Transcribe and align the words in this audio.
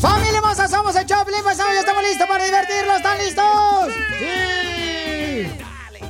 ¡Familia 0.00 0.38
hermosa! 0.38 0.68
Somos 0.68 0.94
el 0.96 1.06
Choplin, 1.06 1.42
paisano, 1.42 1.72
ya 1.72 1.80
estamos 1.80 2.02
listos 2.02 2.28
para 2.28 2.44
divertirnos. 2.44 2.96
¿Están 2.96 3.18
listos? 3.18 3.44
¡Sí! 4.18 4.48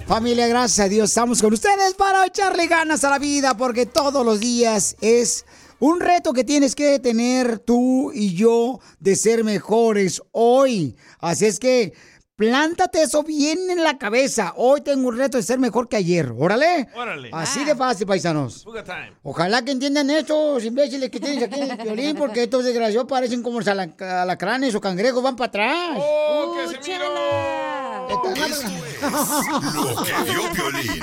Familia, 0.07 0.47
gracias 0.47 0.87
a 0.87 0.89
Dios 0.89 1.11
estamos 1.11 1.43
con 1.43 1.53
ustedes 1.53 1.93
para 1.95 2.25
echarle 2.25 2.67
ganas 2.67 3.05
a 3.05 3.11
la 3.11 3.19
vida 3.19 3.57
porque 3.57 3.85
todos 3.85 4.25
los 4.25 4.41
días 4.41 4.97
es 5.03 5.45
un 5.81 6.01
reto 6.01 6.33
que 6.33 6.45
tienes 6.45 6.75
que 6.75 6.99
tener 6.99 7.59
tú 7.59 8.11
y 8.13 8.35
yo 8.35 8.81
de 9.01 9.17
ser 9.17 9.45
mejores 9.45 10.23
hoy. 10.33 10.97
Así 11.21 11.47
es 11.47 11.59
que 11.59 11.93
plántate 12.39 13.03
eso 13.03 13.25
bien 13.25 13.59
en 13.69 13.83
la 13.83 13.99
cabeza. 13.99 14.55
Hoy 14.57 14.81
tengo 14.81 15.09
un 15.09 15.19
reto 15.19 15.37
de 15.39 15.43
ser 15.43 15.59
mejor 15.59 15.89
que 15.89 15.97
ayer. 15.97 16.33
Órale. 16.39 16.89
Órale. 16.95 17.31
Así 17.33 17.65
de 17.65 17.75
fácil, 17.75 18.07
paisanos. 18.07 18.65
Ojalá 19.25 19.65
que 19.65 19.73
entiendan 19.73 20.09
estos 20.09 20.65
imbéciles 20.65 21.11
que 21.11 21.19
tienes 21.19 21.43
aquí 21.43 21.61
en 21.61 21.73
el 21.73 21.77
violín, 21.77 22.17
porque 22.17 22.45
estos 22.45 22.65
desgraciados 22.65 23.09
parecen 23.09 23.43
como 23.43 23.59
alacranes 23.59 24.73
o 24.77 24.81
cangrejos, 24.81 25.21
van 25.21 25.35
para 25.35 25.49
atrás. 25.49 25.99
¡Oh! 25.99 26.55
Lo 29.75 30.05
que 30.05 30.55
Piolín. 30.55 31.03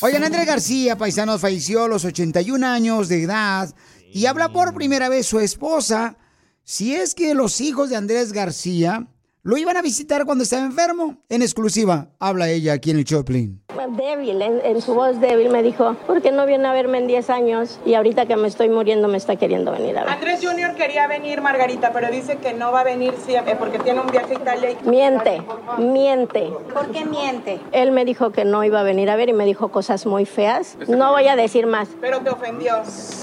Oigan, 0.00 0.24
Andrés 0.24 0.46
García, 0.46 0.96
paisanos, 0.96 1.40
falleció 1.40 1.84
a 1.84 1.88
los 1.88 2.04
81 2.04 2.64
años 2.66 3.08
de 3.08 3.24
edad 3.24 3.74
y 4.12 4.26
habla 4.26 4.52
por 4.52 4.74
primera 4.74 5.08
vez 5.08 5.26
su 5.26 5.40
esposa. 5.40 6.16
Si 6.62 6.94
es 6.94 7.16
que 7.16 7.34
los 7.34 7.60
hijos 7.60 7.90
de 7.90 7.96
Andrés 7.96 8.32
García 8.32 9.08
lo 9.42 9.56
iban 9.56 9.76
a 9.76 9.82
visitar 9.82 10.24
cuando 10.24 10.44
estaba 10.44 10.62
enfermo. 10.62 11.16
En 11.28 11.42
exclusiva, 11.42 12.08
habla 12.18 12.48
ella 12.48 12.74
aquí 12.74 12.90
en 12.90 12.98
el 12.98 13.04
Choplin. 13.04 13.62
Débil, 13.96 14.40
en, 14.42 14.60
en 14.62 14.82
su 14.82 14.94
voz 14.94 15.20
débil 15.20 15.48
me 15.48 15.62
dijo, 15.62 15.94
¿por 16.06 16.20
qué 16.20 16.30
no 16.30 16.46
viene 16.46 16.68
a 16.68 16.72
verme 16.72 16.98
en 16.98 17.06
10 17.06 17.30
años? 17.30 17.80
Y 17.84 17.94
ahorita 17.94 18.26
que 18.26 18.36
me 18.36 18.46
estoy 18.46 18.68
muriendo 18.68 19.08
me 19.08 19.16
está 19.16 19.36
queriendo 19.36 19.72
venir 19.72 19.98
a 19.98 20.04
ver. 20.04 20.12
Andrés 20.12 20.40
Junior 20.42 20.74
quería 20.74 21.06
venir, 21.06 21.40
Margarita, 21.40 21.90
pero 21.92 22.10
dice 22.10 22.36
que 22.36 22.52
no 22.52 22.70
va 22.72 22.80
a 22.80 22.84
venir 22.84 23.14
siempre 23.24 23.56
porque 23.56 23.78
tiene 23.78 24.00
un 24.00 24.08
viaje 24.08 24.34
a 24.34 24.38
Italia. 24.38 24.70
Y... 24.72 24.88
Miente, 24.88 25.42
miente. 25.78 26.52
¿Por 26.72 26.90
qué 26.92 27.04
miente? 27.04 27.58
Él 27.72 27.90
me 27.90 28.04
dijo 28.04 28.30
que 28.30 28.44
no 28.44 28.62
iba 28.64 28.80
a 28.80 28.82
venir 28.82 29.10
a 29.10 29.16
ver 29.16 29.30
y 29.30 29.32
me 29.32 29.44
dijo 29.44 29.70
cosas 29.70 30.06
muy 30.06 30.26
feas. 30.26 30.76
No 30.86 31.10
voy 31.12 31.26
a 31.28 31.34
decir 31.34 31.66
más. 31.66 31.88
Pero 32.00 32.20
te 32.20 32.30
ofendió. 32.30 32.74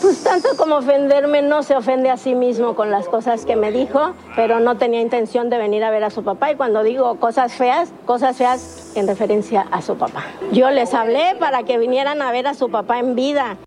Pues 0.02 0.24
tanto 0.24 0.50
como 0.58 0.78
ofenderme, 0.78 1.44
no 1.44 1.64
se 1.64 1.76
ofende 1.76 2.10
a 2.10 2.18
sí 2.18 2.36
mismo 2.36 2.76
con 2.76 2.90
las 2.90 3.08
cosas 3.08 3.46
que 3.46 3.56
me 3.56 3.72
dijo, 3.72 4.14
pero 4.36 4.60
no 4.60 4.78
tenía 4.78 5.02
intención 5.02 5.50
de 5.50 5.58
venir 5.58 5.84
a 5.84 5.92
ver 5.92 6.04
a 6.04 6.07
su 6.10 6.24
papá. 6.24 6.52
Y 6.52 6.56
cuando 6.56 6.84
digo 6.84 7.20
cosas 7.20 7.54
feas, 7.54 7.90
cosas 8.06 8.38
feas 8.38 8.92
en 8.96 9.08
referencia 9.08 9.62
a 9.72 9.82
su 9.82 9.98
papá. 9.98 10.26
Yo 10.52 10.70
les 10.72 10.94
hablé 10.94 11.36
para 11.40 11.64
que 11.64 11.78
vinieran 11.78 12.22
a 12.22 12.32
ver 12.32 12.48
a 12.48 12.54
su 12.54 12.70
papá 12.70 13.00
en 13.00 13.16
vida. 13.16 13.58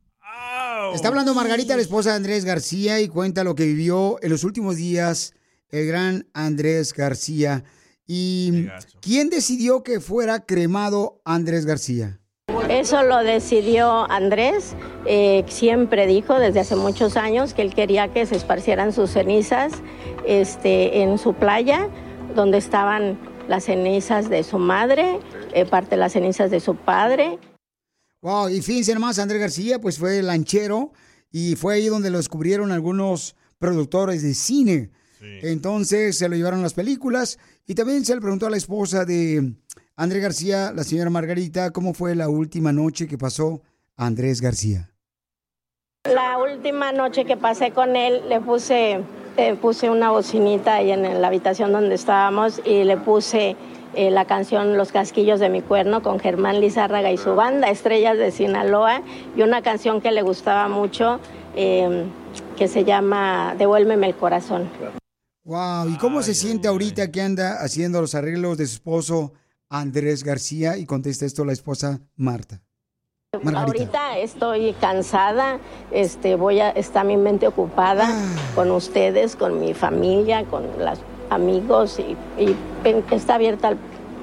Está 0.94 1.08
hablando 1.08 1.34
Margarita, 1.34 1.76
la 1.76 1.82
esposa 1.82 2.10
de 2.10 2.16
Andrés 2.16 2.44
García, 2.44 3.00
y 3.00 3.08
cuenta 3.08 3.44
lo 3.44 3.54
que 3.54 3.64
vivió 3.64 4.18
en 4.22 4.30
los 4.30 4.44
últimos 4.44 4.76
días 4.76 5.34
el 5.70 5.86
gran 5.86 6.26
Andrés 6.34 6.92
García. 6.92 7.64
¿Y 8.06 8.66
quién 9.00 9.30
decidió 9.30 9.84
que 9.84 10.00
fuera 10.00 10.40
cremado 10.40 11.20
Andrés 11.24 11.64
García? 11.64 12.18
Eso 12.68 13.02
lo 13.02 13.18
decidió 13.18 14.10
Andrés. 14.10 14.74
eh, 15.06 15.44
siempre 15.48 16.06
dijo 16.06 16.38
desde 16.38 16.60
hace 16.60 16.76
muchos 16.76 17.16
años 17.16 17.54
que 17.54 17.62
él 17.62 17.74
quería 17.74 18.08
que 18.08 18.26
se 18.26 18.36
esparcieran 18.36 18.92
sus 18.92 19.10
cenizas 19.10 19.72
este, 20.26 21.02
en 21.02 21.18
su 21.18 21.34
playa, 21.34 21.88
donde 22.34 22.58
estaban 22.58 23.18
las 23.48 23.64
cenizas 23.64 24.28
de 24.28 24.42
su 24.42 24.58
madre, 24.58 25.18
eh, 25.52 25.66
parte 25.66 25.90
de 25.90 25.96
las 25.96 26.12
cenizas 26.12 26.50
de 26.50 26.60
su 26.60 26.76
padre. 26.76 27.38
Wow, 28.22 28.48
y 28.48 28.60
fíjense 28.60 28.94
nomás, 28.94 29.18
Andrés 29.18 29.40
García, 29.40 29.80
pues 29.80 29.98
fue 29.98 30.22
lanchero 30.22 30.92
y 31.30 31.56
fue 31.56 31.74
ahí 31.74 31.86
donde 31.86 32.10
lo 32.10 32.18
descubrieron 32.18 32.70
algunos 32.72 33.36
productores 33.58 34.22
de 34.22 34.34
cine. 34.34 34.90
Entonces 35.42 36.16
se 36.16 36.28
lo 36.28 36.36
llevaron 36.36 36.62
las 36.62 36.72
películas 36.72 37.38
y 37.66 37.74
también 37.74 38.04
se 38.04 38.14
le 38.14 38.22
preguntó 38.22 38.46
a 38.46 38.50
la 38.50 38.56
esposa 38.56 39.04
de 39.04 39.54
Andrés 39.94 40.22
García, 40.22 40.72
la 40.74 40.82
señora 40.82 41.10
Margarita, 41.10 41.72
cómo 41.72 41.92
fue 41.92 42.14
la 42.14 42.30
última 42.30 42.72
noche 42.72 43.06
que 43.06 43.18
pasó 43.18 43.60
Andrés 43.96 44.40
García. 44.40 44.90
La 46.04 46.38
última 46.38 46.92
noche 46.92 47.26
que 47.26 47.36
pasé 47.36 47.72
con 47.72 47.94
él, 47.96 48.22
le 48.30 48.40
puse, 48.40 49.00
eh, 49.36 49.54
puse 49.54 49.90
una 49.90 50.10
bocinita 50.10 50.74
ahí 50.74 50.90
en 50.90 51.20
la 51.20 51.28
habitación 51.28 51.72
donde 51.72 51.94
estábamos 51.94 52.60
y 52.64 52.84
le 52.84 52.96
puse 52.96 53.56
eh, 53.94 54.10
la 54.10 54.24
canción 54.24 54.76
Los 54.76 54.92
Casquillos 54.92 55.40
de 55.40 55.48
mi 55.48 55.62
Cuerno 55.62 56.02
con 56.02 56.20
Germán 56.20 56.60
Lizárraga 56.60 57.10
y 57.10 57.16
su 57.16 57.34
banda, 57.34 57.70
Estrellas 57.70 58.16
de 58.18 58.30
Sinaloa, 58.30 59.02
y 59.36 59.42
una 59.42 59.62
canción 59.62 60.00
que 60.00 60.12
le 60.12 60.22
gustaba 60.22 60.68
mucho 60.68 61.18
eh, 61.56 62.04
que 62.56 62.68
se 62.68 62.84
llama 62.84 63.54
Devuélveme 63.58 64.06
el 64.06 64.14
corazón. 64.14 64.68
Wow, 65.44 65.88
¿y 65.88 65.98
cómo 65.98 66.22
se 66.22 66.34
siente 66.34 66.68
ahorita 66.68 67.10
que 67.10 67.22
anda 67.22 67.62
haciendo 67.62 68.00
los 68.00 68.14
arreglos 68.14 68.58
de 68.58 68.66
su 68.66 68.74
esposo 68.74 69.32
Andrés 69.68 70.22
García? 70.22 70.76
Y 70.76 70.86
contesta 70.86 71.24
esto 71.24 71.44
la 71.44 71.52
esposa 71.52 72.00
Marta. 72.14 72.62
Margarita. 73.44 73.60
Ahorita 73.60 74.18
estoy 74.18 74.72
cansada, 74.72 75.60
este, 75.92 76.34
voy 76.34 76.58
a, 76.58 76.70
está 76.70 77.04
mi 77.04 77.16
mente 77.16 77.46
ocupada 77.46 78.08
con 78.56 78.72
ustedes, 78.72 79.36
con 79.36 79.60
mi 79.60 79.72
familia, 79.72 80.44
con 80.46 80.64
los 80.76 80.98
amigos 81.30 82.00
y, 82.00 82.16
y 82.42 82.56
está 83.12 83.36
abierta 83.36 83.68
al, 83.68 83.78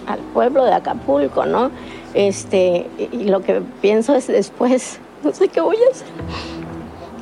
al 0.07 0.19
pueblo 0.33 0.65
de 0.65 0.73
Acapulco, 0.73 1.45
¿no? 1.45 1.71
Este, 2.13 2.89
y, 2.97 3.21
y 3.21 3.23
lo 3.29 3.39
que 3.39 3.61
pienso 3.81 4.13
es 4.13 4.27
después, 4.27 4.99
no 5.23 5.31
sé 5.31 5.47
qué 5.47 5.61
voy 5.61 5.77
a 5.77 5.89
hacer. 5.89 6.07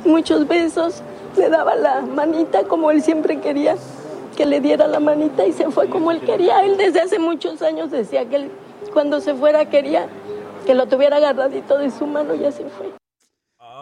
Muchos 0.04 0.48
besos, 0.48 1.02
le 1.36 1.48
daba 1.48 1.76
la 1.76 2.00
manita 2.00 2.64
como 2.64 2.90
él 2.90 3.00
siempre 3.00 3.38
quería 3.38 3.76
que 4.36 4.44
le 4.44 4.60
diera 4.60 4.88
la 4.88 4.98
manita 4.98 5.46
y 5.46 5.52
se 5.52 5.70
fue 5.70 5.88
como 5.88 6.10
él 6.10 6.20
quería. 6.20 6.64
Él 6.64 6.76
desde 6.76 7.00
hace 7.00 7.20
muchos 7.20 7.62
años 7.62 7.92
decía 7.92 8.28
que 8.28 8.36
él, 8.36 8.50
cuando 8.92 9.20
se 9.20 9.34
fuera 9.34 9.66
quería 9.66 10.08
que 10.66 10.74
lo 10.74 10.86
tuviera 10.88 11.16
agarradito 11.16 11.78
de 11.78 11.90
su 11.90 12.06
mano 12.06 12.34
y 12.34 12.44
así 12.44 12.64
fue. 12.76 12.92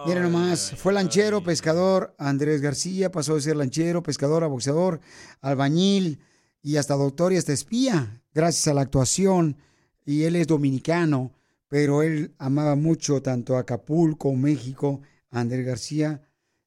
Miren 0.07 0.25
nomás, 0.25 0.75
fue 0.77 0.93
lanchero, 0.93 1.43
pescador, 1.43 2.15
Andrés 2.19 2.61
García 2.61 3.11
pasó 3.11 3.35
de 3.37 3.41
ser 3.41 3.57
lanchero, 3.57 4.03
pescador, 4.03 4.45
a 4.45 4.49
boxeador, 4.49 5.01
albañil 5.41 6.21
y 6.63 6.77
hasta 6.77 6.95
doctor 6.95 7.33
y 7.33 7.39
hasta 7.39 7.53
espía, 7.53 8.21
gracias 8.35 8.69
a 8.69 8.75
la 8.75 8.83
actuación. 8.83 9.57
Y 10.05 10.25
él 10.25 10.37
es 10.37 10.47
dominicano, 10.47 11.33
pero 11.69 12.03
él 12.03 12.35
amaba 12.39 12.77
mucho 12.77 13.23
tanto 13.23 13.57
a 13.57 13.61
Acapulco, 13.61 14.33
México, 14.35 15.01
Andrés 15.31 15.65
García, 15.67 16.21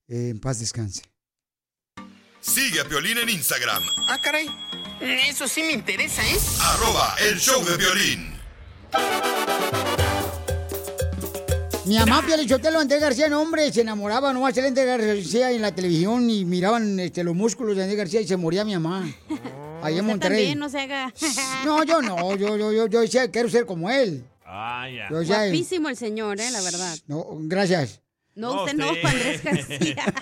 eh, 0.08 0.30
en 0.30 0.40
paz 0.40 0.60
descanse. 0.60 1.04
Sigue 2.40 2.80
a 2.80 2.86
Piolín 2.86 3.18
en 3.20 3.30
Instagram, 3.30 3.84
Ah, 4.08 4.18
caray. 4.24 4.48
Eso 5.30 5.48
sí 5.48 5.62
me 5.62 5.74
interesa, 5.74 6.24
¿eh? 6.24 6.38
arroba 6.60 7.16
el 7.30 7.38
show 7.38 7.64
de 7.64 7.78
violín. 7.78 8.37
Mi 11.86 11.98
mamá, 11.98 12.22
Pialichotelo, 12.26 12.80
Andrés 12.80 13.00
García, 13.00 13.30
no, 13.30 13.42
hombre, 13.42 13.72
se 13.72 13.80
enamoraba 13.82 14.34
nomás 14.34 14.54
de 14.54 14.68
Andrés 14.68 14.86
García 14.86 15.52
en 15.52 15.62
la 15.62 15.74
televisión 15.74 16.30
y 16.30 16.44
miraban 16.44 17.00
este, 17.00 17.24
los 17.24 17.34
músculos 17.34 17.78
de 17.78 17.84
Andrés 17.84 17.98
García 17.98 18.20
y 18.22 18.28
se 18.28 18.36
moría 18.36 18.66
mi 18.66 18.74
mamá. 18.74 19.10
Ahí 19.82 19.98
en 19.98 20.06
Monterrey. 20.06 20.40
también, 20.40 20.60
no 20.60 20.68
se 20.70 20.80
haga. 20.82 21.14
No, 21.66 21.84
yo 21.86 22.02
no, 22.02 22.36
yo, 22.36 22.58
yo, 22.58 22.74
yo, 22.74 22.88
yo 22.88 23.00
decía, 23.02 23.32
quiero 23.32 23.48
ser 23.50 23.66
como 23.66 23.90
él. 23.90 24.26
Ah, 24.46 24.88
ya. 24.94 25.08
Yo 25.10 25.22
ya- 25.22 25.44
Guapísimo 25.44 25.88
el 25.88 25.96
señor, 25.96 26.42
eh, 26.42 26.52
la 26.52 26.62
verdad. 26.62 26.98
No, 27.08 27.26
gracias. 27.42 28.02
No, 28.36 28.54
No, 28.54 28.64
usted 28.66 28.76
no. 28.78 28.90
Andrés 28.90 29.44
García. 29.70 30.14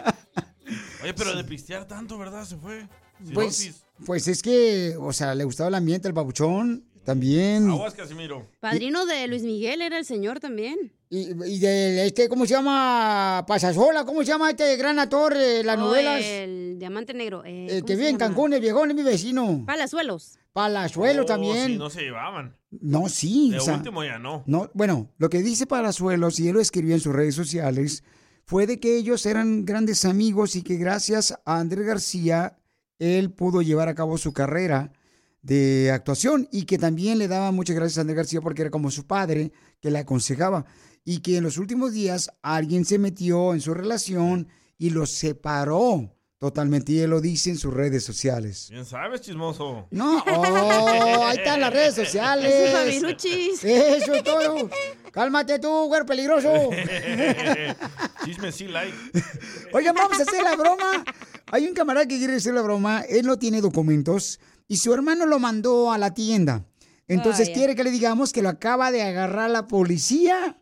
Oye, 1.01 1.13
pero 1.15 1.35
de 1.35 1.43
pistear 1.45 1.87
tanto, 1.87 2.17
¿verdad? 2.19 2.45
Se 2.45 2.57
fue. 2.57 2.87
Pues, 3.33 3.71
pues 4.05 4.27
es 4.27 4.41
que, 4.43 4.95
o 4.99 5.11
sea, 5.13 5.33
le 5.33 5.45
gustaba 5.45 5.69
el 5.69 5.75
ambiente, 5.75 6.07
el 6.07 6.13
babuchón, 6.13 6.85
también. 7.05 7.69
Aguas, 7.69 7.93
Casimiro. 7.93 8.47
Padrino 8.59 9.05
de 9.05 9.27
Luis 9.27 9.43
Miguel 9.43 9.81
era 9.81 9.97
el 9.97 10.03
señor 10.05 10.39
también. 10.39 10.91
Y, 11.09 11.29
y 11.45 11.59
de 11.59 12.05
este, 12.07 12.27
¿cómo 12.27 12.45
se 12.45 12.53
llama? 12.55 13.45
Pasasola, 13.47 14.03
¿cómo 14.05 14.21
se 14.21 14.27
llama 14.27 14.49
este 14.49 14.75
gran 14.75 14.99
actor 14.99 15.33
de 15.33 15.63
las 15.63 15.77
Oh, 15.77 15.81
novelas? 15.81 16.21
El 16.25 16.77
diamante 16.79 17.13
negro. 17.13 17.43
eh, 17.45 17.67
El 17.69 17.81
¿cómo 17.81 17.85
que 17.87 17.95
vive 17.95 18.09
en? 18.09 18.17
Cancún, 18.17 18.53
el 18.53 18.59
viejón, 18.61 18.89
es 18.89 18.95
mi 18.95 19.03
vecino. 19.03 19.63
Palazuelos. 19.65 20.37
Palazuelo 20.51 21.21
Oh, 21.21 21.25
también. 21.25 21.67
Sí, 21.67 21.77
no 21.77 21.89
se 21.89 22.01
llevaban. 22.01 22.55
No, 22.71 23.07
sí. 23.07 23.51
De 23.51 23.57
o 23.57 23.61
sea, 23.61 23.75
último 23.75 24.03
ya 24.03 24.17
no. 24.19 24.43
no. 24.47 24.69
Bueno, 24.73 25.09
lo 25.17 25.29
que 25.29 25.41
dice 25.43 25.65
Palazuelos, 25.67 26.39
y 26.39 26.47
él 26.49 26.55
lo 26.55 26.61
escribió 26.61 26.95
en 26.95 27.01
sus 27.01 27.13
redes 27.13 27.35
sociales, 27.35 28.03
fue 28.45 28.65
de 28.67 28.79
que 28.79 28.97
ellos 28.97 29.25
eran 29.25 29.65
grandes 29.65 30.05
amigos 30.05 30.55
y 30.55 30.61
que 30.63 30.75
gracias 30.77 31.33
a 31.45 31.59
Andrés 31.59 31.85
García, 31.85 32.57
él 32.99 33.31
pudo 33.31 33.61
llevar 33.61 33.89
a 33.89 33.95
cabo 33.95 34.17
su 34.17 34.33
carrera 34.33 34.91
de 35.45 35.91
actuación 35.91 36.49
y 36.51 36.63
que 36.63 36.79
también 36.79 37.19
le 37.19 37.27
daba 37.27 37.51
muchas 37.51 37.75
gracias 37.75 37.99
a 37.99 38.01
Andrés 38.01 38.17
García 38.17 38.41
porque 38.41 38.63
era 38.63 38.71
como 38.71 38.89
su 38.89 39.05
padre 39.05 39.51
que 39.79 39.91
le 39.91 39.99
aconsejaba 39.99 40.65
y 41.03 41.19
que 41.19 41.37
en 41.37 41.43
los 41.43 41.59
últimos 41.59 41.93
días 41.93 42.31
alguien 42.41 42.83
se 42.83 42.97
metió 42.97 43.53
en 43.53 43.61
su 43.61 43.75
relación 43.75 44.47
y 44.79 44.89
los 44.89 45.11
separó 45.11 46.11
totalmente 46.39 46.93
y 46.93 46.99
él 46.99 47.11
lo 47.11 47.21
dice 47.21 47.51
en 47.51 47.57
sus 47.57 47.71
redes 47.71 48.03
sociales. 48.03 48.69
Bien 48.71 48.85
sabes, 48.85 49.21
chismoso. 49.21 49.87
No, 49.91 50.17
oh, 50.17 51.25
ahí 51.27 51.37
están 51.37 51.61
las 51.61 51.71
redes 51.71 51.93
sociales. 51.93 52.93
Eso 53.63 54.13
es 54.15 54.23
todo. 54.23 54.69
Cálmate 55.11 55.59
tú, 55.59 55.85
güey 55.85 56.03
peligroso. 56.07 56.49
Chisme 58.25 58.51
sí, 58.51 58.67
like. 58.67 58.97
Oigan, 59.73 59.93
vamos 59.93 60.19
a 60.19 60.23
hacer 60.23 60.43
la 60.43 60.55
broma. 60.55 61.05
Hay 61.51 61.67
un 61.67 61.75
camarada 61.75 62.07
que 62.07 62.17
quiere 62.17 62.35
hacer 62.35 62.55
la 62.55 62.63
broma. 62.63 63.01
Él 63.07 63.27
no 63.27 63.37
tiene 63.37 63.61
documentos 63.61 64.39
y 64.67 64.77
su 64.77 64.93
hermano 64.93 65.25
lo 65.25 65.39
mandó 65.39 65.91
a 65.91 65.97
la 65.97 66.13
tienda. 66.13 66.65
Entonces 67.07 67.51
quiere 67.51 67.75
que 67.75 67.83
le 67.83 67.91
digamos 67.91 68.33
que 68.33 68.41
lo 68.41 68.49
acaba 68.49 68.91
de 68.91 69.03
agarrar 69.03 69.49
la 69.49 69.67
policía 69.67 70.59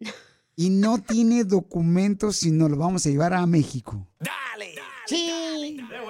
y 0.56 0.70
no 0.70 0.98
tiene 0.98 1.44
documentos 1.44 2.42
y 2.42 2.50
nos 2.50 2.70
lo 2.70 2.76
vamos 2.76 3.06
a 3.06 3.10
llevar 3.10 3.32
a 3.32 3.46
México. 3.46 4.06
¡Dale! 4.20 4.74
Sí. 5.06 5.78
Te 5.88 6.00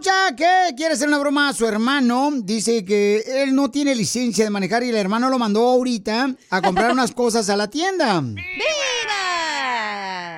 escucha 0.00 0.34
que 0.34 0.74
quiere 0.76 0.94
hacer 0.94 1.08
una 1.08 1.18
broma 1.18 1.50
a 1.50 1.52
su 1.52 1.66
hermano. 1.66 2.30
Dice 2.34 2.84
que 2.86 3.22
él 3.42 3.54
no 3.54 3.70
tiene 3.70 3.94
licencia 3.94 4.44
de 4.44 4.50
manejar 4.50 4.82
y 4.82 4.88
el 4.88 4.96
hermano 4.96 5.28
lo 5.28 5.38
mandó 5.38 5.68
ahorita 5.68 6.34
a 6.48 6.62
comprar 6.62 6.90
unas 6.92 7.12
cosas 7.16 7.50
a 7.50 7.56
la 7.56 7.68
tienda. 7.68 8.18
¡Viva! 8.20 8.42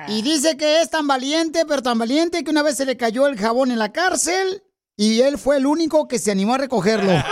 Y 0.09 0.21
dice 0.21 0.57
que 0.57 0.81
es 0.81 0.89
tan 0.89 1.07
valiente, 1.07 1.65
pero 1.65 1.81
tan 1.81 1.97
valiente 1.97 2.43
que 2.43 2.51
una 2.51 2.61
vez 2.61 2.75
se 2.75 2.85
le 2.85 2.97
cayó 2.97 3.25
el 3.27 3.39
jabón 3.39 3.71
en 3.71 3.79
la 3.79 3.93
cárcel 3.93 4.63
y 4.97 5.21
él 5.21 5.37
fue 5.37 5.55
el 5.57 5.65
único 5.65 6.09
que 6.09 6.19
se 6.19 6.31
animó 6.31 6.55
a 6.55 6.57
recogerlo. 6.57 7.13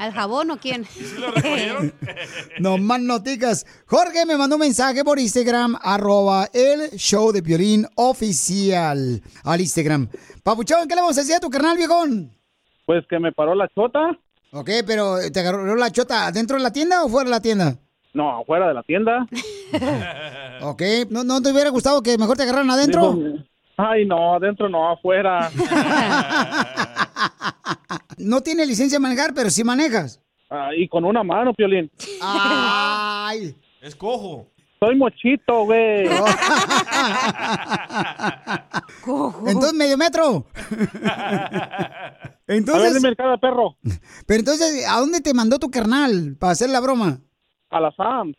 ¿Al 0.00 0.12
jabón 0.12 0.50
o 0.50 0.56
quién? 0.56 0.86
¿Lo 1.18 1.30
recogieron? 1.30 1.92
no 2.58 2.78
más 2.78 3.02
noticas. 3.02 3.66
Jorge 3.84 4.24
me 4.24 4.38
mandó 4.38 4.56
un 4.56 4.62
mensaje 4.62 5.04
por 5.04 5.18
Instagram, 5.18 5.76
arroba 5.78 6.48
el 6.54 6.92
show 6.96 7.30
de 7.32 7.42
Piolín 7.42 7.86
oficial 7.96 9.20
al 9.44 9.60
Instagram. 9.60 10.08
Papuchón, 10.42 10.88
¿qué 10.88 10.94
le 10.94 11.02
vamos 11.02 11.18
a 11.18 11.20
decir 11.20 11.36
a 11.36 11.40
tu 11.40 11.50
carnal, 11.50 11.76
viejón? 11.76 12.32
Pues 12.86 13.04
que 13.10 13.18
me 13.18 13.30
paró 13.32 13.54
la 13.54 13.68
chota. 13.74 14.16
Ok, 14.52 14.70
pero 14.86 15.16
¿te 15.30 15.40
agarró 15.40 15.76
la 15.76 15.92
chota 15.92 16.32
dentro 16.32 16.56
de 16.56 16.62
la 16.62 16.72
tienda 16.72 17.04
o 17.04 17.10
fuera 17.10 17.26
de 17.28 17.36
la 17.36 17.42
tienda? 17.42 17.76
No, 18.14 18.40
afuera 18.40 18.68
de 18.68 18.74
la 18.74 18.82
tienda. 18.82 19.26
Ok, 20.62 20.82
¿no, 21.08 21.24
no 21.24 21.40
te 21.40 21.52
hubiera 21.52 21.70
gustado 21.70 22.02
que 22.02 22.18
mejor 22.18 22.36
te 22.36 22.42
agarraran 22.42 22.70
adentro? 22.70 23.16
Ay, 23.78 24.04
no, 24.04 24.34
adentro 24.34 24.68
no, 24.68 24.90
afuera. 24.92 25.50
No 28.20 28.42
tiene 28.42 28.66
licencia 28.66 28.96
de 28.96 29.02
manejar, 29.02 29.34
pero 29.34 29.50
sí 29.50 29.64
manejas. 29.64 30.20
Ah, 30.50 30.70
y 30.76 30.88
con 30.88 31.04
una 31.04 31.22
mano, 31.22 31.54
Piolín. 31.54 31.90
Ay. 32.20 33.54
Es 33.80 33.94
cojo. 33.94 34.48
Soy 34.80 34.96
mochito, 34.96 35.64
güey. 35.64 36.06
Entonces, 39.46 39.74
medio 39.74 39.98
metro. 39.98 40.46
A 42.50 42.52
ver, 42.52 42.58
Entonces, 42.58 42.94
dime 42.94 43.10
el 43.10 43.16
cada 43.16 43.36
perro. 43.36 43.76
pero 44.26 44.40
entonces, 44.40 44.84
¿a 44.88 44.98
dónde 44.98 45.20
te 45.20 45.34
mandó 45.34 45.60
tu 45.60 45.70
carnal 45.70 46.36
para 46.36 46.52
hacer 46.52 46.68
la 46.70 46.80
broma? 46.80 47.20
A 47.70 47.78
la 47.80 47.92
Sam. 47.92 48.34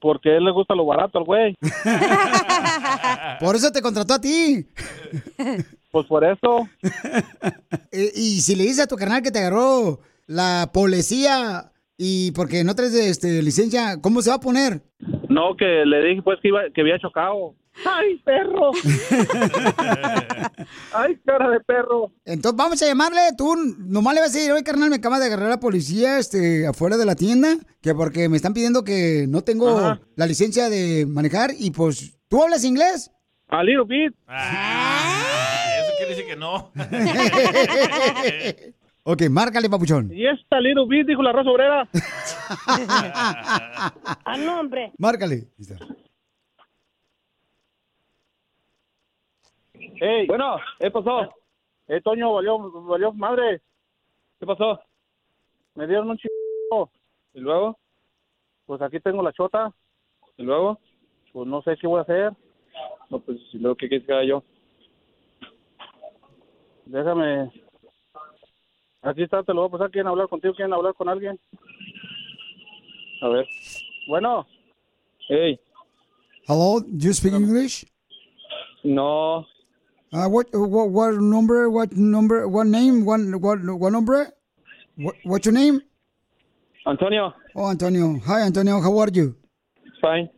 Porque 0.00 0.30
a 0.30 0.36
él 0.36 0.44
le 0.44 0.52
gusta 0.52 0.74
lo 0.74 0.86
barato 0.86 1.18
al 1.18 1.24
güey. 1.24 1.54
Por 3.40 3.56
eso 3.56 3.72
te 3.72 3.82
contrató 3.82 4.14
a 4.14 4.20
ti. 4.20 4.66
Pues 5.90 6.06
por 6.06 6.24
eso. 6.24 6.68
Eh, 7.94 8.10
y 8.14 8.40
si 8.40 8.56
le 8.56 8.62
dices 8.62 8.80
a 8.80 8.86
tu 8.86 8.96
carnal 8.96 9.22
que 9.22 9.30
te 9.30 9.38
agarró 9.38 10.00
la 10.26 10.70
policía 10.72 11.72
y 11.98 12.32
porque 12.32 12.64
no 12.64 12.74
traes 12.74 12.94
este, 12.94 13.42
licencia, 13.42 14.00
¿cómo 14.00 14.22
se 14.22 14.30
va 14.30 14.36
a 14.36 14.40
poner? 14.40 14.80
No, 15.28 15.54
que 15.58 15.84
le 15.84 16.02
dije 16.02 16.22
pues 16.22 16.40
que, 16.40 16.48
iba, 16.48 16.62
que 16.74 16.80
había 16.80 16.98
chocado. 16.98 17.54
¡Ay, 17.86 18.16
perro! 18.24 18.70
¡Ay, 20.92 21.16
cara 21.24 21.50
de 21.50 21.60
perro! 21.60 22.12
Entonces 22.24 22.56
vamos 22.56 22.82
a 22.82 22.86
llamarle, 22.86 23.20
tú 23.36 23.54
nomás 23.78 24.14
le 24.14 24.20
vas 24.20 24.30
a 24.30 24.38
decir, 24.38 24.52
oye 24.52 24.62
carnal, 24.62 24.90
me 24.90 24.96
acaba 24.96 25.18
de 25.18 25.26
agarrar 25.26 25.48
la 25.48 25.60
policía 25.60 26.18
este, 26.18 26.66
afuera 26.66 26.96
de 26.96 27.06
la 27.06 27.16
tienda, 27.16 27.56
que 27.80 27.94
porque 27.94 28.28
me 28.28 28.36
están 28.36 28.54
pidiendo 28.54 28.84
que 28.84 29.26
no 29.28 29.42
tengo 29.42 29.78
Ajá. 29.78 30.00
la 30.16 30.26
licencia 30.26 30.68
de 30.68 31.06
manejar 31.06 31.52
y 31.58 31.70
pues, 31.70 32.18
¿tú 32.28 32.42
hablas 32.42 32.64
inglés? 32.64 33.10
A 33.48 33.62
little 33.62 33.84
bit. 33.84 34.14
Ah, 34.28 35.66
eso 35.82 35.92
quiere 35.98 36.10
decir 36.14 36.26
que 36.26 36.36
no. 36.36 36.70
ok, 39.04 39.22
márcale, 39.30 39.68
papuchón. 39.68 40.10
Y 40.12 40.26
esta 40.26 40.60
little 40.60 40.86
bit, 40.88 41.06
dijo 41.06 41.22
la 41.22 41.32
raza 41.32 41.50
obrera. 41.50 41.88
A 44.24 44.36
nombre. 44.38 44.92
Márcale. 44.98 45.34
Ahí 45.34 45.46
está. 45.58 45.76
Hey, 50.04 50.26
bueno, 50.26 50.56
¿qué 50.80 50.90
pasó? 50.90 51.32
Eh, 51.86 52.00
Toño, 52.00 52.32
valió, 52.32 52.58
valió 52.82 53.12
madre. 53.12 53.62
¿Qué 54.40 54.44
pasó? 54.44 54.80
Me 55.76 55.86
dieron 55.86 56.10
un 56.10 56.16
chico. 56.16 56.90
¿Y 57.32 57.38
luego? 57.38 57.78
Pues 58.66 58.82
aquí 58.82 58.98
tengo 58.98 59.22
la 59.22 59.32
chota. 59.32 59.72
¿Y 60.36 60.42
luego? 60.42 60.80
Pues 61.32 61.46
no 61.46 61.62
sé 61.62 61.76
qué 61.80 61.86
voy 61.86 62.00
a 62.00 62.02
hacer. 62.02 62.32
No, 63.10 63.20
pues, 63.20 63.38
¿y 63.52 63.58
luego 63.58 63.76
qué 63.76 63.88
quieres 63.88 64.04
que 64.04 64.12
haga 64.12 64.24
yo? 64.24 64.42
Déjame. 66.86 67.52
Aquí 69.02 69.22
está, 69.22 69.44
te 69.44 69.54
lo 69.54 69.60
voy 69.60 69.68
a 69.68 69.78
pasar. 69.78 69.90
¿Quieren 69.92 70.08
hablar 70.08 70.26
contigo? 70.26 70.52
¿Quieren 70.52 70.74
hablar 70.74 70.94
con 70.94 71.08
alguien? 71.08 71.38
A 73.20 73.28
ver. 73.28 73.46
Bueno. 74.08 74.48
Hey. 75.28 75.60
Hello, 76.48 76.80
do 76.80 77.06
you 77.06 77.12
speak 77.12 77.34
English? 77.34 77.86
No. 78.82 79.46
Uh, 80.12 80.28
what, 80.28 80.46
what, 80.52 80.90
what 80.90 81.14
number, 81.14 81.70
what 81.70 81.96
number, 81.96 82.46
what 82.46 82.66
name, 82.66 83.02
what, 83.06 83.18
what, 83.40 83.64
what 83.64 83.92
number? 83.92 84.28
What, 84.96 85.14
what's 85.24 85.46
your 85.46 85.54
name? 85.54 85.80
Antonio. 86.86 87.32
Oh, 87.56 87.70
Antonio. 87.70 88.20
Hi, 88.26 88.42
Antonio, 88.42 88.78
how 88.82 88.98
are 88.98 89.10
you? 89.10 89.34
Fine. 90.02 90.30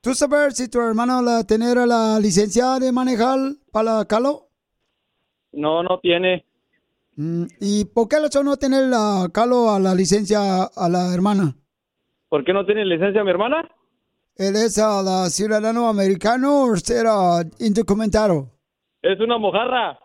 ¿Tú 0.00 0.14
sabes 0.14 0.56
si 0.56 0.68
tu 0.68 0.80
hermano 0.80 1.20
la 1.20 1.42
tener 1.42 1.78
la 1.78 2.20
licencia 2.20 2.78
de 2.78 2.92
manejar 2.92 3.56
para 3.72 4.04
Calo? 4.04 4.50
No, 5.50 5.82
no 5.82 5.98
tiene. 6.00 6.44
Mm, 7.16 7.46
¿Y 7.60 7.86
por 7.86 8.06
qué 8.06 8.18
hecho 8.24 8.44
no 8.44 8.56
tener 8.56 8.84
la 8.84 9.28
Calo 9.32 9.70
a 9.72 9.80
la 9.80 9.96
licencia 9.96 10.62
a 10.62 10.88
la 10.88 11.12
hermana? 11.12 11.56
¿Por 12.28 12.44
qué 12.44 12.52
no 12.52 12.64
tiene 12.64 12.84
licencia 12.84 13.24
mi 13.24 13.30
hermana? 13.30 13.68
¿Él 14.36 14.54
es 14.54 14.78
a 14.78 15.02
la 15.02 15.28
ciudadano 15.28 15.88
americano 15.88 16.66
o 16.66 16.76
será 16.76 17.42
indocumentado? 17.58 18.57
Es 19.08 19.18
una 19.20 19.38
mojarra. 19.38 19.98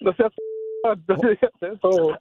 No 0.00 0.12
seas... 0.14 0.32
No 0.82 1.14
digas 1.14 1.52
eso. 1.60 2.18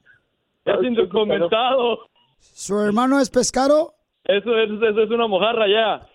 Es 0.66 0.84
indocumentado. 0.84 2.00
¿Su 2.40 2.78
hermano 2.80 3.20
es 3.22 3.30
pescaro? 3.30 3.94
Eso 4.26 4.58
es, 4.58 4.70
eso 4.70 5.02
es 5.02 5.10
una 5.10 5.28
mojarra 5.28 5.66
ya. 5.68 6.06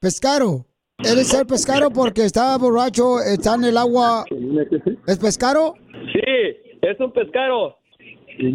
Pescaro. 0.00 0.66
¿Él 0.98 1.18
es 1.18 1.32
el 1.32 1.46
pescaro 1.46 1.88
porque 1.90 2.26
está 2.26 2.56
borracho, 2.58 3.20
está 3.20 3.54
en 3.54 3.64
el 3.64 3.78
agua? 3.78 4.24
¿Es 5.06 5.18
pescaro? 5.18 5.74
Sí, 6.12 6.20
es 6.82 7.00
un 7.00 7.10
pescaro. 7.10 7.78
Y 8.38 8.52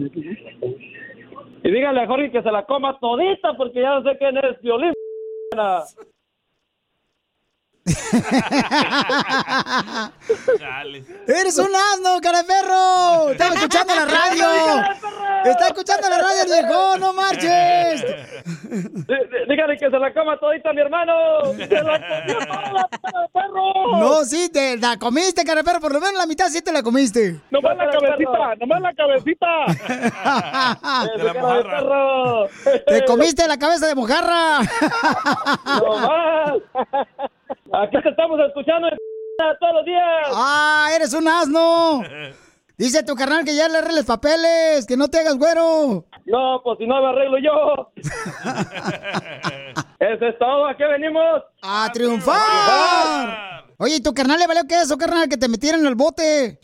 dígale 1.71 2.01
a 2.01 2.07
Jorge 2.07 2.31
que 2.31 2.43
se 2.43 2.51
la 2.51 2.65
coma 2.65 2.99
todita 2.99 3.57
porque 3.57 3.81
ya 3.81 3.99
no 3.99 4.03
sé 4.03 4.17
quién 4.19 4.37
es 4.37 4.61
violín. 4.61 4.93
¡Eres 11.27 11.57
un 11.57 11.69
asno, 11.75 12.19
cara 12.21 12.39
de 12.39 12.43
perro! 12.45 13.29
¡Estaba 13.31 13.55
escuchando 13.55 13.95
la 13.95 14.05
radio! 14.05 14.45
¡Está 15.45 15.67
escuchando 15.67 16.09
la 16.09 16.17
radio 16.17 16.45
viejo! 16.45 16.97
¡No 16.97 17.13
marches! 17.13 18.05
Dígale 19.47 19.77
que 19.77 19.89
se 19.89 19.99
la 19.99 20.13
coma 20.13 20.37
todita 20.39 20.73
mi 20.73 20.81
hermano. 20.81 21.13
Se 21.57 21.67
la 21.67 21.99
comió 21.99 22.37
toda, 22.39 22.89
cara 22.89 23.21
de 23.21 23.29
perro. 23.33 23.99
No, 23.99 24.25
sí, 24.25 24.49
te 24.49 24.77
la 24.77 24.97
comiste, 24.97 25.43
cara 25.43 25.61
de 25.61 25.63
perro. 25.63 25.79
Por 25.79 25.93
lo 25.93 25.99
menos 25.99 26.15
la 26.15 26.25
mitad 26.25 26.47
sí 26.49 26.61
te 26.61 26.71
la 26.71 26.83
comiste. 26.83 27.39
Nomás 27.51 27.77
la 27.77 27.89
cabecita, 27.89 28.55
nomás 28.59 28.81
la 28.81 28.93
cabecita. 28.93 29.47
De 31.17 31.23
la 31.23 31.33
cara 31.33 31.33
de 31.33 31.39
mojarra. 31.39 31.79
perro. 31.79 32.47
Te 32.85 33.05
comiste 33.05 33.47
la 33.47 33.57
cabeza 33.57 33.87
de 33.87 33.95
mojarra. 33.95 34.59
Nomás. 35.65 36.53
Aquí 37.73 37.97
te 38.01 38.09
estamos 38.09 38.39
escuchando 38.47 38.87
todos 39.59 39.73
los 39.73 39.85
días. 39.85 40.03
¡Ah, 40.33 40.89
eres 40.95 41.13
un 41.13 41.27
asno! 41.27 42.03
Dice 42.77 43.03
tu 43.03 43.13
carnal 43.13 43.43
que 43.43 43.55
ya 43.55 43.67
le 43.67 43.79
arregles 43.79 44.05
papeles, 44.05 44.85
que 44.87 44.95
no 44.95 45.09
te 45.09 45.19
hagas 45.19 45.37
güero. 45.37 46.05
No, 46.25 46.61
pues 46.63 46.77
si 46.77 46.87
no 46.87 47.01
me 47.01 47.09
arreglo 47.09 47.37
yo. 47.39 47.91
Eso 49.99 50.25
es 50.25 50.39
todo. 50.39 50.65
¿A 50.65 50.77
qué 50.77 50.85
venimos? 50.85 51.43
¡A 51.61 51.89
triunfar! 51.91 53.65
Oye, 53.79 53.95
¿y 53.97 54.01
tu 54.01 54.13
carnal 54.13 54.39
le 54.39 54.47
valió 54.47 54.63
que 54.65 54.79
eso, 54.79 54.97
carnal? 54.97 55.27
Que 55.27 55.35
te 55.37 55.49
metieran 55.49 55.81
en 55.81 55.87
el 55.87 55.95
bote. 55.95 56.59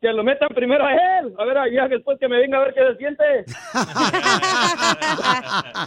Que 0.00 0.12
lo 0.12 0.22
metan 0.24 0.48
primero 0.54 0.84
a 0.84 0.92
él. 0.92 1.34
A 1.38 1.44
ver, 1.44 1.72
ya 1.72 1.88
después 1.88 2.18
que 2.18 2.28
me 2.28 2.38
venga 2.38 2.58
a 2.58 2.64
ver 2.64 2.74
qué 2.74 2.80
se 2.92 2.96
siente. 2.96 3.44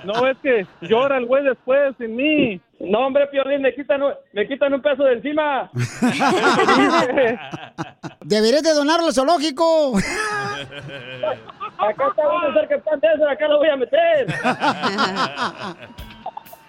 No, 0.04 0.28
es 0.28 0.38
que 0.40 0.66
llora 0.82 1.18
el 1.18 1.26
güey 1.28 1.44
después 1.44 1.96
sin 2.00 2.16
mí. 2.16 2.60
No, 2.80 3.08
hombre, 3.08 3.26
Piolín, 3.28 3.62
me 3.62 3.74
quitan, 3.74 4.04
un- 4.04 4.14
me 4.34 4.48
quitan 4.48 4.74
un 4.74 4.82
peso 4.82 5.04
de 5.04 5.14
encima. 5.14 5.70
Deberías 8.22 8.64
de 8.64 8.74
donarlo 8.74 9.08
al 9.08 9.14
zoológico. 9.14 9.98
Acá 9.98 12.08
está 12.10 12.28
uno 12.28 12.54
cerca 12.54 12.76
de 12.76 12.82
pan 12.82 13.00
de 13.00 13.08
eso, 13.16 13.28
acá 13.30 13.48
lo 13.48 13.58
voy 13.58 13.70
a 13.70 13.76
meter. 13.78 14.28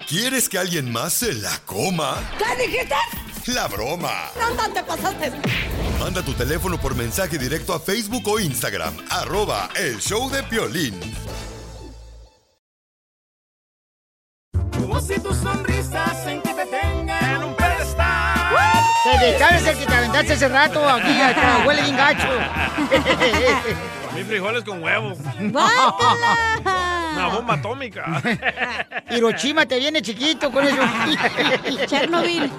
¿Quieres 0.09 0.49
que 0.49 0.59
alguien 0.59 0.91
más 0.91 1.13
se 1.13 1.35
la 1.35 1.51
coma? 1.67 2.15
¿Qué 2.39 2.67
dijiste? 2.67 2.95
La 3.55 3.67
broma. 3.67 4.31
No, 4.39 4.73
te 4.73 4.83
pasaste. 4.83 5.33
Manda 6.01 6.23
tu 6.23 6.33
teléfono 6.35 6.79
por 6.79 6.95
mensaje 6.95 7.37
directo 7.39 7.75
a 7.75 7.81
Facebook 7.81 8.27
o 8.29 8.39
Instagram. 8.41 8.95
Arroba 9.11 9.69
el 9.77 9.99
show 9.99 10.31
de 10.31 10.43
Piolín. 10.45 10.99
Tu 14.79 14.87
voz 14.87 15.11
y 15.11 15.21
tu 15.21 15.35
sonrisa 15.35 16.05
hacen 16.05 16.41
que 16.41 16.55
te 16.55 16.67
tengan 16.67 17.37
en 17.37 17.45
un 17.45 17.55
pedestal. 17.55 18.39
Te 19.05 19.71
el 19.71 19.79
que 19.79 19.87
te 19.87 19.95
aventaste 19.95 20.33
hace 20.35 20.49
rato 20.49 20.89
aquí, 20.89 21.21
acá, 21.21 21.65
huele 21.67 21.83
bien 21.83 21.97
gacho. 21.97 22.29
A 24.11 24.15
mí 24.15 24.23
frijoles 24.23 24.63
con 24.65 24.83
huevo. 24.83 25.15
Una 25.41 27.29
bomba 27.29 27.55
atómica. 27.55 28.23
Hiroshima 29.11 29.67
te 29.67 29.79
viene 29.79 30.01
chiquito 30.01 30.51
con 30.53 30.65
eso. 30.65 30.77
Chernobyl. 31.87 32.51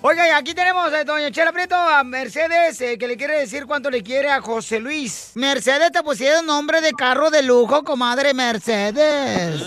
Oiga, 0.00 0.28
y 0.28 0.30
aquí 0.30 0.54
tenemos 0.54 0.92
a 0.92 1.02
doña 1.02 1.30
Chela 1.32 1.52
Prieto, 1.52 1.74
a 1.74 2.04
Mercedes, 2.04 2.80
eh, 2.80 2.96
que 2.96 3.08
le 3.08 3.16
quiere 3.16 3.40
decir 3.40 3.66
cuánto 3.66 3.90
le 3.90 4.02
quiere 4.02 4.30
a 4.30 4.40
José 4.40 4.78
Luis. 4.78 5.32
Mercedes, 5.34 5.90
te 5.90 6.02
pusieron 6.04 6.46
nombre 6.46 6.80
de 6.80 6.92
carro 6.92 7.30
de 7.30 7.42
lujo, 7.42 7.82
comadre 7.82 8.32
Mercedes. 8.32 9.60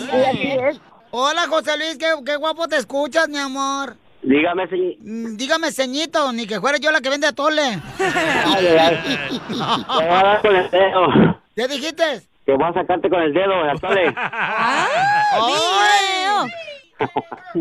Hola, 1.11 1.47
José 1.47 1.77
Luis, 1.77 1.97
qué, 1.97 2.07
qué 2.25 2.35
guapo 2.37 2.67
te 2.67 2.77
escuchas, 2.77 3.27
mi 3.27 3.37
amor. 3.37 3.95
Dígame, 4.21 4.67
señor. 4.67 4.93
Mm, 4.99 5.35
Dígame, 5.35 5.71
ceñito, 5.71 6.31
ni 6.31 6.45
que 6.47 6.59
fuera 6.59 6.77
yo 6.77 6.91
la 6.91 7.01
que 7.01 7.09
vende 7.09 7.27
atole. 7.27 7.61
Ay, 7.99 8.67
ay, 8.67 9.41
Te 9.47 9.53
voy 9.55 10.03
a 10.03 10.23
dar 10.23 10.41
con 10.41 10.55
el 10.55 10.69
dedo. 10.69 11.07
¿Qué 11.55 11.67
dijiste? 11.67 12.03
Te 12.45 12.53
voy 12.53 12.67
a 12.69 12.73
sacarte 12.73 13.09
con 13.09 13.21
el 13.21 13.33
dedo, 13.33 13.53
Atole. 13.63 14.13
¡Ay! 14.15 15.51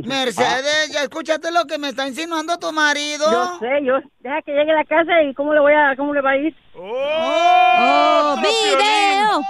Mercedes, 0.04 0.90
¿ya 0.92 1.02
escuchaste 1.02 1.50
lo 1.50 1.64
que 1.66 1.78
me 1.78 1.88
está 1.88 2.06
insinuando 2.06 2.58
tu 2.58 2.70
marido? 2.72 3.24
Yo 3.30 3.58
sé, 3.58 3.84
yo. 3.84 3.98
Deja 4.20 4.42
que 4.42 4.52
llegue 4.52 4.70
a 4.72 4.76
la 4.76 4.84
casa 4.84 5.22
y 5.22 5.34
cómo 5.34 5.54
le 5.54 5.60
voy 5.60 5.72
a, 5.72 5.96
cómo 5.96 6.12
le 6.14 6.20
va 6.20 6.30
a 6.32 6.36
ir. 6.36 6.54
¡Oh! 6.82 8.36
video! 8.40 9.42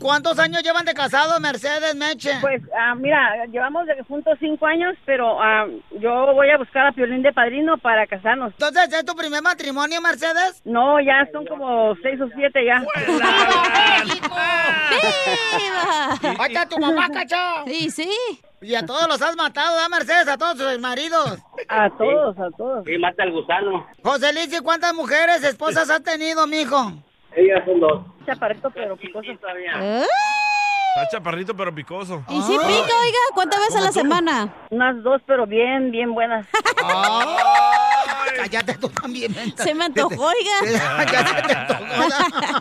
¿Cuántos 0.00 0.38
años 0.38 0.62
llevan 0.62 0.84
de 0.84 0.92
casado, 0.92 1.40
Mercedes 1.40 1.94
Meche? 1.94 2.32
Pues, 2.42 2.60
ah, 2.78 2.94
mira, 2.94 3.46
llevamos 3.50 3.86
de 3.86 3.94
juntos 4.06 4.36
cinco 4.38 4.66
años, 4.66 4.94
pero 5.06 5.42
ah, 5.42 5.66
yo 6.00 6.34
voy 6.34 6.50
a 6.50 6.58
buscar 6.58 6.86
a 6.86 6.92
Piolín 6.92 7.22
de 7.22 7.32
padrino 7.32 7.78
para 7.78 8.06
casarnos. 8.06 8.52
Entonces, 8.52 8.92
¿es 8.92 9.06
tu 9.06 9.16
primer 9.16 9.42
matrimonio, 9.42 10.02
Mercedes? 10.02 10.60
No, 10.64 11.00
ya 11.00 11.26
son 11.32 11.46
como 11.46 11.96
seis 12.02 12.20
o 12.20 12.28
siete 12.34 12.62
ya. 12.64 12.84
¡Viva! 14.04 14.36
¡Ahí 16.38 16.52
está 16.52 16.68
tu 16.68 16.78
mamá! 16.78 17.08
Sí, 17.66 17.90
sí. 17.90 18.10
Y 18.62 18.74
a 18.74 18.86
todos 18.86 19.06
los 19.06 19.20
has 19.20 19.36
matado, 19.36 19.74
¿verdad, 19.74 19.90
Mercedes? 19.90 20.28
A 20.28 20.38
todos 20.38 20.56
sus 20.58 20.78
maridos. 20.78 21.38
A 21.68 21.90
todos, 21.90 22.38
a 22.38 22.48
todos. 22.56 22.84
Sí, 22.86 22.96
mata 22.98 23.22
al 23.22 23.32
gusano. 23.32 23.86
José 24.02 24.32
Luis, 24.32 24.50
¿y 24.52 24.60
cuántas 24.62 24.94
mujeres, 24.94 25.44
esposas 25.44 25.90
has 25.90 26.02
tenido, 26.02 26.46
mijo? 26.46 26.92
Ellas 27.34 27.62
son 27.66 27.80
dos. 27.80 28.00
Chaparrito, 28.24 28.70
pero 28.70 28.96
picoso. 28.96 29.30
Está 29.30 29.48
chaparrito 31.10 31.54
pero 31.54 31.74
picoso. 31.74 32.24
¿Y 32.30 32.40
si 32.40 32.52
pica, 32.52 32.64
oiga? 32.64 33.18
¿Cuántas 33.34 33.60
veces 33.60 33.76
a 33.76 33.80
la 33.82 33.92
semana? 33.92 34.54
Unas 34.70 35.02
dos, 35.02 35.20
pero 35.26 35.46
bien, 35.46 35.90
bien 35.90 36.14
buenas. 36.14 36.46
Cállate 38.36 38.74
tú 38.78 38.88
también, 38.88 39.34
mensa. 39.34 39.62
Se 39.62 39.74
me 39.74 39.84
antojó, 39.84 40.28
oiga. 40.28 41.04
Ya 41.12 41.26
se 41.26 41.42
te 41.42 41.52
antojó. 41.54 41.84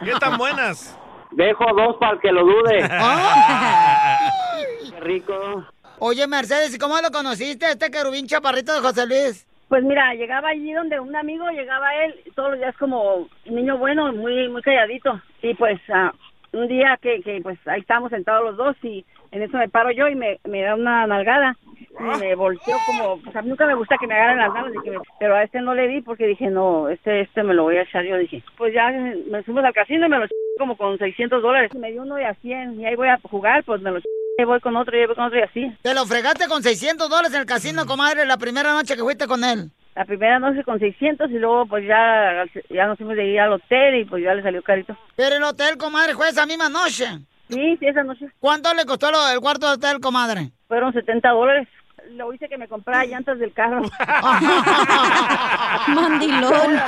¿Qué 0.04 0.12
tan 0.20 0.38
buenas? 0.38 0.98
Dejo 1.32 1.66
dos 1.74 1.96
para 2.00 2.12
el 2.14 2.20
que 2.20 2.32
lo 2.34 2.44
dude. 2.44 2.80
Qué 4.90 5.00
rico. 5.00 5.66
Oye, 6.00 6.28
Mercedes, 6.28 6.75
¿y 6.75 6.80
cómo 6.80 6.96
lo 7.02 7.10
conociste, 7.10 7.66
este 7.68 7.90
querubín 7.90 8.28
chaparrito 8.28 8.74
de 8.74 8.82
José 8.82 9.08
Luis? 9.08 9.48
Pues 9.70 9.84
mira, 9.84 10.14
llegaba 10.14 10.50
allí 10.50 10.74
donde 10.74 11.00
un 11.00 11.16
amigo, 11.16 11.50
llegaba 11.50 11.96
él 12.04 12.14
todos 12.36 12.52
los 12.52 12.60
días 12.60 12.75
como 12.78 13.16
un 13.16 13.30
niño 13.46 13.78
bueno, 13.78 14.12
muy 14.14 14.50
muy 14.50 14.62
calladito. 14.62 15.20
Y 15.42 15.56
pues 15.56 15.80
ah, 15.90 16.14
un 16.52 16.68
día 16.68 17.00
que, 17.02 17.22
que 17.22 17.40
pues 17.42 17.58
ahí 17.66 17.82
estábamos 17.82 18.12
sentados 18.12 18.44
los 18.44 18.58
dos 18.58 18.75
y 18.84 19.06
en 19.32 19.42
eso 19.42 19.58
me 19.58 19.70
paro 19.70 19.92
yo 19.92 20.08
y 20.08 20.16
me, 20.16 20.40
me 20.44 20.62
da 20.62 20.75
una 20.75 21.08
nalgada. 21.08 21.58
Y 21.98 22.20
me 22.20 22.36
volteo 22.36 22.78
como, 22.86 23.22
pues 23.22 23.36
a 23.36 23.42
mí 23.42 23.50
nunca 23.50 23.66
me 23.66 23.75
gusta 23.75 23.96
que 23.98 24.06
me 24.06 24.16
agarren 24.16 24.38
las 24.38 24.54
nalgas, 24.54 24.74
dije, 24.84 24.98
pero 25.18 25.36
a 25.36 25.44
este 25.44 25.62
no 25.62 25.74
le 25.74 25.88
di 25.88 26.02
porque 26.02 26.28
dije, 26.28 26.48
no, 26.50 26.90
este 26.90 27.22
este 27.22 27.42
me 27.42 27.54
lo 27.54 27.64
voy 27.64 27.78
a 27.78 27.84
echar 27.84 28.04
yo. 28.04 28.18
Dije, 28.18 28.44
pues 28.58 28.74
ya 28.74 28.92
me 28.92 29.44
fuimos 29.44 29.64
al 29.64 29.74
casino 29.74 30.06
y 30.06 30.10
me 30.10 30.20
lo 30.20 30.28
como 30.60 30.78
con 30.78 30.98
600 30.98 31.42
dólares. 31.42 31.72
Y 31.74 31.78
me 31.80 31.92
dio 31.92 32.04
uno 32.04 32.20
y 32.20 32.24
a 32.24 32.34
100 32.36 32.80
y 32.80 32.86
ahí 32.86 32.96
voy 32.96 33.08
a 33.08 33.20
jugar, 33.24 33.64
pues 33.64 33.82
me 33.82 33.92
lo 33.92 34.00
voy 34.44 34.60
con 34.60 34.75
otro 34.75 34.98
y 34.98 35.01
ahí 35.01 35.06
voy 35.06 35.15
con 35.15 35.25
otro 35.25 35.39
y 35.39 35.44
así. 35.44 35.77
Te 35.82 35.94
lo 35.94 36.06
fregaste 36.06 36.48
con 36.48 36.62
600 36.62 37.10
dólares 37.10 37.34
en 37.34 37.39
el 37.42 37.46
casino, 37.46 37.86
comadre, 37.86 38.25
la 38.25 38.38
primera 38.38 38.74
noche 38.74 38.96
que 38.96 39.01
fuiste 39.04 39.27
con 39.27 39.44
él. 39.46 39.72
La 39.96 40.04
primera 40.04 40.39
noche 40.39 40.63
con 40.65 40.77
600 40.77 41.32
y 41.32 41.36
luego 41.39 41.65
pues 41.68 41.86
ya, 41.88 42.44
ya 42.70 42.86
nos 42.88 42.98
fuimos 42.98 43.15
de 43.15 43.25
ir 43.27 43.39
al 43.39 43.54
hotel 43.54 43.96
y 44.01 44.06
pues 44.06 44.22
ya 44.24 44.34
le 44.34 44.44
salió 44.44 44.62
carito. 44.62 44.98
Pero 45.15 45.38
el 45.38 45.44
hotel, 45.44 45.77
comadre, 45.77 46.15
fue 46.15 46.27
esa 46.27 46.46
misma 46.46 46.68
noche. 46.68 47.06
Sí, 47.48 47.77
sí, 47.80 47.88
esa 47.88 48.04
noche. 48.04 48.25
¿Cuánto 48.39 48.74
le 48.74 48.86
costó 48.86 49.10
lo- 49.10 49.30
el 49.30 49.39
cuarto 49.39 49.68
de 49.68 49.74
hotel, 49.75 50.01
comadre? 50.01 50.51
Fueron 50.68 50.92
70 50.92 51.30
dólares. 51.30 51.70
Lo 52.12 52.34
hice 52.34 52.50
que 52.50 52.58
me 52.58 52.68
comprara 52.68 53.06
llantas 53.06 53.39
del 53.39 53.54
carro. 53.54 53.82
Mandilón. 55.88 56.80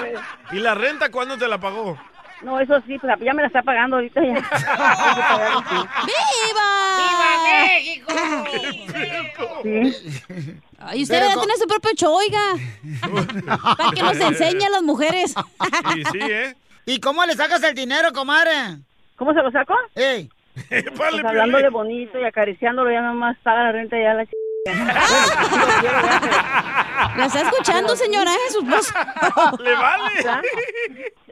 ¿Y 0.52 0.60
la 0.60 0.76
renta 0.76 1.10
cuándo 1.10 1.38
te 1.38 1.48
la 1.48 1.60
pagó? 1.60 1.98
No, 2.44 2.60
eso 2.60 2.80
sí, 2.86 2.98
pues 3.00 3.14
ya 3.20 3.34
me 3.34 3.42
la 3.42 3.48
está 3.48 3.62
pagando 3.64 3.96
ahorita 3.98 4.22
ya. 4.24 4.34
¡Viva! 6.06 6.70
Sí. 9.64 10.32
Ay, 10.80 11.04
usted 11.04 11.34
co- 11.34 11.40
tiene 11.42 11.58
su 11.58 11.68
propio 11.68 11.92
show, 11.96 12.14
oiga. 12.16 12.40
Para 13.78 13.92
que 13.92 14.02
nos 14.04 14.20
enseñe 14.20 14.66
a 14.66 14.70
las 14.70 14.84
mujeres. 14.84 15.34
Sí, 15.94 16.04
sí, 16.12 16.20
¿eh? 16.22 16.56
¿Y 16.86 17.00
cómo 17.00 17.26
le 17.26 17.34
sacas 17.34 17.64
el 17.64 17.74
dinero, 17.76 18.14
comadre? 18.14 18.52
¿Cómo 19.16 19.34
se 19.34 19.42
lo 19.42 19.52
saco? 19.52 19.74
¡Ey! 19.96 20.30
Pues 20.70 21.14
hablándole 21.26 21.70
bonito 21.70 22.20
y 22.20 22.24
acariciándolo, 22.26 22.92
ya 22.92 23.02
nomás 23.02 23.36
paga 23.44 23.64
la 23.66 23.72
renta 23.72 23.98
ya 24.00 24.14
la 24.14 24.26
ch... 24.26 24.30
La 27.16 27.26
está 27.26 27.42
escuchando, 27.42 27.96
señora, 27.96 28.32
¿eh? 28.32 28.52
Su 28.52 28.62
voz. 28.64 28.94
¡Le 29.60 29.74
vale! 29.74 30.24
¿Ya? 30.24 30.42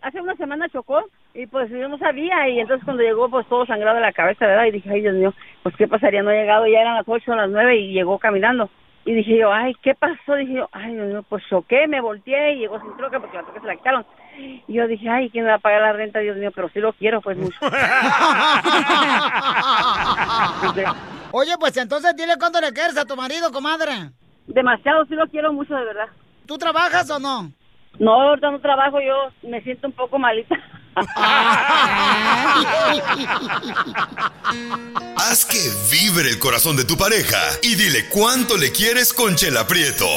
Hace 0.06 0.22
una 0.22 0.36
semana 0.36 0.70
chocó 0.70 1.02
y 1.34 1.48
pues 1.48 1.68
yo 1.72 1.88
no 1.88 1.98
sabía 1.98 2.48
y 2.48 2.60
entonces 2.60 2.86
cuando 2.86 3.02
llegó 3.02 3.28
pues 3.28 3.48
todo 3.48 3.66
sangrado 3.66 3.96
de 3.96 4.04
la 4.04 4.14
cabeza, 4.14 4.46
¿verdad? 4.46 4.66
Y 4.66 4.72
dije, 4.74 4.88
ay 4.92 5.02
Dios 5.02 5.16
mío, 5.16 5.34
pues 5.64 5.76
qué 5.78 5.88
pasaría, 5.88 6.22
no 6.22 6.30
he 6.30 6.42
llegado, 6.42 6.68
ya 6.68 6.82
eran 6.82 6.94
las 6.94 7.10
ocho 7.10 7.32
o 7.32 7.36
las 7.36 7.50
nueve 7.50 7.76
y 7.78 7.92
llegó 7.92 8.20
caminando. 8.20 8.70
Y 9.04 9.14
dije 9.16 9.36
yo, 9.40 9.52
ay, 9.52 9.74
¿qué 9.82 9.96
pasó? 9.96 10.36
Dije 10.36 10.54
yo, 10.54 10.70
ay 10.74 10.94
Dios 10.94 11.08
mío, 11.08 11.26
pues 11.28 11.44
choqué, 11.50 11.88
me 11.88 12.02
volteé 12.02 12.54
y 12.54 12.60
llegó 12.60 12.80
sin 12.82 12.96
troca 12.98 13.20
porque 13.20 13.36
la 13.36 13.42
troca 13.46 13.62
se 13.62 13.66
la 13.66 13.76
quitaron. 13.78 14.06
Y 14.38 14.74
yo 14.74 14.86
dije, 14.86 15.10
ay, 15.10 15.32
¿quién 15.32 15.44
me 15.44 15.50
va 15.50 15.56
a 15.56 15.60
pagar 15.60 15.82
la 15.82 15.94
renta? 15.94 16.20
Dios 16.20 16.38
mío, 16.38 16.52
pero 16.54 16.70
sí 16.70 16.80
lo 16.80 16.94
quiero, 16.94 17.20
pues 17.22 17.36
mucho. 17.36 17.58
Oye, 21.32 21.54
pues 21.60 21.78
entonces 21.78 22.16
dile 22.16 22.34
cuánto 22.38 22.62
le 22.62 22.72
quieres 22.74 22.96
a 22.96 23.06
tu 23.06 23.16
marido, 23.16 23.52
comadre. 23.52 24.12
Demasiado, 24.46 25.04
sí 25.06 25.16
lo 25.16 25.26
quiero 25.30 25.52
mucho, 25.52 25.74
de 25.74 25.84
verdad. 25.84 26.10
¿Tú 26.46 26.60
trabajas 26.60 27.10
o 27.10 27.18
no? 27.18 27.50
No, 28.00 28.30
ahorita 28.30 28.52
no 28.52 28.60
trabajo, 28.60 29.00
yo 29.00 29.32
me 29.50 29.62
siento 29.62 29.88
un 29.88 29.94
poco 29.94 30.20
malita. 30.20 30.56
Haz 35.18 35.46
que 35.46 35.60
vibre 35.92 36.30
el 36.30 36.40
corazón 36.40 36.78
de 36.78 36.86
tu 36.86 36.96
pareja 36.98 37.40
y 37.62 37.76
dile 37.76 38.08
cuánto 38.10 38.58
le 38.58 38.72
quieres 38.72 39.14
con 39.14 39.36
Chela 39.36 39.68
Prieto. 39.68 40.08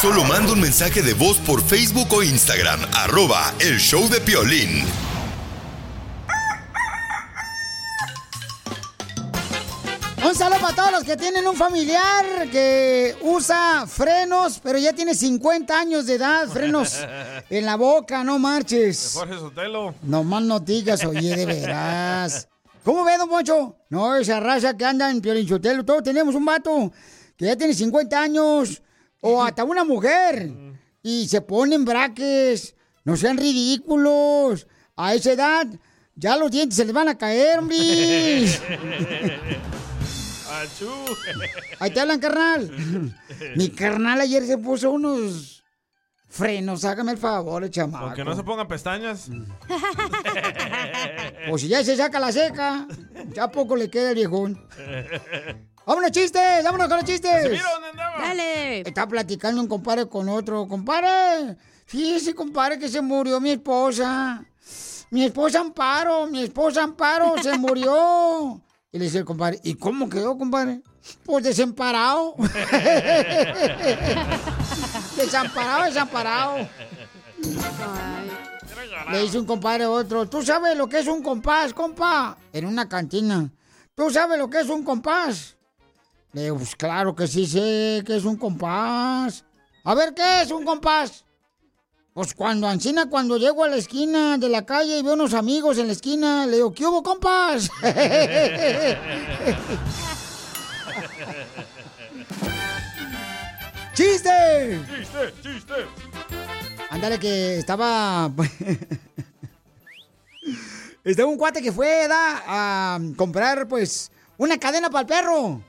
Solo 0.00 0.24
manda 0.24 0.52
un 0.52 0.60
mensaje 0.60 1.02
de 1.02 1.12
voz 1.12 1.36
por 1.38 1.62
Facebook 1.62 2.10
o 2.14 2.22
Instagram, 2.22 2.80
arroba 2.94 3.52
el 3.60 3.78
show 3.78 4.08
de 4.08 4.20
Piolín. 4.22 4.84
Un 10.30 10.36
saludo 10.36 10.60
para 10.60 10.76
todos 10.76 10.92
los 10.92 11.02
que 11.02 11.16
tienen 11.16 11.44
un 11.44 11.56
familiar 11.56 12.48
que 12.52 13.16
usa 13.22 13.84
frenos, 13.88 14.60
pero 14.62 14.78
ya 14.78 14.92
tiene 14.92 15.12
50 15.12 15.76
años 15.76 16.06
de 16.06 16.14
edad, 16.14 16.46
frenos 16.46 17.04
en 17.50 17.66
la 17.66 17.74
boca, 17.74 18.22
no 18.22 18.38
marches. 18.38 19.14
Jorge 19.14 19.34
Sotelo. 19.34 19.92
No 20.02 20.22
más 20.22 20.44
no 20.44 20.60
digas, 20.60 21.04
oye, 21.04 21.34
de 21.34 21.46
veras. 21.46 22.46
¿Cómo 22.84 23.02
ve, 23.02 23.18
don 23.18 23.28
Poncho? 23.28 23.76
No, 23.88 24.14
esa 24.14 24.38
raza 24.38 24.76
que 24.76 24.84
anda 24.84 25.10
en 25.10 25.20
Piolinchotelo, 25.20 25.84
todos 25.84 26.04
tenemos 26.04 26.32
un 26.36 26.44
vato 26.44 26.92
que 27.36 27.46
ya 27.46 27.56
tiene 27.56 27.74
50 27.74 28.22
años, 28.22 28.80
o 29.20 29.42
hasta 29.42 29.64
una 29.64 29.82
mujer, 29.82 30.48
y 31.02 31.26
se 31.26 31.40
ponen 31.40 31.84
braques. 31.84 32.76
No 33.02 33.16
sean 33.16 33.36
ridículos. 33.36 34.68
A 34.94 35.12
esa 35.12 35.32
edad, 35.32 35.66
ya 36.14 36.36
los 36.36 36.52
dientes 36.52 36.76
se 36.76 36.84
les 36.84 36.94
van 36.94 37.08
a 37.08 37.18
caer, 37.18 37.58
hombre. 37.58 38.46
Achú. 40.60 40.90
Ahí 41.78 41.90
te 41.90 42.00
hablan, 42.00 42.20
carnal. 42.20 42.70
Mi 43.56 43.70
carnal 43.70 44.20
ayer 44.20 44.44
se 44.46 44.58
puso 44.58 44.90
unos 44.90 45.62
frenos, 46.28 46.84
hágame 46.84 47.12
el 47.12 47.18
favor, 47.18 47.68
chamaco. 47.70 48.06
Aunque 48.06 48.24
no 48.24 48.36
se 48.36 48.42
pongan 48.42 48.68
pestañas. 48.68 49.28
Pues 51.48 51.62
si 51.62 51.68
ya 51.68 51.82
se 51.82 51.96
saca 51.96 52.20
la 52.20 52.30
seca, 52.30 52.86
ya 53.34 53.50
poco 53.50 53.74
le 53.74 53.88
queda 53.90 54.10
el 54.10 54.14
viejón. 54.14 54.68
¡Vámonos, 55.86 56.10
chistes! 56.10 56.62
¡Vámonos 56.62 56.86
con 56.86 56.98
los 56.98 57.06
chistes! 57.06 57.60
Dale. 58.18 58.80
Está 58.82 59.08
platicando 59.08 59.60
un 59.60 59.66
compadre 59.66 60.06
con 60.06 60.28
otro. 60.28 60.68
Compadre, 60.68 61.56
fíjese, 61.86 62.34
compadre, 62.34 62.78
que 62.78 62.88
se 62.88 63.00
murió 63.00 63.40
mi 63.40 63.50
esposa. 63.52 64.44
Mi 65.10 65.24
esposa 65.24 65.60
Amparo, 65.60 66.26
mi 66.26 66.42
esposa 66.42 66.84
Amparo 66.84 67.34
se 67.42 67.56
murió. 67.58 68.60
Y 68.92 68.98
le 68.98 69.04
dice 69.04 69.18
el 69.18 69.24
compadre, 69.24 69.60
¿y 69.62 69.74
cómo 69.74 70.08
quedó, 70.08 70.36
compadre? 70.36 70.82
Pues 71.24 71.44
desemparado. 71.44 72.34
desamparado, 75.16 75.84
desamparado. 75.84 76.68
Le 79.12 79.22
dice 79.22 79.38
un 79.38 79.46
compadre 79.46 79.84
a 79.84 79.90
otro, 79.90 80.28
¿tú 80.28 80.42
sabes 80.42 80.76
lo 80.76 80.88
que 80.88 80.98
es 80.98 81.06
un 81.06 81.22
compás, 81.22 81.72
compa? 81.72 82.36
En 82.52 82.66
una 82.66 82.88
cantina. 82.88 83.48
¿Tú 83.94 84.10
sabes 84.10 84.36
lo 84.38 84.50
que 84.50 84.58
es 84.60 84.68
un 84.68 84.82
compás? 84.82 85.56
Le 86.32 86.42
digo, 86.44 86.56
pues 86.56 86.74
claro 86.74 87.14
que 87.14 87.28
sí 87.28 87.46
sé 87.46 88.02
que 88.04 88.16
es 88.16 88.24
un 88.24 88.36
compás. 88.36 89.44
A 89.84 89.94
ver, 89.94 90.14
¿qué 90.14 90.42
es 90.42 90.50
un 90.50 90.64
compás? 90.64 91.24
Pues 92.12 92.34
cuando 92.34 92.66
Ancina, 92.66 93.08
cuando 93.08 93.38
llego 93.38 93.62
a 93.62 93.68
la 93.68 93.76
esquina 93.76 94.36
de 94.36 94.48
la 94.48 94.66
calle 94.66 94.98
y 94.98 95.02
veo 95.02 95.14
unos 95.14 95.32
amigos 95.32 95.78
en 95.78 95.86
la 95.86 95.92
esquina, 95.92 96.44
le 96.44 96.56
digo, 96.56 96.74
¿qué 96.74 96.84
hubo, 96.84 97.04
compas? 97.04 97.70
¡Chiste! 103.94 104.80
¡Chiste, 104.88 105.34
chiste! 105.40 105.74
Ándale, 106.90 107.20
que 107.20 107.58
estaba. 107.58 108.28
estaba 111.04 111.28
un 111.28 111.38
cuate 111.38 111.62
que 111.62 111.70
fue 111.70 112.08
¿da? 112.08 112.42
a 112.46 112.98
comprar, 113.16 113.68
pues, 113.68 114.10
una 114.36 114.58
cadena 114.58 114.90
para 114.90 115.02
el 115.02 115.06
perro. 115.06 115.62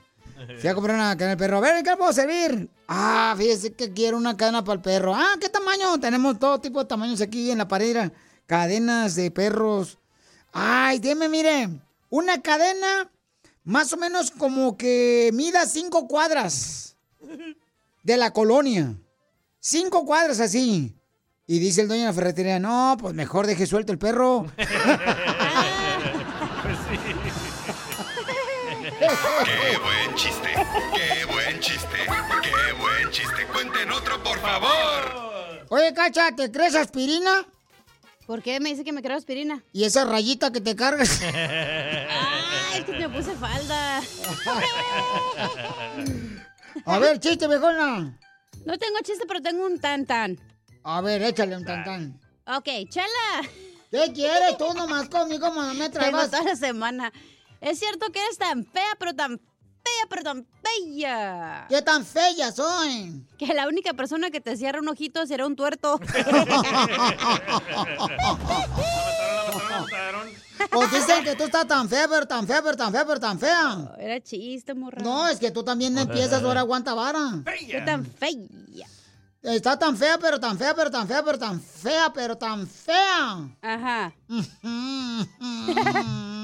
Fui 0.60 0.68
a 0.68 0.74
comprar 0.74 0.96
una 0.96 1.16
cadena 1.16 1.32
al 1.32 1.38
perro. 1.38 1.58
A 1.58 1.60
ver, 1.60 1.76
¿en 1.76 1.84
qué 1.84 1.96
puedo 1.96 2.12
servir? 2.12 2.68
Ah, 2.88 3.34
fíjese 3.36 3.72
que 3.72 3.92
quiero 3.92 4.16
una 4.16 4.36
cadena 4.36 4.64
para 4.64 4.76
el 4.76 4.82
perro. 4.82 5.14
Ah, 5.14 5.34
¿qué 5.40 5.48
tamaño? 5.48 5.98
Tenemos 6.00 6.38
todo 6.38 6.60
tipo 6.60 6.80
de 6.80 6.86
tamaños 6.86 7.20
aquí 7.20 7.50
en 7.50 7.58
la 7.58 7.68
pared. 7.68 8.10
Cadenas 8.46 9.14
de 9.14 9.30
perros. 9.30 9.98
Ay, 10.52 10.98
dime, 10.98 11.28
mire. 11.28 11.68
Una 12.10 12.42
cadena 12.42 13.10
más 13.64 13.92
o 13.92 13.96
menos 13.96 14.30
como 14.30 14.76
que 14.76 15.30
mida 15.32 15.66
cinco 15.66 16.06
cuadras 16.08 16.96
de 18.02 18.16
la 18.16 18.32
colonia. 18.32 18.94
Cinco 19.60 20.04
cuadras 20.04 20.40
así. 20.40 20.94
Y 21.46 21.58
dice 21.58 21.82
el 21.82 21.88
dueño 21.88 22.02
de 22.02 22.08
la 22.08 22.14
ferretería, 22.14 22.58
no, 22.58 22.96
pues 23.00 23.14
mejor 23.14 23.46
deje 23.46 23.66
suelto 23.66 23.92
el 23.92 23.98
perro. 23.98 24.46
¡Qué 29.02 29.78
buen 29.78 30.14
chiste! 30.14 30.48
¡Qué 30.94 31.24
buen 31.24 31.58
chiste! 31.60 31.96
¡Qué 32.42 32.72
buen 32.74 33.10
chiste! 33.10 33.46
¡Cuenten 33.52 33.90
otro, 33.90 34.22
por 34.22 34.38
favor! 34.40 35.66
Oye, 35.70 35.92
Cacha, 35.92 36.30
¿te 36.36 36.52
crees 36.52 36.76
aspirina? 36.76 37.44
¿Por 38.26 38.42
qué 38.42 38.60
me 38.60 38.68
dice 38.70 38.84
que 38.84 38.92
me 38.92 39.02
creo 39.02 39.16
aspirina? 39.16 39.64
¿Y 39.72 39.84
esa 39.84 40.04
rayita 40.04 40.52
que 40.52 40.60
te 40.60 40.76
cargas? 40.76 41.20
Ay, 41.22 42.78
es 42.78 42.84
que 42.84 42.92
me 42.92 43.08
puse 43.08 43.34
falda. 43.34 44.00
A 46.86 46.98
ver, 46.98 47.18
chiste, 47.18 47.48
viejona. 47.48 48.18
No 48.64 48.78
tengo 48.78 48.98
chiste, 49.02 49.24
pero 49.26 49.42
tengo 49.42 49.66
un 49.66 49.80
tan 49.80 50.06
tan. 50.06 50.38
A 50.84 51.00
ver, 51.00 51.22
échale 51.22 51.56
un 51.56 51.64
tantán. 51.64 52.20
Ok, 52.46 52.68
chela. 52.88 53.48
¿Qué 53.90 54.12
quieres 54.14 54.56
tú 54.56 54.72
nomás 54.74 55.08
conmigo, 55.08 55.48
mamá? 55.52 55.74
Me 55.74 55.90
Tengo 55.90 56.08
traes. 56.18 56.30
toda 56.30 56.42
la 56.44 56.56
semana. 56.56 57.12
Es 57.62 57.78
cierto 57.78 58.10
que 58.12 58.20
eres 58.20 58.36
tan 58.36 58.66
fea, 58.66 58.94
pero 58.98 59.14
tan 59.14 59.38
fea, 59.38 60.06
pero 60.10 60.22
tan 60.22 60.46
bella. 60.62 61.66
¿Qué 61.68 61.80
tan 61.80 62.04
fea 62.04 62.52
soy? 62.52 63.24
Que 63.38 63.54
la 63.54 63.68
única 63.68 63.94
persona 63.94 64.30
que 64.30 64.40
te 64.40 64.56
cierra 64.56 64.80
un 64.80 64.88
ojito 64.88 65.24
será 65.26 65.46
un 65.46 65.56
tuerto. 65.56 65.98
Pues 70.70 70.92
dicen 70.92 71.24
que 71.24 71.34
tú 71.34 71.44
estás 71.44 71.66
tan 71.66 71.88
fea, 71.88 72.06
pero 72.08 72.26
tan 72.26 72.46
fea, 72.46 72.62
pero 72.62 72.76
tan 72.76 72.92
fea, 72.92 73.04
pero 73.04 73.20
tan 73.20 73.38
fea. 73.38 73.94
Era 73.98 74.20
chiste, 74.20 74.74
morra. 74.74 75.02
No, 75.02 75.28
es 75.28 75.38
que 75.38 75.50
tú 75.50 75.62
también 75.62 75.96
empiezas, 75.98 76.42
ahora 76.42 76.60
aguanta 76.60 76.94
vara. 76.94 77.42
¿Qué 77.68 77.80
tan 77.80 78.06
fea? 78.06 78.30
Está 79.42 79.78
tan 79.78 79.96
fea, 79.96 80.18
pero 80.18 80.38
tan 80.38 80.56
fea, 80.56 80.74
pero 80.74 80.90
tan 80.90 81.08
fea, 81.08 81.22
pero 81.24 81.38
tan 81.38 81.60
fea, 81.60 82.12
pero 82.12 82.38
tan 82.38 82.66
fea. 82.66 83.48
Ajá. 83.60 84.14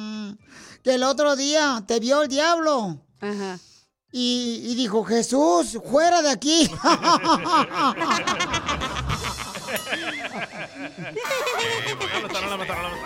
que 0.83 0.95
el 0.95 1.03
otro 1.03 1.37
día 1.37 1.83
te 1.87 2.01
vio 2.01 2.23
el 2.23 2.29
diablo. 2.29 2.99
Ajá. 3.21 3.59
Y, 4.11 4.63
y 4.65 4.75
dijo, 4.75 5.05
Jesús, 5.05 5.79
fuera 5.91 6.23
de 6.23 6.31
aquí. 6.31 6.71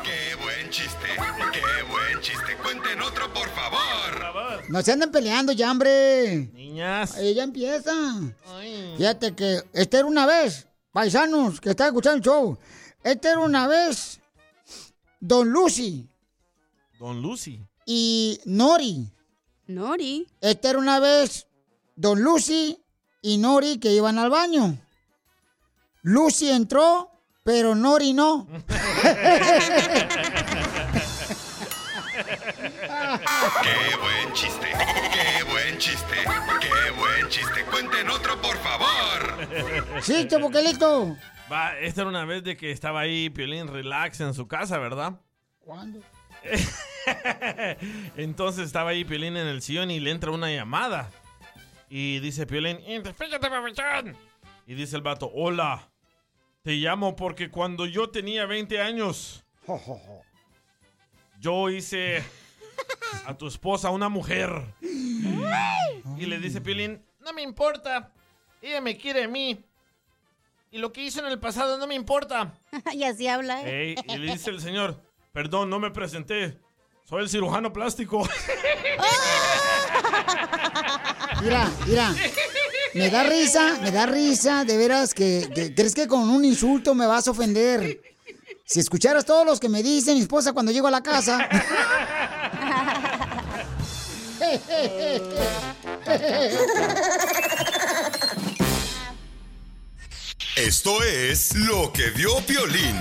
¡Qué 0.02 0.34
buen 0.36 0.70
chiste! 0.70 1.06
¡Qué 1.52 1.82
buen 1.90 2.20
chiste! 2.20 2.56
¡Cuenten 2.62 3.00
otro, 3.02 3.32
por 3.32 3.48
favor! 3.50 4.62
no 4.68 4.82
se 4.82 4.92
anden 4.92 5.10
peleando 5.10 5.52
ya, 5.52 5.70
hombre. 5.70 6.50
Niñas. 6.54 7.16
Ella 7.18 7.42
empieza. 7.42 7.92
Fíjate 8.96 9.34
que 9.34 9.62
esta 9.72 9.98
era 9.98 10.06
una 10.06 10.26
vez, 10.26 10.68
paisanos 10.92 11.60
que 11.60 11.70
están 11.70 11.88
escuchando 11.88 12.16
el 12.18 12.22
show. 12.22 12.58
Esta 13.02 13.32
era 13.32 13.40
una 13.40 13.66
vez 13.66 14.20
Don 15.18 15.50
Lucy 15.50 16.08
Don 17.02 17.20
Lucy. 17.20 17.60
y 17.84 18.38
Nori. 18.44 19.10
Nori. 19.66 20.24
Esta 20.40 20.70
era 20.70 20.78
una 20.78 21.00
vez 21.00 21.48
Don 21.96 22.22
Lucy 22.22 22.78
y 23.20 23.38
Nori 23.38 23.80
que 23.80 23.90
iban 23.92 24.20
al 24.20 24.30
baño. 24.30 24.78
Lucy 26.02 26.48
entró, 26.52 27.10
pero 27.42 27.74
Nori 27.74 28.12
no. 28.12 28.46
¡Qué 33.62 33.96
buen 34.00 34.32
chiste! 34.32 34.68
¡Qué 35.12 35.42
buen 35.50 35.78
chiste! 35.78 36.14
¡Qué 36.60 36.90
buen 36.96 37.28
chiste! 37.28 37.64
¡Cuenten 37.68 38.10
otro, 38.10 38.40
por 38.40 38.56
favor! 38.58 40.02
Sí, 40.02 40.28
Boquelito. 40.40 41.16
Va, 41.50 41.76
esta 41.80 42.02
era 42.02 42.10
una 42.10 42.24
vez 42.24 42.44
de 42.44 42.56
que 42.56 42.70
estaba 42.70 43.00
ahí 43.00 43.28
Piolín 43.28 43.66
relax 43.66 44.20
en 44.20 44.34
su 44.34 44.46
casa, 44.46 44.78
¿verdad? 44.78 45.20
¿Cuándo? 45.58 45.98
Entonces 48.16 48.66
estaba 48.66 48.90
ahí 48.90 49.04
Piolín 49.04 49.36
en 49.36 49.46
el 49.46 49.62
sillón 49.62 49.90
y 49.90 50.00
le 50.00 50.10
entra 50.10 50.30
una 50.30 50.50
llamada. 50.50 51.10
Y 51.88 52.20
dice 52.20 52.46
Piolín, 52.46 52.80
"Identifícate, 52.80 53.50
papuchón". 53.50 54.16
Y 54.66 54.74
dice 54.74 54.96
el 54.96 55.02
vato, 55.02 55.30
hola. 55.34 55.88
Te 56.62 56.72
llamo 56.74 57.16
porque 57.16 57.50
cuando 57.50 57.86
yo 57.86 58.10
tenía 58.10 58.46
20 58.46 58.80
años, 58.80 59.44
yo 61.40 61.68
hice 61.70 62.22
a 63.26 63.36
tu 63.36 63.48
esposa 63.48 63.90
una 63.90 64.08
mujer. 64.08 64.50
Y 64.80 66.26
le 66.26 66.38
dice 66.38 66.60
Piolín, 66.60 67.04
no 67.20 67.32
me 67.32 67.42
importa, 67.42 68.12
ella 68.60 68.80
me 68.80 68.96
quiere 68.96 69.24
a 69.24 69.28
mí. 69.28 69.64
Y 70.70 70.78
lo 70.78 70.92
que 70.92 71.02
hizo 71.02 71.20
en 71.20 71.26
el 71.26 71.38
pasado 71.38 71.78
no 71.78 71.86
me 71.86 71.94
importa. 71.94 72.54
y 72.94 73.02
así 73.04 73.26
habla. 73.26 73.62
¿eh? 73.62 73.94
Ey, 73.98 74.14
y 74.14 74.18
le 74.18 74.32
dice 74.32 74.50
el 74.50 74.60
señor, 74.60 75.02
perdón, 75.32 75.70
no 75.70 75.78
me 75.78 75.90
presenté. 75.90 76.58
Soy 77.08 77.22
el 77.22 77.28
cirujano 77.28 77.72
plástico. 77.72 78.28
Mira, 81.42 81.68
mira. 81.88 82.14
Me 82.94 83.10
da 83.10 83.24
risa, 83.24 83.78
me 83.82 83.90
da 83.90 84.06
risa, 84.06 84.64
de 84.64 84.76
veras, 84.76 85.12
que, 85.12 85.50
que- 85.52 85.74
crees 85.74 85.92
que 85.94 86.06
con 86.06 86.30
un 86.30 86.44
insulto 86.44 86.94
me 86.94 87.04
vas 87.06 87.26
a 87.26 87.32
ofender. 87.32 88.00
Si 88.64 88.78
escucharas 88.78 89.24
todos 89.24 89.44
los 89.44 89.58
que 89.58 89.68
me 89.68 89.82
dice 89.82 90.14
mi 90.14 90.20
esposa 90.20 90.52
cuando 90.52 90.70
llego 90.70 90.86
a 90.86 90.90
la 90.92 91.02
casa. 91.02 91.48
Esto 100.56 101.02
es 101.02 101.56
lo 101.56 101.90
que 101.94 102.10
vio 102.10 102.28
Piolín. 102.46 102.94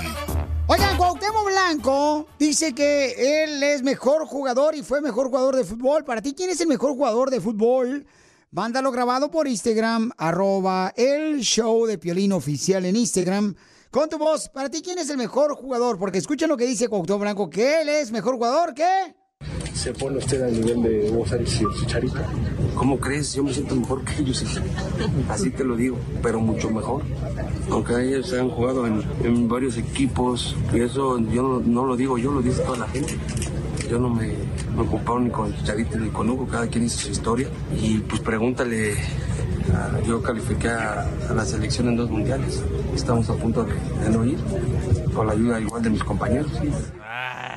Oigan, 0.68 0.96
Cuauhtémoc 0.96 1.48
Blanco 1.48 2.26
dice 2.40 2.74
que 2.74 3.44
él 3.44 3.62
es 3.62 3.84
mejor 3.84 4.26
jugador 4.26 4.74
y 4.74 4.84
fue 4.84 5.02
mejor 5.02 5.28
jugador 5.28 5.58
de 5.58 5.66
fútbol. 5.66 6.06
Para 6.06 6.22
ti, 6.22 6.34
¿quién 6.34 6.50
es 6.50 6.62
el 6.62 6.70
mejor 6.70 6.94
jugador 6.94 7.30
de 7.30 7.42
fútbol? 7.42 8.08
Mándalo 8.52 8.90
grabado 8.94 9.30
por 9.30 9.50
Instagram, 9.50 10.12
arroba 10.18 10.94
el 10.96 11.42
show 11.42 11.86
de 11.86 11.98
Piolín 11.98 12.32
oficial 12.32 12.86
en 12.86 12.96
Instagram. 12.96 13.54
Con 13.90 14.08
tu 14.08 14.18
voz, 14.18 14.48
para 14.48 14.70
ti, 14.70 14.82
¿quién 14.82 15.00
es 15.00 15.10
el 15.10 15.18
mejor 15.18 15.54
jugador? 15.56 16.00
Porque 16.00 16.20
escuchen 16.20 16.48
lo 16.48 16.56
que 16.56 16.66
dice 16.66 16.88
Cuauhtémoc 16.88 17.20
Blanco, 17.20 17.50
que 17.50 17.82
él 17.82 17.90
es 17.90 18.12
mejor 18.12 18.36
jugador, 18.36 18.74
¿qué? 18.74 19.14
Se 19.74 19.94
pone 19.94 20.18
usted 20.18 20.42
al 20.44 20.54
nivel 20.54 20.84
de 20.84 21.10
Hugo 21.10 21.26
Sánchez 21.26 21.62
y 21.62 21.64
el 21.64 21.70
Chicharito. 21.80 22.20
¿Cómo 22.76 23.00
crees? 23.00 23.34
Yo 23.34 23.44
me 23.44 23.54
siento 23.54 23.76
mejor 23.76 24.04
que 24.04 24.22
ellos. 24.22 24.44
Así 25.30 25.50
te 25.50 25.64
lo 25.64 25.76
digo, 25.76 25.98
pero 26.22 26.40
mucho 26.40 26.70
mejor. 26.70 27.04
Aunque 27.70 27.94
ellos 28.08 28.32
han 28.34 28.50
jugado 28.50 28.86
en, 28.86 29.02
en 29.24 29.48
varios 29.48 29.78
equipos, 29.78 30.56
y 30.74 30.82
eso 30.82 31.20
yo 31.20 31.42
no, 31.42 31.60
no 31.60 31.86
lo 31.86 31.96
digo 31.96 32.18
yo, 32.18 32.32
lo 32.32 32.42
dice 32.42 32.62
toda 32.62 32.80
la 32.80 32.88
gente. 32.90 33.18
Yo 33.92 34.00
no 34.00 34.10
me, 34.10 34.28
me 34.74 34.86
comparo 34.86 35.20
ni 35.20 35.30
con 35.30 35.54
Chicharito 35.54 35.98
ni 35.98 36.10
con 36.12 36.30
Hugo, 36.30 36.48
cada 36.48 36.66
quien 36.68 36.86
hizo 36.86 36.98
su 36.98 37.12
historia. 37.12 37.50
Y 37.78 37.98
pues 37.98 38.22
pregúntale, 38.22 38.96
yo 40.08 40.24
califiqué 40.24 40.70
a, 40.70 41.06
a 41.30 41.34
la 41.34 41.44
selección 41.44 41.90
en 41.90 41.98
dos 41.98 42.10
mundiales. 42.10 42.64
Estamos 42.96 43.30
a 43.30 43.34
punto 43.34 43.66
de, 43.66 43.74
de 43.74 44.10
no 44.10 44.24
ir, 44.24 44.38
con 45.14 45.28
la 45.28 45.34
ayuda 45.34 45.60
igual 45.60 45.84
de 45.84 45.90
mis 45.90 46.06
compañeros. 46.06 46.50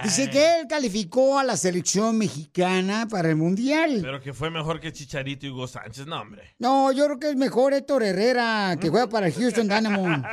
Dice 0.02 0.28
que 0.28 0.58
él 0.58 0.66
calificó 0.68 1.38
a 1.38 1.44
la 1.44 1.56
selección 1.56 2.18
mexicana 2.18 3.06
para 3.08 3.28
el 3.30 3.36
Mundial. 3.36 4.00
Pero 4.02 4.20
que 4.20 4.34
fue 4.34 4.50
mejor 4.50 4.80
que 4.80 4.92
Chicharito 4.92 5.46
y 5.46 5.50
Hugo 5.50 5.68
Sánchez, 5.68 6.08
no, 6.08 6.20
hombre. 6.20 6.56
No, 6.58 6.90
yo 6.90 7.04
creo 7.04 7.20
que 7.20 7.30
es 7.30 7.36
mejor 7.36 7.74
Héctor 7.74 8.02
Herrera, 8.02 8.76
que 8.80 8.88
juega 8.88 9.06
para 9.08 9.28
el 9.28 9.34
Houston 9.34 9.68
Dynamo. 9.68 10.04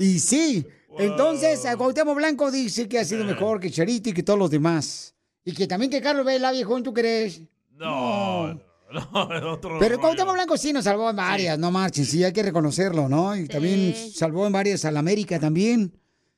Y 0.00 0.18
sí, 0.18 0.66
entonces 0.98 1.64
a 1.66 1.76
Cuauhtémoc 1.76 2.16
Blanco 2.16 2.50
dice 2.50 2.88
que 2.88 2.98
ha 2.98 3.04
sido 3.04 3.24
mejor 3.24 3.60
que 3.60 3.70
Charito 3.70 4.10
y 4.10 4.12
que 4.12 4.22
todos 4.22 4.38
los 4.38 4.50
demás. 4.50 5.14
Y 5.44 5.52
que 5.52 5.66
también 5.66 5.90
que 5.90 6.00
Carlos 6.00 6.24
Vela, 6.24 6.52
viejón, 6.52 6.82
¿tú 6.82 6.92
crees? 6.92 7.42
No, 7.72 8.54
no, 8.92 9.34
es 9.34 9.42
otro 9.42 9.78
Pero. 9.78 9.98
Cuauhtémoc 9.98 10.34
Blanco 10.34 10.56
sí 10.56 10.72
nos 10.72 10.84
salvó 10.84 11.10
en 11.10 11.16
varias, 11.16 11.58
no 11.58 11.70
marchen, 11.70 12.04
sí, 12.04 12.22
hay 12.24 12.32
que 12.32 12.42
reconocerlo, 12.42 13.08
¿no? 13.08 13.36
Y 13.36 13.46
también 13.46 13.94
salvó 14.14 14.46
en 14.46 14.52
varias 14.52 14.84
al 14.84 14.96
América 14.96 15.38
también. 15.38 15.92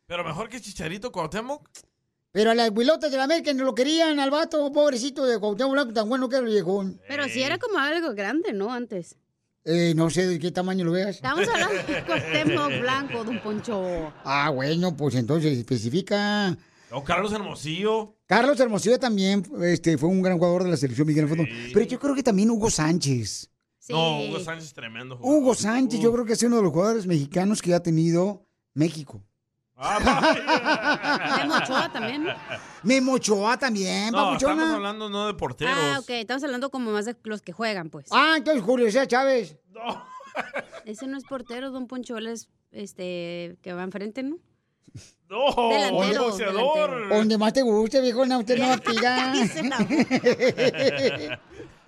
Pero 0.07 0.25
mejor 0.25 0.49
que 0.49 0.61
Chicharito 0.61 1.11
Cuauhtémoc. 1.11 1.69
Pero 2.31 2.51
a 2.51 2.55
las 2.55 2.71
huilotas 2.71 3.11
de 3.11 3.17
la 3.19 3.25
América 3.25 3.53
no 3.53 3.65
lo 3.65 3.75
querían 3.75 4.19
al 4.19 4.31
vato, 4.31 4.71
pobrecito 4.73 5.27
de 5.27 5.39
Cuauhtémoc 5.39 5.73
Blanco, 5.73 5.93
tan 5.93 6.09
bueno 6.09 6.29
que 6.29 6.37
era 6.37 6.47
el 6.47 6.53
viejón. 6.53 7.01
Pero 7.09 7.29
sí 7.29 7.43
era 7.43 7.59
como 7.59 7.79
algo 7.79 8.15
grande, 8.15 8.53
¿no? 8.53 8.73
Antes. 8.73 9.17
Eh, 9.65 9.93
no 9.95 10.11
sé 10.11 10.27
de 10.27 10.39
qué 10.39 10.51
tamaño 10.51 10.85
lo 10.85 10.93
veas. 10.93 11.17
Estamos 11.17 11.47
hablando 11.49 11.75
de 11.93 12.05
Cuauhtémoc 12.05 12.69
Blanco, 12.81 13.25
don 13.25 13.41
Poncho. 13.41 14.13
Ah, 14.25 14.51
bueno, 14.51 14.97
pues 14.97 15.15
entonces 15.15 15.57
especifica. 15.57 16.57
O 16.91 17.05
Carlos 17.05 17.33
Hermosillo. 17.33 18.17
Carlos 18.27 18.59
Hermosillo 18.59 18.99
también 18.99 19.45
este, 19.63 19.97
fue 19.97 20.09
un 20.09 20.21
gran 20.21 20.37
jugador 20.39 20.65
de 20.65 20.71
la 20.71 20.77
selección 20.77 21.07
mexicana 21.07 21.29
de 21.29 21.35
fútbol. 21.37 21.49
Pero 21.73 21.87
yo 21.87 21.99
creo 21.99 22.15
que 22.15 22.23
también 22.23 22.51
Hugo 22.51 22.71
Sánchez. 22.71 23.51
No, 23.89 24.21
Hugo 24.25 24.41
Sánchez 24.41 24.67
es 24.67 24.75
tremendo. 24.75 25.17
jugador. 25.17 25.39
Hugo 25.41 25.55
Sánchez, 25.55 26.01
yo 26.01 26.13
creo 26.13 26.25
que 26.25 26.33
es 26.35 26.43
uno 26.43 26.57
de 26.57 26.63
los 26.63 26.73
jugadores 26.73 27.07
mexicanos 27.07 27.63
que 27.63 27.73
ha 27.75 27.81
tenido 27.83 28.47
México. 28.75 29.23
Memo 31.39 31.55
Ochoa 31.57 31.93
también. 31.93 32.27
Memo 32.83 33.13
Ochoa 33.15 33.57
también, 33.59 34.13
No, 34.13 34.19
papuchona. 34.19 34.53
estamos 34.53 34.75
hablando 34.77 35.11
no 35.11 35.27
de 35.27 35.35
porteros. 35.35 35.75
Ah, 35.77 35.99
ok. 36.01 36.11
Estamos 36.11 36.45
hablando 36.45 36.71
como 36.71 36.93
más 36.93 37.05
de 37.05 37.17
los 37.25 37.43
que 37.43 37.53
juegan, 37.53 37.91
pues. 37.91 38.07
Ah, 38.11 38.35
entonces 38.37 38.63
Julio 38.63 38.87
César 38.87 39.09
Chávez. 39.09 39.57
Ese 40.85 41.07
no 41.07 41.17
es 41.19 41.25
portero, 41.25 41.71
don 41.71 41.87
Poncho. 41.87 42.17
Él 42.17 42.29
es, 42.29 42.49
este, 42.71 43.57
que 43.63 43.73
va 43.73 43.83
enfrente, 43.83 44.23
¿no? 44.23 44.39
No, 45.29 45.47
un 45.47 46.19
boxeador. 46.19 47.09
Donde 47.09 47.39
más 47.39 47.53
te 47.55 47.63
guste, 47.63 48.01
viejona, 48.03 48.37
usted 48.39 48.59
no 48.59 48.67
aspira. 48.67 49.33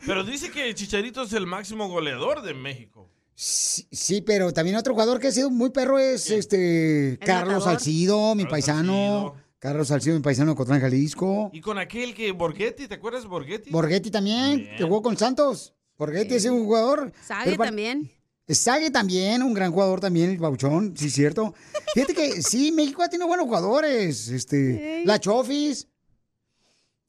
Pero 0.06 0.24
dice 0.24 0.50
que 0.50 0.74
Chicharito 0.74 1.22
es 1.22 1.32
el 1.34 1.46
máximo 1.46 1.88
goleador 1.88 2.42
de 2.42 2.54
México. 2.54 3.10
Sí, 3.34 3.86
sí, 3.90 4.20
pero 4.20 4.52
también 4.52 4.76
otro 4.76 4.92
jugador 4.92 5.18
que 5.18 5.28
ha 5.28 5.32
sido 5.32 5.50
muy 5.50 5.70
perro 5.70 5.98
es 5.98 6.30
este 6.30 7.18
Carlos. 7.20 7.64
Salcido, 7.64 8.34
mi 8.34 8.46
paisano. 8.46 9.34
Carlos 9.58 9.88
Salcido, 9.88 10.14
mi 10.16 10.22
paisano 10.22 10.50
de 10.50 10.56
Cotlán, 10.56 10.80
Jalisco. 10.80 11.50
Y 11.52 11.60
con 11.60 11.78
aquel 11.78 12.14
que 12.14 12.32
Borghetti, 12.32 12.86
¿te 12.86 12.94
acuerdas 12.94 13.22
de 13.22 13.28
Borghetti? 13.28 13.70
Borghetti 13.70 14.10
también, 14.10 14.68
que 14.76 14.84
jugó 14.84 15.02
con 15.02 15.16
Santos. 15.16 15.74
Borghetti 15.96 16.34
es 16.34 16.44
un 16.44 16.64
jugador. 16.64 17.12
Sague 17.26 17.56
también. 17.56 18.10
Sague 18.46 18.90
también, 18.90 19.42
un 19.42 19.54
gran 19.54 19.72
jugador 19.72 20.00
también, 20.00 20.28
el 20.28 20.36
Bauchón, 20.36 20.94
sí, 20.96 21.08
cierto. 21.08 21.54
Fíjate 21.94 22.12
que 22.12 22.42
sí, 22.42 22.72
México 22.72 23.02
ha 23.02 23.08
tenido 23.08 23.26
buenos 23.26 23.46
jugadores. 23.46 24.28
Este, 24.28 25.02
la 25.06 25.18
Chofis. 25.18 25.88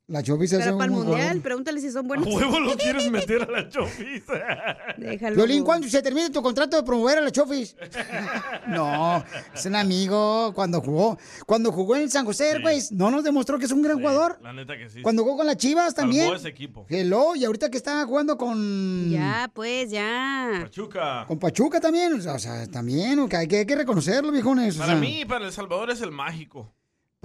La 0.07 0.21
Chofis 0.21 0.53
es 0.53 0.59
Pero 0.59 0.73
un 0.73 0.77
para 0.77 0.85
el 0.85 0.91
mundial, 0.91 1.41
pregúntale 1.41 1.81
si 1.81 1.89
son 1.89 2.05
¿A 2.05 2.07
buenos. 2.07 2.27
huevo 2.27 2.59
lo 2.59 2.77
quieres 2.77 3.09
meter 3.09 3.41
a 3.41 3.49
la 3.51 3.67
chofis? 3.67 4.23
Déjalo. 4.97 5.35
Violín, 5.35 5.63
¿cuándo 5.63 5.87
se 5.87 5.99
termine 6.03 6.29
tu 6.29 6.43
contrato 6.43 6.77
de 6.77 6.83
promover 6.83 7.17
a 7.17 7.21
la 7.21 7.31
Chofis? 7.31 7.75
No, 8.67 9.23
es 9.53 9.65
un 9.65 9.75
amigo 9.75 10.51
cuando 10.53 10.81
jugó. 10.81 11.17
Cuando 11.45 11.71
jugó 11.71 11.95
en 11.95 12.03
el 12.03 12.11
San 12.11 12.25
José 12.25 12.51
Airways, 12.51 12.91
¿no 12.91 13.09
nos 13.09 13.23
demostró 13.23 13.57
que 13.57 13.65
es 13.65 13.71
un 13.71 13.81
gran 13.81 13.99
jugador? 13.99 14.37
La 14.41 14.53
neta 14.53 14.77
que 14.77 14.89
sí. 14.89 15.01
Cuando 15.01 15.23
jugó 15.23 15.37
con 15.37 15.47
las 15.47 15.57
Chivas 15.57 15.93
también. 15.95 16.23
Salvó 16.25 16.35
ese 16.35 16.49
equipo. 16.49 16.85
Hello, 16.89 17.35
y 17.35 17.45
ahorita 17.45 17.69
que 17.71 17.77
está 17.77 18.03
jugando 18.05 18.37
con... 18.37 19.09
Ya, 19.09 19.49
pues, 19.53 19.89
ya. 19.91 20.59
Pachuca. 20.63 21.25
Con 21.27 21.39
Pachuca 21.39 21.79
también, 21.79 22.13
o 22.27 22.39
sea, 22.39 22.67
también, 22.67 23.19
hay, 23.31 23.47
que 23.47 23.57
hay 23.57 23.65
que 23.65 23.75
reconocerlo, 23.75 24.31
viejones. 24.31 24.75
o 24.75 24.79
Para 24.79 24.91
sea, 24.93 24.99
mí 25.01 25.25
para 25.25 25.45
El 25.45 25.51
Salvador 25.51 25.89
es 25.91 26.01
el 26.01 26.11
mágico. 26.11 26.71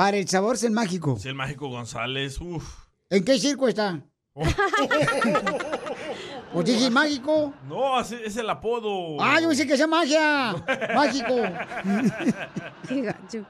Para 0.01 0.17
el 0.17 0.27
sabor 0.27 0.55
es 0.55 0.65
el 0.65 0.71
mágico. 0.71 1.19
Sí, 1.21 1.29
el 1.29 1.35
mágico 1.35 1.69
González, 1.69 2.41
uff. 2.41 2.87
¿En 3.11 3.23
qué 3.23 3.39
circo 3.39 3.69
está? 3.69 4.01
Pues 6.55 6.65
dije 6.65 6.89
mágico. 6.89 7.53
No, 7.69 7.99
así 7.99 8.17
es 8.25 8.35
el 8.39 8.49
apodo. 8.49 9.23
Ah, 9.23 9.39
yo 9.43 9.49
pensé 9.49 9.67
que 9.67 9.77
sea 9.77 9.87
magia. 9.87 10.55
Mágico. 10.95 11.35
Qué 12.89 13.03
gacho. 13.03 13.45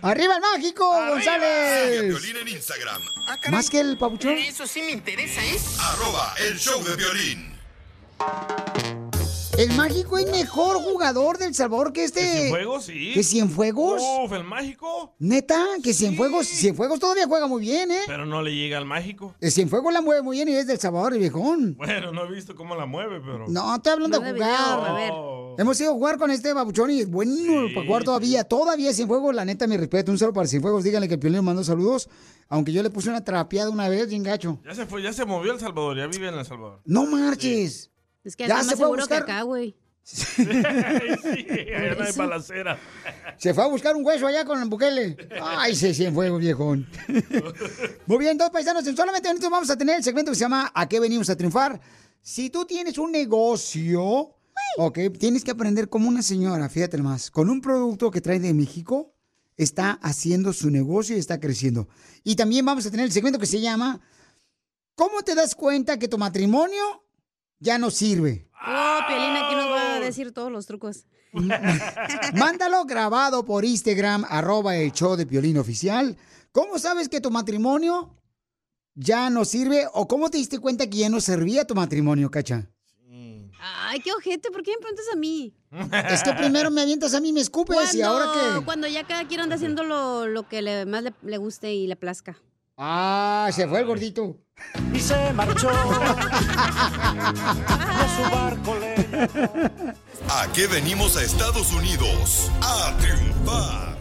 ¡Arriba 0.00 0.36
el 0.36 0.40
mágico, 0.40 0.90
Sigue 0.90 1.04
a 1.04 1.10
González! 1.10 2.34
En 2.40 2.48
Instagram. 2.48 3.02
¿Más 3.50 3.68
que 3.68 3.80
el 3.80 3.98
papuchón? 3.98 4.38
Eso 4.38 4.66
sí 4.66 4.80
me 4.80 4.92
interesa, 4.92 5.44
¿eh? 5.44 5.58
Arroba 5.80 6.34
el 6.48 6.58
show 6.58 6.82
de 6.82 6.96
violín. 6.96 7.54
El 9.56 9.72
mágico 9.76 10.18
es 10.18 10.28
mejor 10.32 10.78
jugador 10.82 11.38
del 11.38 11.54
Salvador 11.54 11.92
que 11.92 12.02
este. 12.04 12.20
¿Que 12.20 12.26
Cienfuegos? 12.40 12.84
Sí. 12.86 13.12
¿Que 13.14 13.22
Cienfuegos? 13.22 14.02
Uf, 14.24 14.32
el 14.32 14.42
mágico. 14.42 15.14
Neta, 15.20 15.64
que 15.82 15.94
Cienfuegos, 15.94 16.48
Cienfuegos 16.48 16.98
todavía 16.98 17.26
juega 17.28 17.46
muy 17.46 17.62
bien, 17.62 17.92
¿eh? 17.92 18.00
Pero 18.06 18.26
no 18.26 18.42
le 18.42 18.52
llega 18.52 18.78
al 18.78 18.84
mágico. 18.84 19.32
El 19.40 19.52
Cienfuegos 19.52 19.92
la 19.92 20.00
mueve 20.00 20.22
muy 20.22 20.38
bien 20.38 20.48
y 20.48 20.54
es 20.54 20.66
del 20.66 20.80
Salvador, 20.80 21.12
el 21.14 21.20
viejón. 21.20 21.76
Bueno, 21.76 22.10
no 22.10 22.24
he 22.24 22.32
visto 22.34 22.56
cómo 22.56 22.74
la 22.74 22.86
mueve, 22.86 23.20
pero. 23.20 23.46
No, 23.46 23.76
estoy 23.76 23.92
hablando 23.92 24.18
No 24.18 24.26
de 24.26 24.32
jugar. 24.32 24.90
mover. 24.90 25.60
Hemos 25.60 25.80
ido 25.80 25.90
a 25.90 25.94
jugar 25.94 26.18
con 26.18 26.32
este 26.32 26.52
babuchón 26.52 26.90
y 26.90 27.00
es 27.02 27.08
bueno 27.08 27.68
para 27.72 27.86
jugar 27.86 28.02
todavía. 28.02 28.42
Todavía 28.42 28.92
Cienfuegos, 28.92 29.32
la 29.36 29.44
neta, 29.44 29.68
mi 29.68 29.76
respeto. 29.76 30.10
Un 30.10 30.18
saludo 30.18 30.34
para 30.34 30.48
Cienfuegos. 30.48 30.82
Díganle 30.82 31.06
que 31.06 31.14
el 31.14 31.20
Piolín 31.20 31.44
mandó 31.44 31.62
saludos. 31.62 32.08
Aunque 32.48 32.72
yo 32.72 32.82
le 32.82 32.90
puse 32.90 33.08
una 33.08 33.22
trapeada 33.24 33.70
una 33.70 33.88
vez, 33.88 34.08
bien 34.08 34.24
gacho. 34.24 34.58
Ya 34.64 34.74
se 34.74 34.84
fue, 34.84 35.00
ya 35.00 35.12
se 35.12 35.24
movió 35.24 35.52
El 35.52 35.60
Salvador, 35.60 35.96
ya 35.96 36.08
vive 36.08 36.28
en 36.28 36.34
El 36.34 36.44
Salvador. 36.44 36.80
No 36.84 37.06
marches. 37.06 37.92
Es 38.24 38.36
que 38.36 38.48
Ya 38.48 38.62
se 38.62 38.66
más 38.66 38.66
fue 38.66 38.74
a 38.74 38.76
seguro 38.76 39.06
que 39.06 39.14
buscar. 39.14 39.22
acá, 39.22 39.42
güey. 39.42 39.76
sí, 40.02 40.42
allá 40.48 41.94
no 41.96 42.04
hay 42.04 42.12
balacera. 42.16 42.78
Se 43.36 43.54
fue 43.54 43.64
a 43.64 43.68
buscar 43.68 43.94
un 43.96 44.04
hueso 44.04 44.26
allá 44.26 44.44
con 44.44 44.60
el 44.60 44.68
Bukele. 44.68 45.16
Ay, 45.40 45.74
se 45.76 45.94
Cienfuegos, 45.94 46.40
viejón. 46.40 46.86
Muy 48.06 48.18
bien, 48.18 48.36
dos 48.36 48.50
paisanos. 48.50 48.86
En 48.86 48.96
solamente 48.96 49.28
minutos 49.28 49.50
vamos 49.50 49.70
a 49.70 49.76
tener 49.76 49.96
el 49.96 50.04
segmento 50.04 50.30
que 50.30 50.36
se 50.36 50.40
llama 50.44 50.72
¿A 50.74 50.88
qué 50.88 51.00
venimos 51.00 51.30
a 51.30 51.36
triunfar? 51.36 51.80
Si 52.22 52.50
tú 52.50 52.64
tienes 52.64 52.98
un 52.98 53.12
negocio 53.12 54.34
Ok, 54.76 54.98
tienes 55.18 55.44
que 55.44 55.52
aprender 55.52 55.88
como 55.88 56.08
una 56.08 56.22
señora, 56.22 56.68
fíjate 56.68 56.98
más, 56.98 57.30
con 57.30 57.48
un 57.48 57.60
producto 57.60 58.10
que 58.10 58.20
trae 58.20 58.40
de 58.40 58.54
México, 58.54 59.14
está 59.56 59.92
haciendo 60.02 60.52
su 60.52 60.70
negocio 60.70 61.16
y 61.16 61.20
está 61.20 61.38
creciendo. 61.38 61.88
Y 62.24 62.36
también 62.36 62.66
vamos 62.66 62.84
a 62.86 62.90
tener 62.90 63.06
el 63.06 63.12
segmento 63.12 63.38
que 63.38 63.46
se 63.46 63.60
llama 63.60 64.00
¿Cómo 64.96 65.22
te 65.22 65.34
das 65.34 65.54
cuenta 65.54 65.98
que 65.98 66.08
tu 66.08 66.18
matrimonio 66.18 67.03
ya 67.64 67.78
no 67.78 67.90
sirve? 67.90 68.46
Oh, 68.66 68.98
Piolín 69.08 69.36
aquí 69.36 69.54
nos 69.54 69.70
va 69.70 69.94
a 69.96 70.00
decir 70.00 70.32
todos 70.32 70.52
los 70.52 70.66
trucos. 70.66 71.06
Mándalo 72.34 72.84
grabado 72.84 73.44
por 73.44 73.64
Instagram, 73.64 74.24
arroba 74.28 74.76
el 74.76 74.92
show 74.92 75.16
de 75.16 75.26
Piolín 75.26 75.58
Oficial. 75.58 76.16
¿Cómo 76.52 76.78
sabes 76.78 77.08
que 77.08 77.20
tu 77.20 77.30
matrimonio 77.30 78.14
ya 78.94 79.30
no 79.30 79.44
sirve? 79.44 79.86
¿O 79.94 80.06
cómo 80.06 80.30
te 80.30 80.38
diste 80.38 80.58
cuenta 80.58 80.88
que 80.88 80.98
ya 80.98 81.08
no 81.08 81.20
servía 81.20 81.66
tu 81.66 81.74
matrimonio, 81.74 82.30
cacha? 82.30 82.70
Ay, 83.66 84.00
qué 84.00 84.12
ojete, 84.12 84.50
¿por 84.50 84.62
qué 84.62 84.72
me 84.72 84.78
preguntas 84.78 85.06
a 85.10 85.16
mí? 85.16 85.56
Es 86.12 86.22
que 86.22 86.34
primero 86.34 86.70
me 86.70 86.82
avientas 86.82 87.14
a 87.14 87.20
mí, 87.20 87.32
me 87.32 87.40
escupes 87.40 87.94
y 87.94 88.02
ahora 88.02 88.26
qué. 88.34 88.64
Cuando 88.64 88.86
ya 88.86 89.06
cada 89.06 89.26
quien 89.26 89.40
anda 89.40 89.56
haciendo 89.56 89.84
lo, 89.84 90.26
lo 90.26 90.46
que 90.48 90.60
le, 90.60 90.84
más 90.84 91.02
le, 91.02 91.14
le 91.22 91.38
guste 91.38 91.72
y 91.72 91.86
le 91.86 91.96
plazca. 91.96 92.36
Ah, 92.76 93.48
se 93.52 93.68
fue 93.68 93.80
el 93.80 93.86
gordito. 93.86 94.36
Y 94.92 94.98
se 94.98 95.32
marchó. 95.32 95.70
a 95.70 96.16
su 98.16 98.22
barco 98.34 98.74
le 98.78 98.94
¿A 100.28 100.48
qué 100.52 100.66
venimos 100.66 101.16
a 101.16 101.22
Estados 101.22 101.72
Unidos? 101.72 102.50
A 102.60 102.96
triunfar. 102.98 103.96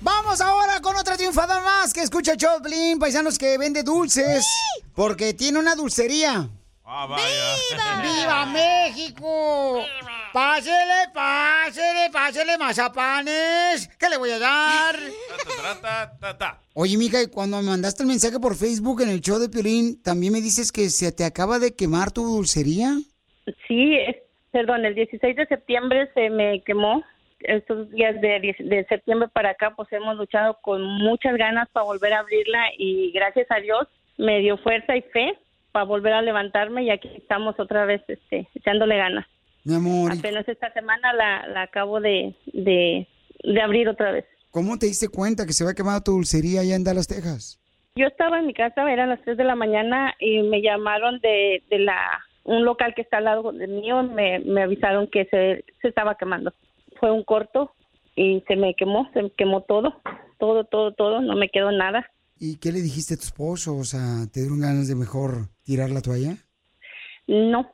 Vamos 0.00 0.40
ahora 0.40 0.80
con 0.80 0.96
otra 0.96 1.16
triunfador 1.16 1.62
más 1.64 1.92
que 1.92 2.02
escucha 2.02 2.36
Choplin, 2.36 2.98
paisanos 2.98 3.38
que 3.38 3.56
vende 3.58 3.82
dulces. 3.82 4.46
Porque 4.94 5.34
tiene 5.34 5.58
una 5.58 5.74
dulcería. 5.74 6.48
Ah, 6.84 7.06
vaya. 7.06 8.02
¡Viva 8.02 8.46
México! 8.46 9.80
Pásele, 10.32 11.08
pásele, 11.14 12.10
pásele 12.12 12.58
mazapanes. 12.58 13.88
¿Qué 13.98 14.08
le 14.08 14.18
voy 14.18 14.30
a 14.30 14.38
dar? 14.38 14.94
Ta, 15.62 15.80
ta, 15.80 16.18
ta, 16.20 16.38
ta. 16.38 16.60
Oye, 16.74 16.96
mija, 16.96 17.22
y 17.22 17.26
cuando 17.28 17.56
me 17.58 17.64
mandaste 17.70 18.02
el 18.02 18.08
mensaje 18.08 18.38
por 18.38 18.54
Facebook 18.56 19.02
en 19.02 19.08
el 19.10 19.20
show 19.20 19.38
de 19.38 19.48
Piolín, 19.48 20.02
¿también 20.02 20.32
me 20.32 20.40
dices 20.40 20.70
que 20.72 20.88
se 20.90 21.12
te 21.12 21.24
acaba 21.24 21.58
de 21.58 21.74
quemar 21.74 22.10
tu 22.12 22.22
dulcería? 22.24 22.94
Sí, 23.66 23.96
es- 23.96 24.16
perdón, 24.52 24.84
el 24.84 24.94
16 24.94 25.36
de 25.36 25.46
septiembre 25.46 26.10
se 26.14 26.30
me 26.30 26.62
quemó. 26.62 27.02
Estos 27.40 27.88
días 27.90 28.20
de, 28.20 28.40
10 28.40 28.56
de 28.60 28.84
septiembre 28.88 29.28
para 29.32 29.50
acá, 29.50 29.72
pues 29.76 29.88
hemos 29.92 30.16
luchado 30.16 30.58
con 30.62 30.82
muchas 30.82 31.36
ganas 31.36 31.68
para 31.72 31.84
volver 31.84 32.12
a 32.12 32.20
abrirla 32.20 32.64
y 32.76 33.12
gracias 33.12 33.46
a 33.50 33.60
Dios 33.60 33.86
me 34.16 34.40
dio 34.40 34.58
fuerza 34.58 34.96
y 34.96 35.02
fe 35.02 35.38
para 35.70 35.84
volver 35.84 36.12
a 36.14 36.22
levantarme 36.22 36.82
y 36.82 36.90
aquí 36.90 37.08
estamos 37.16 37.54
otra 37.60 37.84
vez 37.84 38.02
este, 38.08 38.48
echándole 38.54 38.96
ganas. 38.96 39.24
Mi 39.64 39.74
amor, 39.74 40.14
¿y 40.14 40.18
Apenas 40.18 40.48
esta 40.48 40.72
semana 40.72 41.12
la, 41.12 41.46
la 41.48 41.62
acabo 41.62 42.00
de, 42.00 42.34
de, 42.52 43.06
de 43.44 43.62
abrir 43.62 43.88
otra 43.88 44.12
vez. 44.12 44.24
¿cómo 44.50 44.78
te 44.78 44.86
diste 44.86 45.08
cuenta 45.08 45.46
que 45.46 45.52
se 45.52 45.62
había 45.62 45.74
quemado 45.74 46.00
tu 46.02 46.12
dulcería 46.12 46.62
allá 46.62 46.74
en 46.74 46.84
Dallas, 46.84 47.06
Texas? 47.06 47.60
Yo 47.94 48.06
estaba 48.06 48.38
en 48.38 48.46
mi 48.46 48.54
casa, 48.54 48.90
eran 48.90 49.08
las 49.08 49.22
3 49.22 49.36
de 49.36 49.44
la 49.44 49.54
mañana 49.54 50.14
y 50.20 50.42
me 50.42 50.62
llamaron 50.62 51.20
de, 51.20 51.62
de 51.70 51.78
la 51.80 51.96
un 52.44 52.64
local 52.64 52.94
que 52.94 53.02
está 53.02 53.18
al 53.18 53.24
lado 53.24 53.52
de 53.52 53.66
mío, 53.66 54.02
me, 54.02 54.38
me 54.40 54.62
avisaron 54.62 55.06
que 55.08 55.26
se, 55.26 55.64
se 55.82 55.88
estaba 55.88 56.16
quemando. 56.16 56.54
Fue 56.98 57.12
un 57.12 57.22
corto 57.22 57.72
y 58.16 58.42
se 58.48 58.56
me 58.56 58.74
quemó, 58.74 59.10
se 59.12 59.22
me 59.22 59.30
quemó 59.30 59.62
todo, 59.62 60.00
todo, 60.38 60.64
todo, 60.64 60.92
todo, 60.92 61.20
no 61.20 61.36
me 61.36 61.50
quedó 61.50 61.70
nada. 61.72 62.10
¿Y 62.40 62.56
qué 62.56 62.72
le 62.72 62.80
dijiste 62.80 63.14
a 63.14 63.16
tu 63.16 63.24
esposo? 63.24 63.76
O 63.76 63.84
sea, 63.84 64.26
¿te 64.32 64.40
dieron 64.40 64.60
ganas 64.60 64.88
de 64.88 64.94
mejor 64.94 65.48
tirar 65.64 65.90
la 65.90 66.00
toalla? 66.00 66.36
No, 67.26 67.70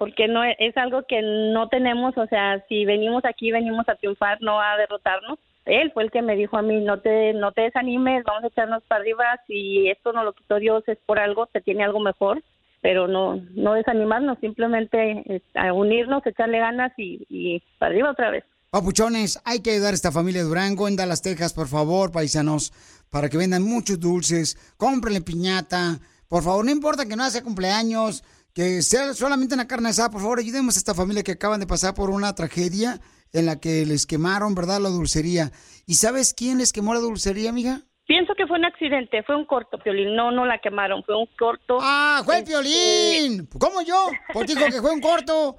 porque 0.00 0.28
no 0.28 0.42
es, 0.42 0.56
es 0.58 0.74
algo 0.78 1.02
que 1.06 1.20
no 1.20 1.68
tenemos, 1.68 2.16
o 2.16 2.26
sea, 2.26 2.64
si 2.70 2.86
venimos 2.86 3.22
aquí, 3.26 3.52
venimos 3.52 3.86
a 3.86 3.96
triunfar, 3.96 4.40
no 4.40 4.58
a 4.58 4.78
derrotarnos. 4.78 5.38
Él 5.66 5.92
fue 5.92 6.04
el 6.04 6.10
que 6.10 6.22
me 6.22 6.36
dijo 6.36 6.56
a 6.56 6.62
mí, 6.62 6.80
no 6.80 7.00
te, 7.00 7.34
no 7.34 7.52
te 7.52 7.60
desanimes, 7.60 8.24
vamos 8.24 8.44
a 8.44 8.46
echarnos 8.46 8.82
para 8.84 9.02
arriba, 9.02 9.26
si 9.46 9.90
esto 9.90 10.14
no 10.14 10.24
lo 10.24 10.32
quitó 10.32 10.58
Dios 10.58 10.82
es 10.86 10.96
por 11.04 11.18
algo, 11.18 11.48
te 11.48 11.60
tiene 11.60 11.84
algo 11.84 12.00
mejor, 12.00 12.42
pero 12.80 13.08
no, 13.08 13.36
no 13.54 13.74
desanimarnos, 13.74 14.38
simplemente 14.38 15.42
a 15.54 15.70
unirnos, 15.74 16.26
echarle 16.26 16.60
ganas 16.60 16.92
y, 16.96 17.26
y 17.28 17.62
para 17.78 17.92
arriba 17.92 18.12
otra 18.12 18.30
vez. 18.30 18.44
Papuchones, 18.70 19.38
hay 19.44 19.60
que 19.60 19.72
ayudar 19.72 19.92
a 19.92 19.96
esta 19.96 20.12
familia 20.12 20.40
de 20.40 20.48
Durango 20.48 20.88
en 20.88 20.96
Dallas, 20.96 21.20
Texas, 21.20 21.52
por 21.52 21.68
favor, 21.68 22.10
paisanos, 22.10 22.72
para 23.10 23.28
que 23.28 23.36
vendan 23.36 23.64
muchos 23.64 24.00
dulces, 24.00 24.56
cómprenle 24.78 25.20
piñata, 25.20 25.98
por 26.26 26.42
favor, 26.42 26.64
no 26.64 26.70
importa 26.70 27.04
que 27.04 27.16
no 27.16 27.28
sea 27.28 27.42
cumpleaños, 27.42 28.24
que 28.54 28.82
sea 28.82 29.14
solamente 29.14 29.54
una 29.54 29.68
carne 29.68 29.90
asada, 29.90 30.10
por 30.10 30.20
favor, 30.20 30.38
ayudemos 30.38 30.76
a 30.76 30.78
esta 30.78 30.94
familia 30.94 31.22
que 31.22 31.32
acaban 31.32 31.60
de 31.60 31.66
pasar 31.66 31.94
por 31.94 32.10
una 32.10 32.34
tragedia 32.34 33.00
en 33.32 33.46
la 33.46 33.60
que 33.60 33.86
les 33.86 34.06
quemaron, 34.06 34.54
¿verdad?, 34.54 34.80
la 34.80 34.88
dulcería. 34.88 35.52
¿Y 35.86 35.94
sabes 35.94 36.34
quién 36.34 36.58
les 36.58 36.72
quemó 36.72 36.94
la 36.94 37.00
dulcería, 37.00 37.50
amiga? 37.50 37.82
Pienso 38.06 38.34
que 38.36 38.44
fue 38.48 38.58
un 38.58 38.64
accidente, 38.64 39.22
fue 39.22 39.36
un 39.36 39.44
corto, 39.44 39.78
Piolín, 39.78 40.16
no, 40.16 40.32
no 40.32 40.44
la 40.44 40.58
quemaron, 40.58 41.04
fue 41.04 41.16
un 41.16 41.26
corto. 41.38 41.78
¡Ah, 41.80 42.22
fue 42.24 42.38
el 42.38 42.40
Este, 42.42 42.50
Piolín! 42.50 43.48
¿Cómo 43.56 43.82
yo? 43.82 44.08
Pues 44.32 44.48
dijo 44.48 44.64
que 44.66 44.80
fue 44.80 44.90
un 44.90 45.00
corto. 45.00 45.58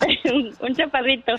un, 0.32 0.54
un 0.60 0.74
chaparrito. 0.74 1.36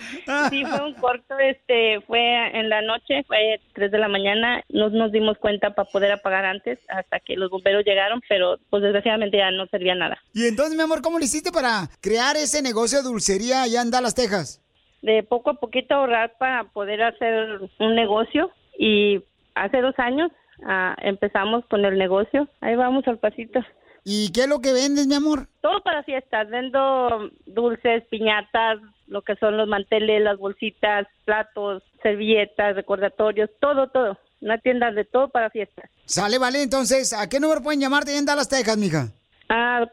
Sí, 0.50 0.64
fue 0.64 0.86
un 0.86 0.94
corto, 0.94 1.38
este, 1.38 2.00
fue 2.02 2.58
en 2.58 2.68
la 2.68 2.82
noche, 2.82 3.24
fue 3.26 3.60
3 3.74 3.90
de 3.90 3.98
la 3.98 4.08
mañana, 4.08 4.62
no 4.68 4.90
nos 4.90 5.12
dimos 5.12 5.38
cuenta 5.38 5.74
para 5.74 5.88
poder 5.90 6.12
apagar 6.12 6.44
antes 6.44 6.78
hasta 6.88 7.20
que 7.20 7.36
los 7.36 7.50
bomberos 7.50 7.84
llegaron, 7.84 8.20
pero 8.28 8.58
pues 8.70 8.82
desgraciadamente 8.82 9.38
ya 9.38 9.50
no 9.50 9.66
servía 9.66 9.94
nada. 9.94 10.18
Y 10.32 10.46
entonces, 10.46 10.76
mi 10.76 10.82
amor, 10.82 11.02
¿cómo 11.02 11.18
le 11.18 11.24
hiciste 11.24 11.50
para 11.52 11.88
crear 12.00 12.36
ese 12.36 12.62
negocio 12.62 12.98
de 12.98 13.04
dulcería 13.04 13.62
allá 13.62 13.82
en 13.82 13.90
Dallas, 13.90 14.14
Texas? 14.14 14.60
De 15.02 15.22
poco 15.22 15.50
a 15.50 15.54
poquito 15.54 15.94
ahorrar 15.94 16.34
para 16.38 16.64
poder 16.64 17.02
hacer 17.02 17.60
un 17.80 17.94
negocio 17.96 18.52
y 18.78 19.20
hace 19.54 19.80
dos 19.80 19.98
años 19.98 20.30
ah, 20.64 20.94
empezamos 21.02 21.64
con 21.66 21.84
el 21.84 21.98
negocio. 21.98 22.48
Ahí 22.60 22.76
vamos 22.76 23.06
al 23.08 23.18
pasito. 23.18 23.60
¿Y 24.04 24.32
qué 24.32 24.42
es 24.42 24.48
lo 24.48 24.60
que 24.60 24.72
vendes, 24.72 25.06
mi 25.06 25.14
amor? 25.14 25.46
Todo 25.60 25.80
para 25.82 26.02
fiestas. 26.02 26.48
Vendo 26.50 27.30
dulces, 27.46 28.02
piñatas, 28.10 28.80
lo 29.06 29.22
que 29.22 29.36
son 29.36 29.56
los 29.56 29.68
manteles, 29.68 30.22
las 30.22 30.38
bolsitas, 30.38 31.06
platos, 31.24 31.82
servilletas, 32.02 32.74
recordatorios, 32.74 33.48
todo, 33.60 33.88
todo. 33.88 34.18
Una 34.40 34.58
tienda 34.58 34.90
de 34.90 35.04
todo 35.04 35.28
para 35.28 35.50
fiestas. 35.50 35.88
Sale, 36.04 36.38
vale, 36.38 36.62
entonces, 36.62 37.12
¿a 37.12 37.28
qué 37.28 37.38
número 37.38 37.62
pueden 37.62 37.80
llamarte 37.80 38.16
en 38.16 38.24
Dallas, 38.24 38.48
Texas, 38.48 38.76
mija? 38.76 39.12
Al 39.48 39.88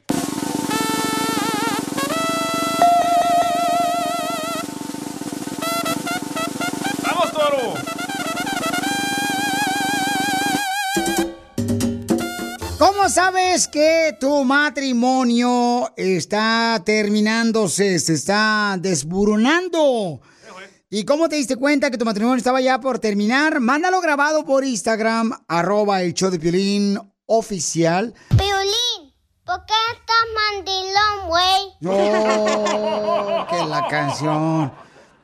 ¡Vamos, 7.05 7.33
toro! 7.33 7.75
¿Cómo 12.79 13.09
sabes 13.09 13.69
que 13.69 14.17
tu 14.19 14.45
matrimonio 14.45 15.93
está 15.97 16.83
terminándose, 16.85 18.01
se 18.01 18.15
está 18.15 18.77
desburonando? 18.81 20.21
¿Y 20.97 21.05
cómo 21.05 21.29
te 21.29 21.35
diste 21.35 21.57
cuenta 21.57 21.91
que 21.91 21.99
tu 21.99 22.05
matrimonio 22.05 22.37
estaba 22.37 22.61
ya 22.61 22.81
por 22.81 23.01
terminar? 23.01 23.59
Mándalo 23.59 24.01
grabado 24.01 24.45
por 24.45 24.65
Instagram, 24.65 25.33
arroba 25.49 26.03
el 26.03 26.15
show 26.15 26.31
de 26.31 26.39
Piolín 26.39 26.97
oficial. 27.27 28.15
Piolín, 28.29 29.13
¿por 29.45 29.67
qué 29.67 29.75
estás 29.91 30.15
mandilón, 30.55 31.27
güey? 31.27 31.63
¡Oh! 31.85 33.45
¡Que 33.51 33.67
la 33.67 33.89
canción! 33.91 34.73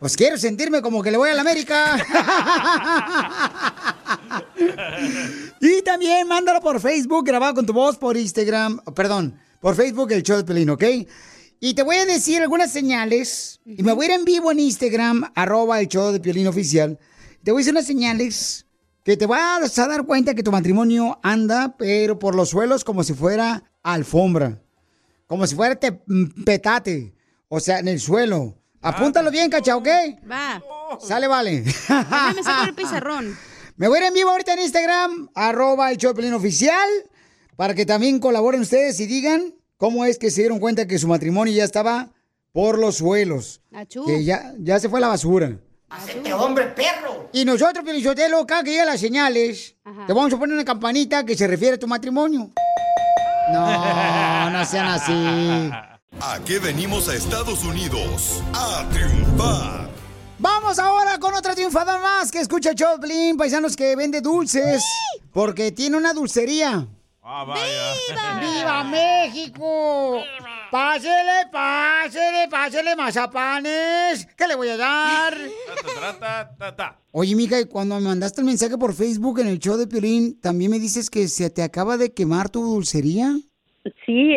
Pues 0.00 0.16
quiero 0.16 0.37
sentirme 0.38 0.83
como 0.83 1.04
que 1.04 1.12
le 1.12 1.18
voy 1.18 1.30
a 1.30 1.35
la 1.35 1.42
América. 1.42 2.04
y 5.61 5.83
también 5.83 6.26
mándalo 6.26 6.61
por 6.61 6.80
Facebook, 6.80 7.24
grabado 7.24 7.54
con 7.54 7.66
tu 7.66 7.72
voz, 7.72 7.96
por 7.96 8.16
Instagram, 8.16 8.80
perdón, 8.92 9.38
por 9.61 9.76
Facebook, 9.76 10.11
el 10.11 10.24
show 10.24 10.37
de 10.37 10.42
Pelín, 10.42 10.70
¿ok? 10.70 10.83
Y 11.61 11.75
te 11.75 11.83
voy 11.83 11.96
a 11.96 12.07
decir 12.07 12.40
algunas 12.40 12.73
señales, 12.73 13.61
y 13.66 13.83
me 13.83 13.92
voy 13.92 14.07
a 14.07 14.09
ir 14.09 14.14
en 14.14 14.25
vivo 14.25 14.51
en 14.51 14.61
Instagram, 14.61 15.31
arroba 15.35 15.79
el 15.81 15.88
show 15.88 16.11
de 16.11 16.18
Piolín 16.20 16.46
oficial. 16.46 16.99
Te 17.44 17.53
voy 17.53 17.61
a 17.61 17.61
decir 17.61 17.75
unas 17.75 17.87
señales 17.87 18.66
que 19.05 19.16
te 19.16 19.27
vas 19.27 19.79
a 19.79 19.87
dar 19.87 20.05
cuenta 20.07 20.35
que 20.35 20.42
tu 20.42 20.51
matrimonio 20.53 21.18
anda, 21.23 21.77
pero 21.79 22.18
por 22.18 22.35
los 22.35 22.49
suelos 22.51 22.83
como 22.83 23.05
si 23.05 23.12
fuera 23.12 23.62
alfombra, 23.83 24.62
como 25.27 25.46
si 25.46 25.55
fuera 25.55 25.77
te- 25.77 26.01
mm, 26.07 26.44
petate, 26.44 27.14
o 27.49 27.61
sea, 27.61 27.79
en 27.79 27.88
el 27.88 28.01
suelo. 28.01 28.57
Apúntalo 28.81 29.31
bien, 29.31 29.51
cacha, 29.51 29.77
¿ok? 29.77 29.88
Va. 30.31 30.62
Sale, 31.01 31.27
vale. 31.29 31.62
me 31.62 32.42
saco 32.42 32.64
el 32.64 32.75
pizarrón. 32.75 33.37
Me 33.77 33.88
voy 33.88 33.96
a 33.96 34.01
ir 34.03 34.07
en 34.09 34.14
vivo 34.14 34.29
ahorita 34.31 34.53
en 34.55 34.59
Instagram, 34.61 35.29
arroba 35.35 35.90
el 35.90 35.96
Choplin 35.96 36.35
oficial, 36.35 36.88
para 37.57 37.75
que 37.75 37.87
también 37.87 38.18
colaboren 38.18 38.61
ustedes 38.61 39.01
y 39.01 39.07
digan 39.07 39.55
cómo 39.80 40.04
es 40.04 40.18
que 40.18 40.30
se 40.30 40.42
dieron 40.42 40.58
cuenta 40.60 40.86
que 40.86 40.98
su 40.98 41.08
matrimonio 41.08 41.54
ya 41.54 41.64
estaba 41.64 42.10
por 42.52 42.78
los 42.78 42.96
suelos. 42.96 43.62
Achú. 43.72 44.04
Que 44.04 44.22
ya, 44.22 44.52
ya 44.58 44.78
se 44.78 44.90
fue 44.90 44.98
a 44.98 45.00
la 45.00 45.08
basura. 45.08 45.56
¡Hacete 45.88 46.32
hombre 46.34 46.66
perro! 46.66 47.30
Y 47.32 47.46
nosotros, 47.46 47.82
Pelichotelo, 47.82 48.46
cada 48.46 48.62
que 48.62 48.72
llegan 48.72 48.86
las 48.88 49.00
señales, 49.00 49.76
te 50.06 50.12
vamos 50.12 50.32
a 50.34 50.38
poner 50.38 50.54
una 50.54 50.66
campanita 50.66 51.24
que 51.24 51.34
se 51.34 51.46
refiere 51.46 51.76
a 51.76 51.78
tu 51.78 51.88
matrimonio. 51.88 52.50
No, 53.52 54.48
no 54.50 54.64
sean 54.64 54.86
así. 54.86 55.12
¿A 56.20 56.38
qué 56.46 56.60
venimos 56.60 57.08
a 57.08 57.16
Estados 57.16 57.64
Unidos? 57.64 58.40
A 58.52 58.88
triunfar. 58.92 59.90
Vamos 60.38 60.78
ahora 60.78 61.18
con 61.18 61.34
otra 61.34 61.56
triunfador 61.56 62.00
más 62.00 62.30
que 62.30 62.38
escucha 62.38 62.76
Choplin, 62.76 63.36
paisanos 63.36 63.74
que 63.74 63.96
vende 63.96 64.20
dulces, 64.20 64.84
porque 65.32 65.72
tiene 65.72 65.96
una 65.96 66.12
dulcería. 66.12 66.86
Ah, 67.22 67.44
vaya. 67.44 68.40
¡Viva 68.40 68.85
México! 68.85 70.22
Pásele, 70.70 71.50
pásele, 71.52 72.48
pásele 72.48 72.96
mazapanes. 72.96 74.26
¿Qué 74.37 74.46
le 74.46 74.54
voy 74.54 74.68
a 74.68 74.76
dar? 74.76 75.35
Ta, 75.94 76.18
ta, 76.18 76.56
ta, 76.56 76.76
ta. 76.76 76.98
Oye, 77.12 77.35
mija, 77.35 77.61
y 77.61 77.66
cuando 77.66 77.96
me 77.96 78.02
mandaste 78.02 78.40
el 78.40 78.46
mensaje 78.46 78.78
por 78.78 78.94
Facebook 78.94 79.40
en 79.40 79.48
el 79.48 79.59
show 79.59 79.76
de 79.76 79.87
Piolín, 79.87 80.40
¿también 80.40 80.70
me 80.70 80.78
dices 80.78 81.11
que 81.11 81.26
se 81.26 81.50
te 81.50 81.62
acaba 81.62 81.96
de 81.96 82.14
quemar 82.14 82.48
tu 82.48 82.62
dulcería? 82.62 83.33
Sí, 84.06 84.37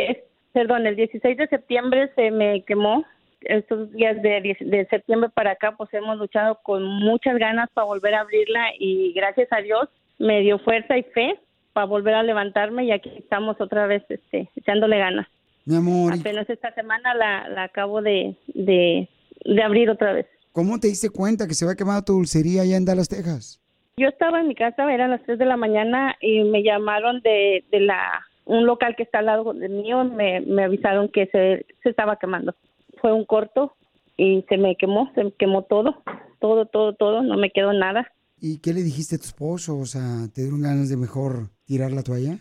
perdón, 0.51 0.85
el 0.85 0.95
16 0.95 1.37
de 1.37 1.47
septiembre 1.47 2.11
se 2.15 2.31
me 2.31 2.63
quemó. 2.65 3.05
Estos 3.41 3.91
días 3.91 4.21
de, 4.21 4.41
10 4.41 4.57
de 4.61 4.87
septiembre 4.87 5.29
para 5.29 5.51
acá, 5.51 5.75
pues 5.77 5.93
hemos 5.93 6.17
luchado 6.17 6.59
con 6.63 6.83
muchas 6.83 7.37
ganas 7.37 7.69
para 7.73 7.85
volver 7.85 8.13
a 8.15 8.21
abrirla 8.21 8.69
y 8.79 9.13
gracias 9.13 9.49
a 9.51 9.57
Dios 9.57 9.89
me 10.17 10.41
dio 10.41 10.59
fuerza 10.59 10.97
y 10.97 11.03
fe 11.03 11.37
para 11.73 11.85
volver 11.85 12.13
a 12.13 12.23
levantarme 12.23 12.85
y 12.85 12.91
aquí 12.91 13.11
estamos 13.17 13.59
otra 13.59 13.87
vez 13.87 14.03
este, 14.09 14.49
echándole 14.55 14.97
ganas. 14.97 15.27
Mi 15.65 15.75
amor, 15.75 16.15
¿y 16.15 16.19
Apenas 16.19 16.49
esta 16.49 16.73
semana 16.73 17.13
la, 17.15 17.49
la 17.49 17.63
acabo 17.63 18.01
de, 18.01 18.35
de, 18.53 19.09
de 19.45 19.63
abrir 19.63 19.89
otra 19.89 20.13
vez. 20.13 20.27
¿cómo 20.53 20.79
te 20.79 20.87
diste 20.87 21.09
cuenta 21.09 21.47
que 21.47 21.55
se 21.55 21.65
había 21.65 21.75
quemado 21.75 22.03
tu 22.03 22.13
dulcería 22.13 22.61
allá 22.61 22.77
en 22.77 22.85
Dallas, 22.85 23.09
Texas? 23.09 23.59
Yo 23.97 24.07
estaba 24.07 24.39
en 24.39 24.47
mi 24.47 24.55
casa, 24.55 24.91
eran 24.91 25.11
las 25.11 25.23
3 25.23 25.37
de 25.37 25.45
la 25.45 25.57
mañana 25.57 26.15
y 26.21 26.43
me 26.43 26.63
llamaron 26.63 27.21
de, 27.21 27.65
de 27.71 27.79
la 27.81 28.25
un 28.45 28.65
local 28.65 28.95
que 28.95 29.03
está 29.03 29.19
al 29.19 29.27
lado 29.27 29.53
del 29.53 29.71
mío, 29.71 30.03
me, 30.03 30.41
me 30.41 30.63
avisaron 30.63 31.09
que 31.09 31.27
se, 31.27 31.65
se 31.81 31.89
estaba 31.89 32.17
quemando. 32.17 32.55
Fue 32.99 33.13
un 33.13 33.25
corto 33.25 33.73
y 34.17 34.43
se 34.49 34.57
me 34.57 34.75
quemó, 34.75 35.11
se 35.15 35.25
me 35.25 35.31
quemó 35.31 35.63
todo, 35.63 36.01
todo, 36.39 36.65
todo, 36.65 36.93
todo, 36.93 37.21
no 37.21 37.37
me 37.37 37.51
quedó 37.51 37.71
nada. 37.73 38.11
¿Y 38.45 38.59
qué 38.59 38.73
le 38.73 38.83
dijiste 38.83 39.15
a 39.15 39.19
tu 39.19 39.23
esposo? 39.23 39.77
O 39.77 39.85
sea, 39.85 40.27
¿te 40.35 40.41
dieron 40.41 40.61
ganas 40.61 40.89
de 40.89 40.97
mejor 40.97 41.47
tirar 41.63 41.93
la 41.93 42.03
toalla? 42.03 42.39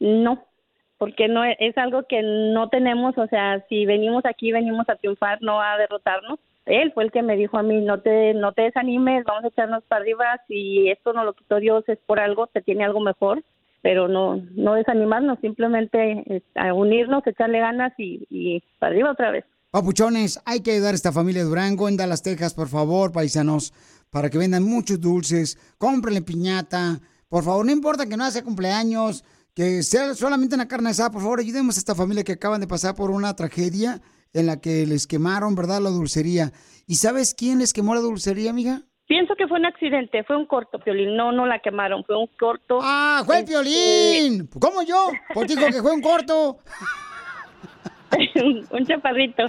No, 0.00 0.44
porque 0.98 1.28
no 1.28 1.44
es, 1.44 1.56
es 1.60 1.78
algo 1.78 2.02
que 2.08 2.20
no 2.20 2.68
tenemos, 2.68 3.16
o 3.16 3.28
sea, 3.28 3.64
si 3.68 3.86
venimos 3.86 4.24
aquí, 4.26 4.50
venimos 4.50 4.88
a 4.88 4.96
triunfar, 4.96 5.40
no 5.40 5.62
a 5.62 5.78
derrotarnos. 5.78 6.40
Él 6.66 6.90
fue 6.92 7.04
el 7.04 7.12
que 7.12 7.22
me 7.22 7.36
dijo 7.36 7.56
a 7.56 7.62
mí, 7.62 7.80
no 7.80 8.00
te, 8.00 8.34
no 8.34 8.54
te 8.54 8.62
desanimes, 8.62 9.24
vamos 9.24 9.44
a 9.44 9.48
echarnos 9.48 9.84
para 9.84 10.02
arriba, 10.02 10.24
si 10.48 10.90
esto 10.90 11.12
no 11.12 11.22
lo 11.22 11.34
quitó 11.34 11.60
Dios 11.60 11.84
es 11.86 11.98
por 12.06 12.18
algo, 12.18 12.48
te 12.48 12.60
tiene 12.60 12.82
algo 12.82 12.98
mejor, 12.98 13.44
pero 13.82 14.08
no, 14.08 14.42
no 14.56 14.74
desanimarnos, 14.74 15.38
simplemente 15.38 16.24
eh, 16.26 16.42
a 16.56 16.74
unirnos, 16.74 17.24
echarle 17.24 17.60
ganas 17.60 17.92
y, 17.98 18.26
y 18.30 18.64
para 18.80 18.90
arriba 18.90 19.12
otra 19.12 19.30
vez. 19.30 19.44
Papuchones, 19.74 20.40
hay 20.46 20.60
que 20.62 20.70
ayudar 20.70 20.92
a 20.92 20.94
esta 20.94 21.10
familia 21.10 21.42
de 21.42 21.48
Durango 21.48 21.88
en 21.88 21.96
Dallas, 21.96 22.22
Texas, 22.22 22.54
por 22.54 22.68
favor, 22.68 23.10
paisanos, 23.10 23.72
para 24.14 24.30
que 24.30 24.38
vendan 24.38 24.62
muchos 24.62 25.00
dulces, 25.00 25.58
cómprenle 25.76 26.22
piñata, 26.22 27.00
por 27.28 27.42
favor, 27.42 27.66
no 27.66 27.72
importa 27.72 28.06
que 28.06 28.16
no 28.16 28.30
sea 28.30 28.44
cumpleaños, 28.44 29.24
que 29.52 29.82
sea 29.82 30.14
solamente 30.14 30.54
una 30.54 30.68
carne 30.68 30.90
asada, 30.90 31.10
por 31.10 31.20
favor, 31.20 31.40
ayudemos 31.40 31.74
a 31.74 31.80
esta 31.80 31.96
familia 31.96 32.22
que 32.22 32.34
acaban 32.34 32.60
de 32.60 32.68
pasar 32.68 32.94
por 32.94 33.10
una 33.10 33.34
tragedia 33.34 34.00
en 34.32 34.46
la 34.46 34.60
que 34.60 34.86
les 34.86 35.08
quemaron, 35.08 35.56
¿verdad?, 35.56 35.80
la 35.80 35.90
dulcería. 35.90 36.52
¿Y 36.86 36.94
sabes 36.94 37.34
quién 37.34 37.58
les 37.58 37.72
quemó 37.72 37.92
la 37.96 38.02
dulcería, 38.02 38.50
amiga? 38.50 38.82
Pienso 39.08 39.34
que 39.34 39.48
fue 39.48 39.58
un 39.58 39.66
accidente, 39.66 40.22
fue 40.22 40.36
un 40.36 40.46
corto, 40.46 40.78
Piolín, 40.78 41.16
no, 41.16 41.32
no 41.32 41.44
la 41.44 41.58
quemaron, 41.58 42.04
fue 42.04 42.16
un 42.16 42.28
corto. 42.38 42.78
¡Ah, 42.82 43.24
fue 43.26 43.40
el 43.40 43.44
Piolín! 43.44 44.48
¿Cómo 44.60 44.82
yo? 44.82 45.08
Pues 45.34 45.48
dijo 45.48 45.66
que 45.66 45.82
fue 45.82 45.92
un 45.92 46.00
corto. 46.00 46.58
un, 48.36 48.66
un 48.70 48.86
chaparrito. 48.86 49.48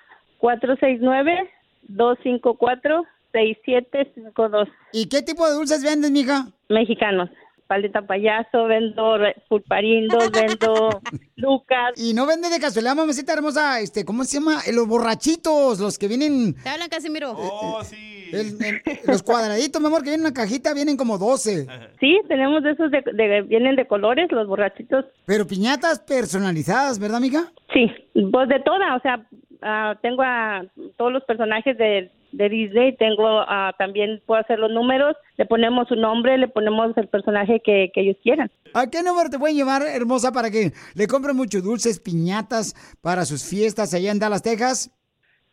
469-254-6752. 1.90 4.68
¿Y 4.94 5.10
qué 5.10 5.20
tipo 5.20 5.46
de 5.46 5.52
dulces 5.52 5.84
vendes, 5.84 6.10
mija? 6.10 6.46
Mexicanos. 6.70 7.28
Paleta 7.66 8.02
payaso, 8.02 8.64
vendo 8.66 9.16
pulparindos, 9.48 10.30
vendo 10.30 11.00
lucas. 11.36 11.92
Y 11.96 12.14
no 12.14 12.26
vende 12.26 12.48
de 12.50 12.60
casualidad, 12.60 12.94
mamacita 12.94 13.32
hermosa, 13.32 13.80
este, 13.80 14.04
¿cómo 14.04 14.24
se 14.24 14.38
llama? 14.38 14.60
Eh, 14.66 14.72
Los 14.72 14.86
borrachitos, 14.86 15.80
los 15.80 15.98
que 15.98 16.08
vienen... 16.08 16.54
Te 16.62 16.68
hablan, 16.68 16.88
Casimiro. 16.88 17.32
Oh, 17.36 17.82
sí. 17.82 18.28
el- 18.32 18.62
el- 18.64 18.82
los 19.06 19.22
cuadraditos, 19.22 19.80
mi 19.80 19.86
amor, 19.88 20.00
que 20.02 20.10
vienen 20.10 20.26
en 20.26 20.32
una 20.32 20.34
cajita, 20.34 20.74
vienen 20.74 20.96
como 20.96 21.18
12. 21.18 21.66
Sí, 22.00 22.20
tenemos 22.28 22.62
de 22.62 22.72
esos 22.72 22.90
de, 22.90 23.02
de- 23.12 23.42
vienen 23.42 23.76
de 23.76 23.86
colores, 23.86 24.30
los 24.32 24.46
borrachitos. 24.46 25.04
Pero 25.26 25.46
piñatas 25.46 26.00
personalizadas, 26.00 26.98
¿verdad, 26.98 27.20
mija? 27.20 27.50
Sí, 27.72 27.90
pues 28.30 28.48
de 28.48 28.60
toda, 28.60 28.96
o 28.96 29.00
sea, 29.00 29.26
ah, 29.62 29.94
tengo 30.02 30.22
a 30.22 30.64
todos 30.96 31.12
los 31.12 31.24
personajes 31.24 31.76
de, 31.78 32.10
de 32.36 32.48
Disney, 32.48 32.96
tengo 32.96 33.44
ah, 33.46 33.72
también 33.78 34.20
puedo 34.26 34.40
hacer 34.40 34.58
los 34.58 34.70
números, 34.70 35.14
le 35.36 35.46
ponemos 35.46 35.86
su 35.88 35.94
nombre, 35.94 36.36
le 36.36 36.48
ponemos 36.48 36.96
el 36.96 37.06
personaje 37.08 37.60
que, 37.64 37.92
que 37.94 38.00
ellos 38.00 38.16
quieran. 38.22 38.50
¿A 38.74 38.90
qué 38.90 39.02
número 39.02 39.30
te 39.30 39.38
pueden 39.38 39.56
llevar, 39.56 39.80
hermosa, 39.82 40.32
para 40.32 40.50
que 40.50 40.72
le 40.94 41.06
compren 41.06 41.36
muchos 41.36 41.62
dulces, 41.62 42.00
piñatas 42.00 42.74
para 43.00 43.24
sus 43.24 43.48
fiestas 43.48 43.94
allá 43.94 44.10
en 44.10 44.18
Dallas, 44.18 44.42
Texas? 44.42 44.90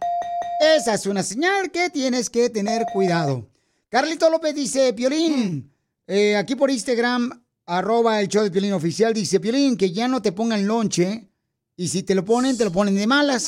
Esa 0.60 0.96
es 0.96 1.06
una 1.06 1.24
señal 1.24 1.72
que 1.72 1.90
tienes 1.90 2.30
que 2.30 2.50
tener 2.50 2.86
cuidado. 2.94 3.48
Carlito 3.90 4.30
López 4.30 4.54
dice, 4.54 4.92
Piolín, 4.94 5.72
eh, 6.06 6.36
aquí 6.36 6.56
por 6.56 6.70
Instagram, 6.70 7.44
arroba 7.66 8.20
el 8.20 8.28
show 8.28 8.44
de 8.44 8.52
Piolín 8.52 8.74
oficial, 8.74 9.14
dice, 9.14 9.40
Piolín, 9.40 9.78
que 9.78 9.92
ya 9.92 10.08
no 10.08 10.22
te 10.22 10.34
pongan 10.34 10.68
lonche. 10.68 11.30
Y 11.76 11.88
si 11.88 12.04
te 12.04 12.16
lo 12.16 12.26
ponen, 12.26 12.58
te 12.58 12.66
lo 12.66 12.72
ponen 12.72 12.96
de 12.96 13.08
malas. 13.08 13.48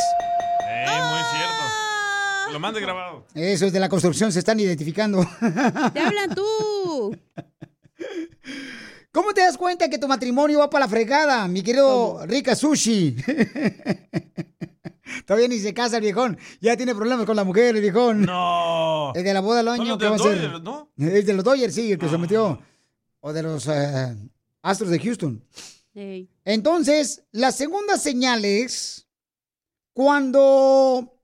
Lo 2.52 2.60
mande 2.60 2.82
grabado. 2.82 3.26
Eso 3.34 3.68
es 3.68 3.74
de 3.74 3.80
la 3.80 3.90
construcción, 3.90 4.32
se 4.32 4.40
están 4.40 4.60
identificando. 4.60 5.26
¡Te 5.94 6.00
hablan 6.00 6.34
tú! 6.34 7.16
¿Cómo 9.12 9.34
te 9.34 9.42
das 9.42 9.58
cuenta 9.58 9.90
que 9.90 9.98
tu 9.98 10.08
matrimonio 10.08 10.60
va 10.60 10.70
para 10.70 10.86
la 10.86 10.90
fregada, 10.90 11.48
mi 11.48 11.62
querido 11.62 12.26
Rica 12.26 12.56
Sushi? 12.56 13.16
Todavía 15.26 15.48
ni 15.48 15.60
se 15.60 15.74
casa 15.74 15.98
el 15.98 16.04
viejón. 16.04 16.38
Ya 16.62 16.78
tiene 16.78 16.96
problemas 16.96 17.26
con 17.26 17.36
la 17.36 17.44
mujer, 17.44 17.76
el 17.76 17.82
viejón. 17.82 18.24
No. 18.24 19.12
El 19.16 19.24
de 19.24 19.34
la 19.34 19.42
boda 19.42 19.58
del 19.58 19.68
año, 19.70 19.86
los 19.86 19.98
¿qué 19.98 20.06
de 20.06 20.10
va 20.10 20.16
a? 20.16 20.20
Dodgers, 20.20 20.62
¿no? 20.62 20.92
Es 20.98 21.26
de 21.26 21.34
los 21.34 21.44
Dodgers, 21.44 21.74
sí, 21.74 21.92
el 21.92 22.00
que 22.00 22.10
se 22.10 22.18
metió. 22.18 22.60
O 23.20 23.34
de 23.34 23.44
los 23.44 23.68
eh, 23.68 24.16
Astros 24.62 24.92
de 24.92 25.00
Houston. 25.00 25.44
Ey. 25.94 26.30
Entonces, 26.46 27.24
la 27.32 27.52
segunda 27.52 27.98
señal 27.98 28.46
es 28.46 29.08
cuando 29.94 31.19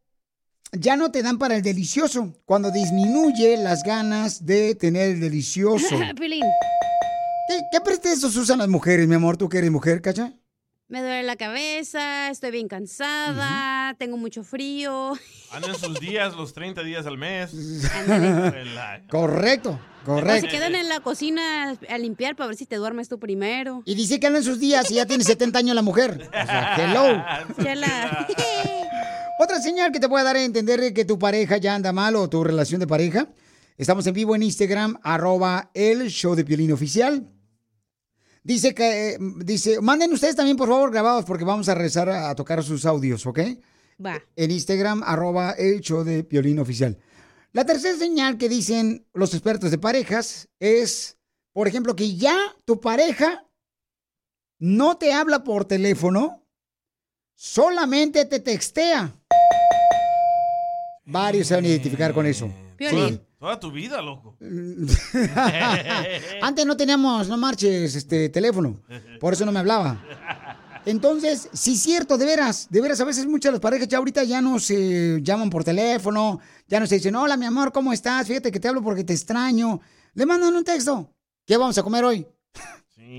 ya 0.79 0.95
no 0.95 1.11
te 1.11 1.23
dan 1.23 1.37
para 1.37 1.55
el 1.55 1.61
delicioso, 1.61 2.33
cuando 2.45 2.71
disminuye 2.71 3.57
las 3.57 3.83
ganas 3.83 4.45
de 4.45 4.75
tener 4.75 5.11
el 5.11 5.19
delicioso. 5.19 5.97
¿Qué, 7.47 7.61
qué 7.71 7.81
pretextos 7.81 8.35
usan 8.35 8.59
las 8.59 8.67
mujeres, 8.67 9.07
mi 9.07 9.15
amor? 9.15 9.37
¿Tú 9.37 9.49
que 9.49 9.59
eres 9.59 9.71
mujer, 9.71 10.01
cacha? 10.01 10.33
me 10.87 11.01
duele 11.01 11.23
la 11.23 11.35
cabeza, 11.35 12.29
estoy 12.29 12.51
bien 12.51 12.67
cansada, 12.67 13.95
tengo 13.97 14.17
mucho 14.17 14.43
frío. 14.43 15.13
Andan 15.51 15.75
sus 15.75 15.99
días, 15.99 16.35
los 16.35 16.53
30 16.53 16.83
días 16.83 17.07
al 17.07 17.17
mes. 17.17 17.51
Correcto, 19.09 19.79
correcto. 20.05 20.41
se 20.41 20.47
quedan 20.47 20.75
en 20.75 20.87
la 20.87 20.99
cocina 20.99 21.75
a 21.89 21.97
limpiar 21.97 22.35
para 22.35 22.47
ver 22.47 22.55
si 22.55 22.67
te 22.67 22.75
duermes 22.75 23.09
tú 23.09 23.19
primero. 23.19 23.81
Y 23.85 23.95
dice 23.95 24.19
que 24.19 24.27
anda 24.27 24.39
en 24.39 24.45
sus 24.45 24.59
días 24.59 24.89
y 24.91 24.95
ya 24.95 25.07
tiene 25.07 25.23
70 25.23 25.57
años 25.57 25.75
la 25.75 25.81
mujer. 25.81 26.29
O 26.29 26.45
sea, 26.45 26.75
hello. 26.77 27.23
Chela. 27.63 28.27
Otra 29.37 29.61
señal 29.61 29.91
que 29.91 29.99
te 29.99 30.07
puede 30.07 30.23
dar 30.23 30.37
a 30.37 30.43
entender 30.43 30.93
que 30.93 31.03
tu 31.03 31.19
pareja 31.19 31.57
ya 31.57 31.75
anda 31.75 31.91
mal 31.91 32.15
o 32.15 32.29
tu 32.29 32.43
relación 32.43 32.79
de 32.79 32.87
pareja. 32.87 33.27
Estamos 33.77 34.07
en 34.07 34.13
vivo 34.13 34.33
en 34.33 34.43
Instagram, 34.43 34.97
arroba 35.03 35.71
el 35.73 36.07
show 36.09 36.35
de 36.35 36.45
Piolín 36.45 36.71
oficial. 36.71 37.29
Dice 38.43 38.73
que, 38.73 39.09
eh, 39.09 39.17
dice, 39.43 39.81
manden 39.81 40.13
ustedes 40.13 40.37
también 40.37 40.55
por 40.55 40.69
favor 40.69 40.89
grabados 40.91 41.25
porque 41.25 41.43
vamos 41.43 41.67
a 41.67 41.75
rezar 41.75 42.09
a, 42.09 42.29
a 42.29 42.35
tocar 42.35 42.63
sus 42.63 42.85
audios, 42.85 43.25
¿ok? 43.25 43.39
Va. 44.03 44.23
En 44.37 44.51
Instagram, 44.51 45.03
arroba 45.03 45.51
el 45.51 45.81
show 45.81 46.03
de 46.03 46.23
Piolín 46.23 46.59
oficial. 46.59 46.97
La 47.51 47.65
tercera 47.65 47.97
señal 47.97 48.37
que 48.37 48.47
dicen 48.47 49.05
los 49.13 49.33
expertos 49.33 49.71
de 49.71 49.77
parejas 49.77 50.47
es, 50.59 51.17
por 51.51 51.67
ejemplo, 51.67 51.95
que 51.95 52.15
ya 52.15 52.37
tu 52.63 52.79
pareja 52.79 53.45
no 54.59 54.97
te 54.97 55.11
habla 55.11 55.43
por 55.43 55.65
teléfono, 55.65 56.44
solamente 57.35 58.25
te 58.25 58.39
textea. 58.39 59.13
Varios 61.05 61.47
se 61.47 61.55
van 61.55 61.65
a 61.65 61.67
identificar 61.67 62.13
con 62.13 62.25
eso. 62.25 62.49
Piolín. 62.77 63.21
Toda 63.37 63.59
tu 63.59 63.71
vida, 63.71 64.01
loco. 64.01 64.37
Antes 66.41 66.65
no 66.65 66.75
teníamos, 66.75 67.27
no 67.27 67.37
marches, 67.37 67.93
este 67.93 68.29
teléfono. 68.29 68.81
Por 69.19 69.33
eso 69.33 69.45
no 69.45 69.51
me 69.51 69.59
hablaba. 69.59 70.03
Entonces, 70.85 71.49
sí 71.53 71.73
es 71.73 71.81
cierto, 71.81 72.17
de 72.17 72.25
veras, 72.25 72.67
de 72.69 72.81
veras, 72.81 73.01
a 73.01 73.05
veces 73.05 73.25
muchas 73.25 73.49
de 73.49 73.53
las 73.53 73.61
parejas 73.61 73.87
ya 73.87 73.97
ahorita 73.97 74.23
ya 74.23 74.41
no 74.41 74.59
se 74.59 75.19
llaman 75.21 75.49
por 75.49 75.63
teléfono, 75.63 76.39
ya 76.67 76.79
no 76.79 76.87
se 76.87 76.95
dicen, 76.95 77.15
hola 77.15 77.37
mi 77.37 77.45
amor, 77.45 77.71
¿cómo 77.71 77.91
estás? 77.91 78.27
Fíjate 78.27 78.51
que 78.51 78.59
te 78.59 78.67
hablo 78.67 78.83
porque 78.83 79.03
te 79.03 79.13
extraño. 79.13 79.81
Le 80.13 80.25
mandan 80.25 80.55
un 80.55 80.63
texto. 80.63 81.11
¿Qué 81.45 81.57
vamos 81.57 81.77
a 81.77 81.83
comer 81.83 82.03
hoy? 82.03 82.25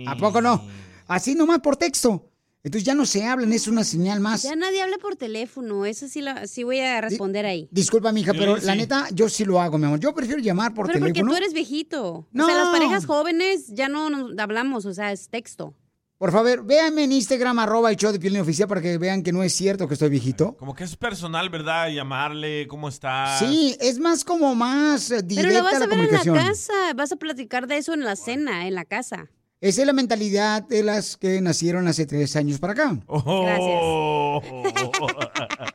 ¿A 0.07 0.17
poco 0.17 0.41
no? 0.41 0.65
Así 1.07 1.35
nomás 1.35 1.61
por 1.61 1.77
texto. 1.77 2.26
Entonces 2.67 2.85
ya 2.85 2.97
no 2.97 3.07
se 3.07 3.25
hablan, 3.25 3.53
es 3.53 3.69
una 3.69 3.85
señal 3.85 4.19
más. 4.19 4.43
Ya 4.43 4.57
nadie 4.57 4.83
habla 4.83 4.99
por 4.99 5.15
teléfono, 5.15 5.87
eso 5.87 6.09
sí, 6.09 6.21
la- 6.21 6.49
sí 6.49 6.65
voy 6.65 6.81
a 6.81 7.01
responder 7.01 7.47
ahí. 7.47 7.69
Disculpa, 7.71 8.11
mija, 8.11 8.33
pero 8.33 8.59
sí. 8.59 8.67
la 8.67 8.75
neta, 8.75 9.07
yo 9.13 9.29
sí 9.29 9.45
lo 9.45 9.61
hago, 9.61 9.79
mi 9.79 9.87
amor. 9.87 10.01
Yo 10.01 10.13
prefiero 10.13 10.43
llamar 10.43 10.75
por 10.75 10.87
Pero 10.89 10.99
porque 10.99 11.13
teléfono. 11.13 11.31
tú 11.31 11.37
eres 11.37 11.53
viejito. 11.53 12.27
No. 12.33 12.43
O 12.45 12.49
sea, 12.49 12.57
las 12.59 12.71
parejas 12.71 13.07
jóvenes 13.07 13.69
ya 13.69 13.89
no 13.89 14.11
nos 14.11 14.37
hablamos, 14.37 14.85
o 14.85 14.93
sea, 14.93 15.13
es 15.13 15.29
texto. 15.29 15.75
Por 16.19 16.33
favor, 16.33 16.65
véanme 16.67 17.05
en 17.05 17.13
Instagram, 17.13 17.57
arroba 17.61 17.89
el 17.89 17.97
show 17.97 18.11
de 18.11 18.19
Piolín 18.19 18.41
Oficial, 18.41 18.67
para 18.67 18.81
que 18.81 18.99
vean 18.99 19.23
que 19.23 19.31
no 19.31 19.45
es 19.45 19.53
cierto 19.53 19.87
que 19.87 19.95
estoy 19.95 20.09
viejito. 20.09 20.57
Como 20.57 20.75
que 20.75 20.83
es 20.83 20.97
personal, 20.97 21.49
¿verdad? 21.51 21.89
Llamarle, 21.91 22.67
¿cómo 22.67 22.89
está? 22.89 23.39
Sí, 23.39 23.77
es 23.79 24.01
más 24.01 24.25
como 24.25 24.57
más 24.57 25.13
eh, 25.13 25.23
Pero 25.29 25.43
lo 25.43 25.49
directa 25.51 25.63
vas 25.63 25.75
a 25.75 25.79
la 25.79 25.87
ver 25.87 25.99
en 26.01 26.35
la 26.35 26.43
casa, 26.49 26.73
vas 26.97 27.13
a 27.13 27.17
platicar 27.17 27.69
de 27.69 27.77
eso 27.77 27.95
en 27.95 28.03
la 28.03 28.17
cena, 28.17 28.67
en 28.67 28.75
la 28.75 28.85
casa. 28.85 29.31
Esa 29.61 29.81
es 29.81 29.87
la 29.87 29.95
mentalidad 29.95 30.63
de 30.63 30.83
las 30.83 31.17
que 31.17 31.41
nacieron 31.41 31.89
hace 31.89 32.05
tres 32.05 32.37
años 32.37 32.59
para 32.59 32.75
acá. 32.75 33.01
Oh. 33.07 34.43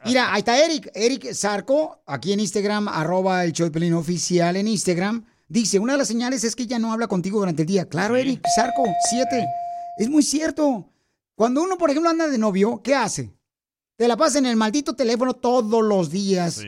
Mira, 0.06 0.32
ahí 0.32 0.40
está 0.40 0.64
Eric. 0.64 0.92
Eric 0.94 1.34
Zarco, 1.34 2.02
aquí 2.06 2.32
en 2.32 2.42
Instagram, 2.42 2.88
arroba 2.88 3.44
el 3.44 3.54
Piolín 3.54 3.96
Oficial 3.96 4.56
en 4.56 4.68
Instagram. 4.68 5.26
Dice, 5.48 5.80
una 5.80 5.94
de 5.94 6.00
las 6.00 6.08
señales 6.08 6.44
es 6.44 6.56
que 6.56 6.68
ya 6.68 6.78
no 6.80 6.94
habla 6.94 7.08
contigo 7.08 7.40
durante 7.40 7.64
el 7.64 7.68
día. 7.68 7.90
Claro, 7.90 8.16
Eric, 8.16 8.46
Zarco, 8.56 8.86
siete. 9.10 9.48
Es 9.98 10.10
muy 10.10 10.24
cierto. 10.24 10.88
Cuando 11.36 11.64
uno, 11.64 11.78
por 11.78 11.90
ejemplo, 11.90 12.10
anda 12.10 12.28
de 12.28 12.38
novio, 12.38 12.82
¿qué 12.84 12.94
hace? 12.94 13.34
Te 13.98 14.08
la 14.08 14.16
pasa 14.16 14.38
en 14.38 14.46
el 14.46 14.56
maldito 14.56 14.96
teléfono 14.96 15.34
todos 15.34 15.84
los 15.84 16.12
días. 16.12 16.62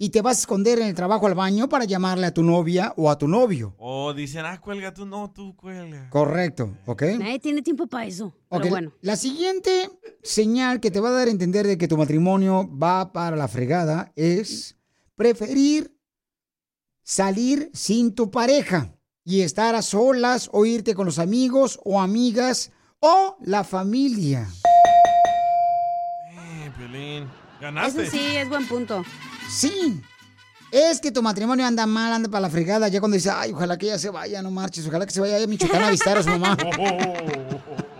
Y 0.00 0.10
te 0.10 0.22
vas 0.22 0.36
a 0.36 0.40
esconder 0.42 0.78
en 0.78 0.86
el 0.86 0.94
trabajo 0.94 1.26
al 1.26 1.34
baño 1.34 1.68
para 1.68 1.84
llamarle 1.84 2.26
a 2.26 2.32
tu 2.32 2.44
novia 2.44 2.94
o 2.96 3.10
a 3.10 3.18
tu 3.18 3.26
novio. 3.26 3.74
O 3.78 4.14
dicen, 4.14 4.44
ah, 4.46 4.60
cuelga 4.60 4.94
tú, 4.94 5.04
no, 5.04 5.32
tú 5.32 5.56
cuelga. 5.56 6.08
Correcto, 6.10 6.76
¿ok? 6.86 7.02
Nadie 7.18 7.40
tiene 7.40 7.62
tiempo 7.62 7.88
para 7.88 8.06
eso. 8.06 8.26
Ok, 8.48 8.60
Pero 8.62 8.68
bueno. 8.70 8.92
La 9.00 9.16
siguiente 9.16 9.90
señal 10.22 10.78
que 10.78 10.92
te 10.92 11.00
va 11.00 11.08
a 11.08 11.12
dar 11.12 11.26
a 11.26 11.32
entender 11.32 11.66
de 11.66 11.76
que 11.76 11.88
tu 11.88 11.96
matrimonio 11.96 12.70
va 12.78 13.12
para 13.12 13.34
la 13.34 13.48
fregada 13.48 14.12
es 14.14 14.76
preferir 15.16 15.92
salir 17.02 17.68
sin 17.74 18.14
tu 18.14 18.30
pareja 18.30 18.94
y 19.24 19.40
estar 19.40 19.74
a 19.74 19.82
solas 19.82 20.48
o 20.52 20.64
irte 20.64 20.94
con 20.94 21.06
los 21.06 21.18
amigos 21.18 21.80
o 21.82 22.00
amigas 22.00 22.70
o 23.00 23.36
la 23.40 23.64
familia. 23.64 24.46
Eh, 26.30 26.70
Piolín. 26.76 27.26
Ganaste. 27.60 28.02
Eso 28.04 28.12
sí, 28.12 28.36
es 28.36 28.48
buen 28.48 28.68
punto. 28.68 29.04
Sí. 29.48 30.00
es 30.70 31.00
que 31.00 31.10
tu 31.10 31.22
matrimonio 31.22 31.66
anda 31.66 31.86
mal, 31.86 32.12
anda 32.12 32.28
para 32.28 32.42
la 32.42 32.50
fregada. 32.50 32.88
Ya 32.88 33.00
cuando 33.00 33.16
dice, 33.16 33.30
ay, 33.30 33.52
ojalá 33.52 33.78
que 33.78 33.86
ella 33.86 33.98
se 33.98 34.10
vaya, 34.10 34.42
no 34.42 34.50
marches, 34.50 34.86
ojalá 34.86 35.06
que 35.06 35.12
se 35.12 35.20
vaya 35.20 35.42
a 35.42 35.46
Michoacán 35.46 35.82
a 35.84 35.90
visitar 35.90 36.18
a 36.18 36.22
su 36.22 36.28
mamá. 36.30 36.56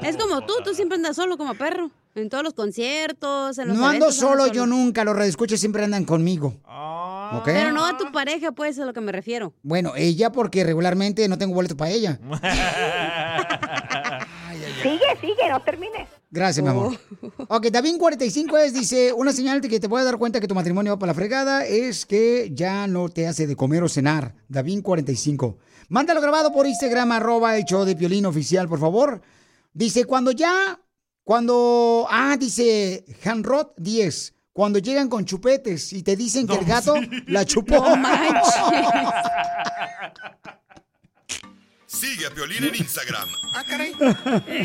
Es 0.03 0.16
como 0.16 0.40
tú, 0.42 0.53
tú 0.64 0.74
siempre 0.74 0.94
andas 0.94 1.16
solo 1.16 1.36
como 1.36 1.55
perro. 1.55 1.90
En 2.14 2.28
todos 2.30 2.42
los 2.44 2.55
conciertos, 2.55 3.59
en 3.59 3.68
los 3.68 3.76
No 3.76 3.86
ando 3.86 4.11
solo 4.12 4.46
yo 4.46 4.64
nunca, 4.66 5.05
los 5.05 5.14
radioescuchas 5.14 5.61
siempre 5.61 5.84
andan 5.84 6.05
conmigo. 6.05 6.55
¿Ok? 7.32 7.44
Pero 7.44 7.72
no 7.72 7.84
a 7.84 7.96
tu 7.96 8.11
pareja, 8.12 8.53
pues, 8.53 8.76
es 8.76 8.82
a 8.82 8.86
lo 8.86 8.92
que 8.92 9.01
me 9.01 9.12
refiero. 9.12 9.53
Bueno, 9.62 9.92
ella 9.96 10.32
porque 10.32 10.64
regularmente 10.64 11.28
no 11.28 11.36
tengo 11.36 11.55
boleto 11.55 11.76
para 11.76 11.90
ella. 11.90 12.18
No. 15.51 15.62
Gracias, 16.30 16.62
mi 16.62 16.70
amor. 16.70 16.99
Ok, 17.49 17.66
David 17.68 17.96
45 17.99 18.59
es, 18.59 18.74
dice, 18.74 19.12
una 19.12 19.32
señal 19.32 19.61
de 19.61 19.68
que 19.68 19.80
te 19.80 19.88
puedes 19.88 20.05
dar 20.05 20.18
cuenta 20.18 20.40
que 20.40 20.49
tu 20.49 20.55
matrimonio 20.55 20.92
va 20.92 20.99
para 20.99 21.12
la 21.12 21.14
fregada 21.14 21.64
es 21.64 22.05
que 22.05 22.51
ya 22.53 22.86
no 22.86 23.09
te 23.09 23.26
hace 23.26 23.46
de 23.46 23.57
comer 23.57 23.82
o 23.82 23.88
cenar. 23.88 24.34
David 24.49 24.82
45. 24.82 25.59
Mándalo 25.88 26.20
grabado 26.20 26.53
por 26.53 26.66
Instagram, 26.66 27.12
arroba 27.12 27.57
el 27.57 27.64
show 27.64 27.84
de 27.84 27.96
Piolín 27.96 28.26
oficial, 28.26 28.68
por 28.68 28.78
favor. 28.78 29.22
Dice, 29.72 30.05
cuando 30.05 30.32
ya, 30.32 30.78
cuando, 31.24 32.07
ah, 32.11 32.36
dice 32.38 33.05
Hanrod 33.24 33.68
10, 33.78 34.34
cuando 34.53 34.80
llegan 34.80 35.09
con 35.09 35.24
chupetes 35.24 35.92
y 35.92 36.03
te 36.03 36.16
dicen 36.16 36.46
que 36.46 36.57
el 36.57 36.64
gato 36.64 36.94
la 37.26 37.44
chupó. 37.44 37.76
No 37.76 37.96
manches. 37.96 38.55
Sigue 41.99 42.26
a 42.26 42.30
Piolín 42.30 42.62
en 42.62 42.76
Instagram. 42.76 43.28
Ah, 43.53 43.64
caray. 43.64 43.92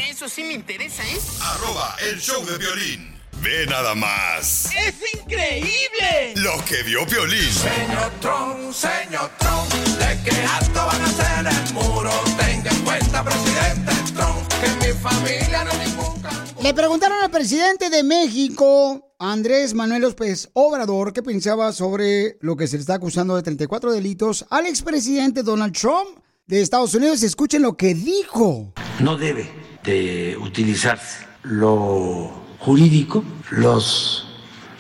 Eso 0.08 0.30
sí 0.30 0.44
me 0.44 0.54
interesa, 0.54 1.02
¿eh? 1.04 1.18
Arroba 1.42 1.96
el 2.08 2.20
show 2.20 2.46
de 2.46 2.60
violín. 2.60 3.12
Ve 3.42 3.66
nada 3.66 3.96
más. 3.96 4.70
¡Es 4.72 4.94
increíble! 5.16 6.34
Lo 6.36 6.64
que 6.64 6.84
vio 6.84 7.08
Piolín. 7.08 7.52
Señor 7.52 8.12
Trump, 8.22 8.72
señor 8.72 9.32
Trump, 9.40 9.74
de 9.98 10.30
que 10.30 10.46
alto 10.46 10.86
van 10.86 11.02
a 11.02 11.06
hacer 11.06 11.48
el 11.48 11.74
muro. 11.74 12.12
Tenga 12.38 12.70
en 12.70 12.82
cuenta, 12.84 13.24
presidente 13.24 13.92
Trump, 14.14 14.48
que 14.62 14.86
mi 14.86 14.94
familia 14.94 15.64
no 15.64 15.72
es 15.72 15.90
ningún 15.90 16.24
Le 16.62 16.74
preguntaron 16.76 17.18
al 17.24 17.32
presidente 17.32 17.90
de 17.90 18.04
México, 18.04 19.16
Andrés 19.18 19.74
Manuel 19.74 20.04
López 20.04 20.52
Obrador, 20.54 21.14
qué 21.14 21.24
pensaba 21.24 21.74
sobre 21.74 22.38
lo 22.42 22.56
que 22.56 22.68
se 22.68 22.76
le 22.78 22.82
está 22.82 22.94
acusando 22.94 23.36
de 23.36 23.42
34 23.42 23.92
delitos 23.92 24.46
al 24.52 24.68
expresidente 24.68 25.42
Donald 25.42 25.76
Trump 25.76 26.20
de 26.48 26.62
Estados 26.62 26.94
Unidos. 26.94 27.24
Escuchen 27.24 27.62
lo 27.62 27.78
que 27.78 27.94
dijo. 27.94 28.74
no 29.00 29.18
debe 29.18 29.50
de 29.84 30.38
utilizarse 30.38 31.26
lo 31.44 32.32
jurídico, 32.60 33.24
los 33.52 34.28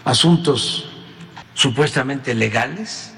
asuntos 0.05 0.89
supuestamente 1.53 2.33
legales 2.33 3.13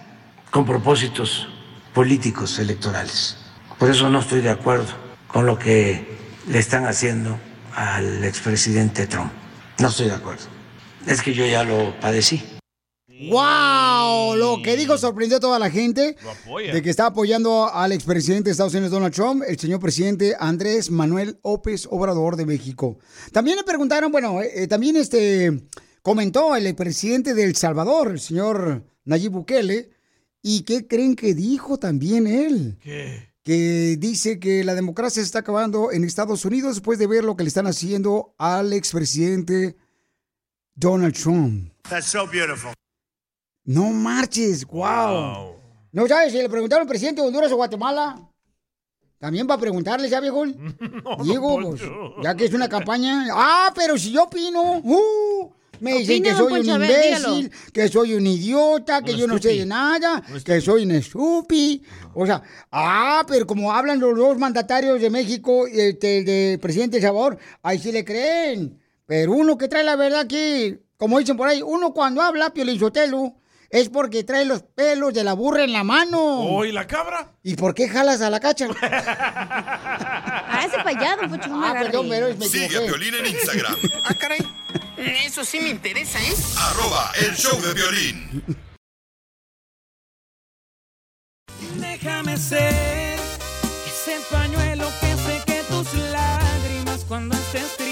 con 0.51 0.65
propósitos 0.65 1.47
políticos 1.93 2.57
electorales. 2.59 3.37
Por 3.77 3.89
eso 3.89 4.09
no 4.09 4.19
estoy 4.19 4.41
de 4.41 4.49
acuerdo 4.49 4.93
con 5.27 5.45
lo 5.45 5.59
que 5.59 6.07
le 6.47 6.59
están 6.59 6.85
haciendo 6.85 7.37
al 7.75 8.23
expresidente 8.23 9.05
Trump. 9.05 9.31
No 9.79 9.89
estoy 9.89 10.07
de 10.07 10.15
acuerdo. 10.15 10.45
Es 11.05 11.21
que 11.21 11.33
yo 11.33 11.45
ya 11.45 11.63
lo 11.63 11.99
padecí. 11.99 12.54
¡Wow! 13.29 14.35
Lo 14.35 14.61
que 14.61 14.75
dijo 14.75 14.97
sorprendió 14.97 15.37
a 15.37 15.39
toda 15.39 15.57
la 15.57 15.69
gente 15.69 16.17
apoya. 16.29 16.73
de 16.73 16.81
que 16.81 16.89
está 16.89 17.07
apoyando 17.07 17.73
al 17.73 17.93
expresidente 17.93 18.49
de 18.49 18.51
Estados 18.51 18.73
Unidos, 18.73 18.91
Donald 18.91 19.13
Trump, 19.13 19.43
el 19.47 19.57
señor 19.57 19.79
presidente 19.79 20.35
Andrés 20.37 20.91
Manuel 20.91 21.39
López 21.43 21.87
Obrador 21.89 22.35
de 22.35 22.45
México. 22.45 22.97
También 23.31 23.57
le 23.57 23.63
preguntaron, 23.63 24.11
bueno, 24.11 24.41
eh, 24.41 24.63
eh, 24.63 24.67
también 24.67 24.97
este 24.97 25.63
comentó 26.01 26.55
el 26.55 26.75
presidente 26.75 27.33
de 27.33 27.45
El 27.45 27.55
Salvador, 27.55 28.11
el 28.11 28.19
señor 28.19 28.83
Nayib 29.05 29.31
Bukele, 29.31 29.91
¿y 30.41 30.63
qué 30.63 30.85
creen 30.85 31.15
que 31.15 31.33
dijo 31.33 31.79
también 31.79 32.27
él? 32.27 32.77
¿Qué? 32.81 33.33
que 33.45 33.95
dice 33.99 34.39
que 34.39 34.63
la 34.63 34.73
democracia 34.73 35.21
se 35.21 35.27
está 35.27 35.39
acabando 35.39 35.91
en 35.91 36.03
Estados 36.03 36.45
Unidos 36.45 36.75
después 36.75 36.97
de 36.97 37.05
ver 37.05 37.23
lo 37.23 37.37
que 37.37 37.43
le 37.43 37.49
están 37.49 37.67
haciendo 37.67 38.33
al 38.39 38.73
expresidente 38.73 39.77
Donald 40.73 41.13
Trump. 41.13 41.71
That's 41.87 42.07
so 42.07 42.25
beautiful. 42.25 42.73
No 43.65 43.89
marches, 43.89 44.65
wow. 44.65 45.55
No 45.91 46.07
sabes 46.07 46.31
si 46.31 46.37
le 46.37 46.49
preguntaron 46.49 46.83
al 46.83 46.87
presidente 46.87 47.21
de 47.21 47.27
Honduras 47.27 47.51
o 47.51 47.55
Guatemala. 47.55 48.29
También 49.17 49.47
va 49.49 49.55
a 49.55 49.59
preguntarle, 49.59 50.07
¿ya 50.07 50.19
viejo? 50.19 50.45
Diego, 51.23 51.59
pues, 51.61 51.81
ya 52.21 52.35
que 52.35 52.45
es 52.45 52.53
una 52.53 52.69
campaña. 52.69 53.25
Ah, 53.31 53.71
pero 53.73 53.97
si 53.97 54.11
yo 54.11 54.23
opino. 54.23 54.81
uh, 54.83 55.51
me 55.79 55.97
dicen 55.97 56.21
que 56.21 56.33
soy 56.33 56.59
un 56.59 56.65
imbécil, 56.69 57.51
que 57.73 57.87
soy 57.87 58.13
un 58.13 58.27
idiota, 58.27 59.01
que 59.01 59.13
Un 59.13 59.17
yo 59.17 59.27
no 59.27 59.39
sé 59.39 59.49
de 59.49 59.65
nada, 59.65 60.23
que 60.43 60.61
soy 60.61 60.83
un 60.83 60.91
estúpido. 60.91 61.83
O 62.13 62.25
sea, 62.25 62.43
ah, 62.71 63.23
pero 63.27 63.47
como 63.47 63.71
hablan 63.71 63.99
los 63.99 64.15
dos 64.15 64.37
mandatarios 64.37 65.01
de 65.01 65.09
México 65.09 65.67
y 65.67 65.79
este, 65.79 66.19
el 66.19 66.25
de 66.25 66.59
presidente 66.61 66.97
de 66.97 67.01
Sabor, 67.01 67.37
ahí 67.63 67.79
sí 67.79 67.91
le 67.91 68.05
creen. 68.05 68.79
Pero 69.05 69.33
uno 69.33 69.57
que 69.57 69.67
trae 69.67 69.83
la 69.83 69.95
verdad 69.95 70.21
aquí, 70.21 70.77
como 70.97 71.19
dicen 71.19 71.35
por 71.35 71.47
ahí, 71.47 71.61
uno 71.61 71.93
cuando 71.93 72.21
habla, 72.21 72.53
Piolizotelo, 72.53 73.35
es 73.69 73.89
porque 73.89 74.23
trae 74.23 74.45
los 74.45 74.63
pelos 74.63 75.13
de 75.13 75.23
la 75.23 75.33
burra 75.33 75.63
en 75.63 75.73
la 75.73 75.83
mano. 75.83 76.19
¿Oh, 76.19 76.65
y 76.65 76.71
la 76.71 76.87
cabra? 76.87 77.33
¿Y 77.43 77.55
por 77.55 77.73
qué 77.73 77.89
jalas 77.89 78.21
a 78.21 78.29
la 78.29 78.39
cacha? 78.39 78.67
Ah, 80.47 80.63
ese 80.65 80.77
no 80.77 81.57
me 81.57 81.67
Ah, 81.67 81.73
perdón, 81.73 82.07
pero 82.09 82.33
me 82.35 82.45
Sigue 82.47 82.77
a. 82.77 82.85
Piolín 82.85 83.13
en 83.15 83.25
Instagram. 83.25 83.75
Ah, 84.05 84.13
caray. 84.13 84.39
Eso 84.97 85.43
sí 85.43 85.59
me 85.59 85.69
interesa, 85.69 86.19
¿eh? 86.21 86.33
Arroba 86.57 87.11
el 87.19 87.35
show 87.35 87.59
de 87.61 87.73
violín. 87.73 88.43
Déjame 91.75 92.37
ser 92.37 93.19
ese 93.87 94.19
pañuelo 94.31 94.87
que 95.01 95.15
seque 95.17 95.63
tus 95.67 95.93
lágrimas 96.11 97.03
cuando 97.07 97.35
estés 97.35 97.84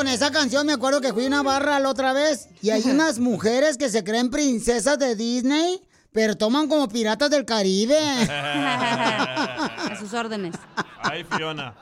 Con 0.00 0.08
esa 0.08 0.30
canción 0.32 0.66
me 0.66 0.72
acuerdo 0.72 1.02
que 1.02 1.12
fui 1.12 1.24
a 1.24 1.26
una 1.26 1.42
barra 1.42 1.78
la 1.78 1.90
otra 1.90 2.14
vez 2.14 2.48
y 2.62 2.70
hay 2.70 2.82
unas 2.86 3.18
mujeres 3.18 3.76
que 3.76 3.90
se 3.90 4.02
creen 4.02 4.30
princesas 4.30 4.98
de 4.98 5.14
Disney, 5.14 5.82
pero 6.10 6.38
toman 6.38 6.68
como 6.68 6.88
piratas 6.88 7.28
del 7.28 7.44
Caribe. 7.44 7.98
A 7.98 9.94
sus 10.00 10.14
órdenes. 10.14 10.54
Ay, 11.02 11.22
Fiona. 11.24 11.74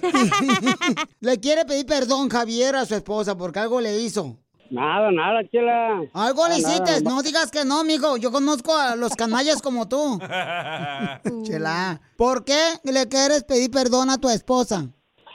Le 1.20 1.40
quiere 1.40 1.64
pedir 1.64 1.86
perdón 1.86 2.28
Javier 2.28 2.76
a 2.76 2.86
su 2.86 2.94
esposa 2.94 3.36
porque 3.36 3.58
algo 3.58 3.80
le 3.80 3.98
hizo. 3.98 4.38
Nada, 4.70 5.10
nada, 5.10 5.40
chela. 5.50 6.02
Algo 6.12 6.46
le 6.46 6.58
hiciste, 6.58 7.00
no 7.02 7.20
digas 7.20 7.50
que 7.50 7.64
no, 7.64 7.82
mijo. 7.82 8.16
Yo 8.16 8.30
conozco 8.30 8.76
a 8.76 8.94
los 8.94 9.16
canallas 9.16 9.60
como 9.60 9.88
tú. 9.88 10.20
Chela, 11.42 12.00
¿por 12.16 12.44
qué 12.44 12.74
le 12.84 13.08
quieres 13.08 13.42
pedir 13.42 13.72
perdón 13.72 14.08
a 14.10 14.18
tu 14.18 14.30
esposa? 14.30 14.88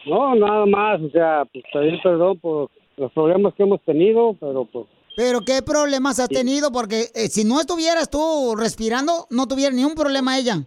No, 0.06 0.36
nada 0.36 0.66
más, 0.66 1.02
o 1.02 1.10
sea, 1.10 1.46
pues 1.52 1.64
pedir 1.74 2.00
perdón 2.04 2.38
por 2.40 2.70
los 2.98 3.12
problemas 3.14 3.54
que 3.56 3.64
hemos 3.64 3.82
tenido, 3.84 4.36
pero 4.40 4.66
pues 4.66 4.86
Pero 5.16 5.42
qué 5.42 5.62
problemas 5.62 6.20
has 6.20 6.30
tenido, 6.30 6.72
porque 6.72 7.06
eh, 7.16 7.28
si 7.28 7.44
no 7.44 7.60
estuvieras 7.60 8.10
tú 8.10 8.56
respirando, 8.58 9.28
no 9.30 9.48
tuviera 9.48 9.74
ni 9.76 9.84
un 9.84 9.96
problema 9.96 10.38
ella. 10.38 10.64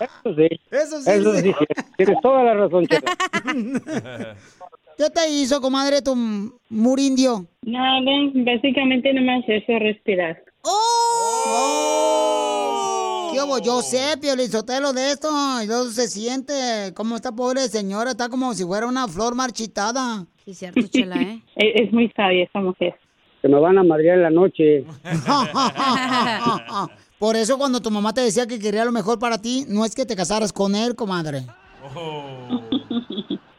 eso 0.00 0.34
sí. 0.36 0.48
Eso 0.70 1.00
sí, 1.00 1.10
Eso 1.10 1.34
sí. 1.36 1.54
tienes 1.96 2.20
toda 2.22 2.44
la 2.44 2.54
razón, 2.54 2.86
chela. 2.86 4.36
¿Qué 4.96 5.10
te 5.10 5.30
hizo, 5.30 5.60
comadre, 5.60 6.02
tu 6.02 6.14
murindio? 6.68 7.46
Nada, 7.62 8.00
básicamente 8.34 9.12
nomás 9.14 9.44
eso, 9.46 9.78
respirar. 9.78 10.42
¡Oh! 10.62 12.37
¿Qué 13.38 13.44
hubo? 13.44 13.60
Yo 13.60 13.82
sé, 13.82 14.16
Piolizotelo, 14.20 14.92
de 14.92 15.12
esto. 15.12 15.28
Y 15.62 15.68
luego 15.68 15.84
se 15.90 16.08
siente 16.08 16.92
como 16.96 17.14
esta 17.14 17.30
pobre 17.30 17.68
señora 17.68 18.10
está 18.10 18.28
como 18.28 18.52
si 18.52 18.64
fuera 18.64 18.88
una 18.88 19.06
flor 19.06 19.36
marchitada. 19.36 20.26
Sí, 20.44 20.54
cierto, 20.54 20.80
Chela, 20.88 21.22
¿eh? 21.22 21.40
Es, 21.54 21.82
es 21.82 21.92
muy 21.92 22.10
sabia 22.16 22.42
esa 22.42 22.58
mujer. 22.58 22.96
Que 23.40 23.46
me 23.46 23.60
van 23.60 23.78
a 23.78 23.84
madrear 23.84 24.16
en 24.16 24.22
la 24.24 24.30
noche. 24.30 24.84
Por 27.20 27.36
eso 27.36 27.58
cuando 27.58 27.80
tu 27.80 27.92
mamá 27.92 28.12
te 28.12 28.22
decía 28.22 28.48
que 28.48 28.58
quería 28.58 28.84
lo 28.84 28.90
mejor 28.90 29.20
para 29.20 29.40
ti, 29.40 29.64
no 29.68 29.84
es 29.84 29.94
que 29.94 30.04
te 30.04 30.16
casaras 30.16 30.52
con 30.52 30.74
él, 30.74 30.96
comadre. 30.96 31.42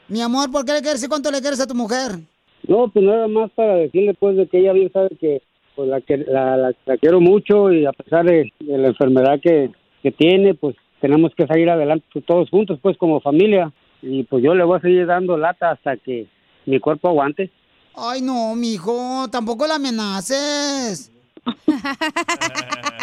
Mi 0.09 0.21
amor, 0.21 0.51
¿por 0.51 0.65
qué 0.65 0.73
le 0.73 0.81
quieres 0.81 1.01
y 1.05 1.07
cuánto 1.07 1.31
le 1.31 1.39
quieres 1.39 1.61
a 1.61 1.67
tu 1.67 1.75
mujer? 1.75 2.19
No, 2.67 2.89
pues 2.89 3.05
nada 3.05 3.29
más 3.29 3.49
para 3.51 3.75
decirle 3.75 4.13
pues 4.13 4.35
de 4.35 4.45
que 4.47 4.59
ella 4.59 4.73
bien 4.73 4.91
sabe 4.91 5.09
que 5.19 5.41
pues 5.79 5.89
la 5.89 6.01
que 6.01 6.17
la, 6.17 6.57
la- 6.57 6.73
la 6.85 6.97
quiero 6.97 7.21
mucho 7.21 7.71
y 7.71 7.85
a 7.85 7.93
pesar 7.93 8.25
de, 8.25 8.51
de 8.59 8.77
la 8.77 8.89
enfermedad 8.89 9.39
que, 9.41 9.71
que 10.03 10.11
tiene, 10.11 10.53
pues 10.53 10.75
tenemos 10.99 11.31
que 11.37 11.47
salir 11.47 11.69
adelante 11.69 12.05
todos 12.27 12.49
juntos 12.49 12.79
pues 12.81 12.97
como 12.97 13.21
familia 13.21 13.71
y 14.01 14.23
pues 14.23 14.43
yo 14.43 14.53
le 14.53 14.65
voy 14.65 14.77
a 14.77 14.81
seguir 14.81 15.05
dando 15.05 15.37
lata 15.37 15.71
hasta 15.71 15.95
que 15.95 16.27
mi 16.65 16.79
cuerpo 16.81 17.07
aguante. 17.07 17.49
Ay, 17.95 18.21
no, 18.21 18.55
mijo, 18.55 19.27
tampoco 19.31 19.65
la 19.67 19.75
amenaces. 19.75 21.13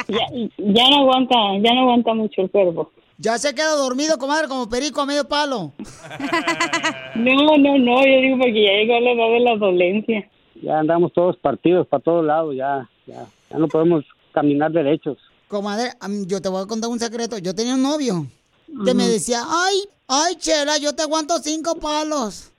Ya, 0.08 0.26
ya 0.58 0.90
no 0.90 0.96
aguanta, 0.98 1.34
ya 1.62 1.72
no 1.74 1.80
aguanta 1.80 2.12
mucho 2.14 2.42
el 2.42 2.50
cuerpo. 2.50 2.92
Ya 3.18 3.38
se 3.38 3.54
queda 3.54 3.74
dormido, 3.74 4.18
comadre, 4.18 4.46
como 4.48 4.68
perico 4.68 5.00
a 5.00 5.06
medio 5.06 5.26
palo. 5.26 5.72
No, 7.16 7.56
no, 7.56 7.78
no, 7.78 8.04
yo 8.06 8.20
digo 8.20 8.36
porque 8.38 8.62
ya 8.62 8.72
llegó 8.72 9.00
la 9.00 9.12
edad 9.12 9.30
de 9.32 9.40
la 9.40 9.56
dolencia. 9.56 10.28
Ya 10.62 10.78
andamos 10.78 11.12
todos 11.12 11.36
partidos 11.36 11.86
para 11.86 12.02
todos 12.02 12.24
lados, 12.24 12.54
ya, 12.56 12.88
ya, 13.06 13.26
ya 13.50 13.58
no 13.58 13.68
podemos 13.68 14.04
caminar 14.32 14.72
derechos. 14.72 15.18
Comadre, 15.48 15.92
yo 16.26 16.40
te 16.40 16.48
voy 16.48 16.62
a 16.62 16.66
contar 16.66 16.90
un 16.90 16.98
secreto. 16.98 17.38
Yo 17.38 17.54
tenía 17.54 17.74
un 17.74 17.82
novio 17.82 18.26
que 18.84 18.94
me 18.94 19.06
decía, 19.06 19.42
ay, 19.46 19.76
ay, 20.08 20.34
Chela, 20.36 20.78
yo 20.78 20.94
te 20.94 21.02
aguanto 21.02 21.38
cinco 21.38 21.76
palos. 21.76 22.52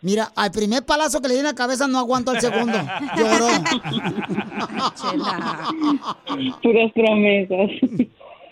Mira, 0.00 0.30
al 0.36 0.52
primer 0.52 0.84
palazo 0.84 1.20
que 1.20 1.28
le 1.28 1.34
di 1.34 1.40
en 1.40 1.46
la 1.46 1.54
cabeza 1.54 1.88
no 1.88 1.98
aguanto 1.98 2.30
al 2.30 2.40
segundo. 2.40 2.78
Lloró. 3.16 3.48
Puras 6.62 6.92
promesas. 6.94 7.70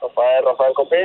Rafael, 0.00 0.44
Rafael 0.44 0.74
Copé. 0.74 0.96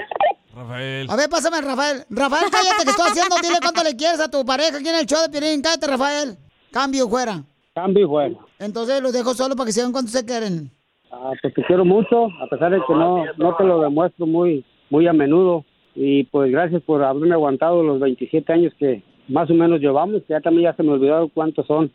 Rafael. 0.56 1.08
A 1.10 1.16
ver, 1.16 1.30
pásame, 1.30 1.58
a 1.58 1.62
Rafael. 1.62 2.06
Rafael, 2.10 2.50
cállate 2.50 2.84
que 2.86 2.90
estoy 2.90 3.10
haciendo. 3.10 3.36
Dile 3.42 3.60
cuánto 3.62 3.84
le 3.84 3.96
quieres 3.96 4.20
a 4.20 4.32
tu 4.32 4.44
pareja 4.44 4.78
aquí 4.78 4.90
en 4.90 4.96
el 4.96 5.06
show 5.06 5.22
de 5.22 5.30
Piolín. 5.30 5.62
Cállate, 5.62 5.88
Rafael. 5.88 6.38
Cambio 6.72 7.08
fuera. 7.08 7.44
Cambio 7.74 8.06
y 8.06 8.08
fuera. 8.08 8.36
Entonces 8.60 9.02
los 9.02 9.14
dejo 9.14 9.34
solo 9.34 9.56
para 9.56 9.68
que 9.68 9.72
sigan 9.72 9.92
cuánto 9.92 10.12
se 10.12 10.26
quieren. 10.26 10.70
Ah, 11.12 11.32
pues 11.42 11.54
te 11.54 11.64
quiero 11.64 11.86
mucho, 11.86 12.26
a 12.42 12.48
pesar 12.50 12.72
de 12.72 12.78
que 12.86 12.94
no, 12.94 13.24
no 13.38 13.56
te 13.56 13.64
lo 13.64 13.82
demuestro 13.82 14.26
muy, 14.26 14.66
muy 14.90 15.08
a 15.08 15.14
menudo. 15.14 15.64
Y 15.96 16.24
pues 16.26 16.52
gracias 16.52 16.82
por 16.84 17.04
haberme 17.04 17.34
aguantado 17.34 17.84
los 17.84 18.00
27 18.00 18.52
años 18.54 18.74
que 18.80 19.04
más 19.28 19.50
o 19.50 19.54
menos 19.54 19.80
llevamos. 19.82 20.22
Ya 20.30 20.40
también 20.40 20.72
ya 20.72 20.76
se 20.76 20.84
me 20.84 20.92
olvidó 20.94 21.30
cuántos 21.34 21.66
son. 21.68 21.92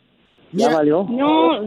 Ya 0.51 0.69
valió. 0.73 1.05
No, 1.09 1.59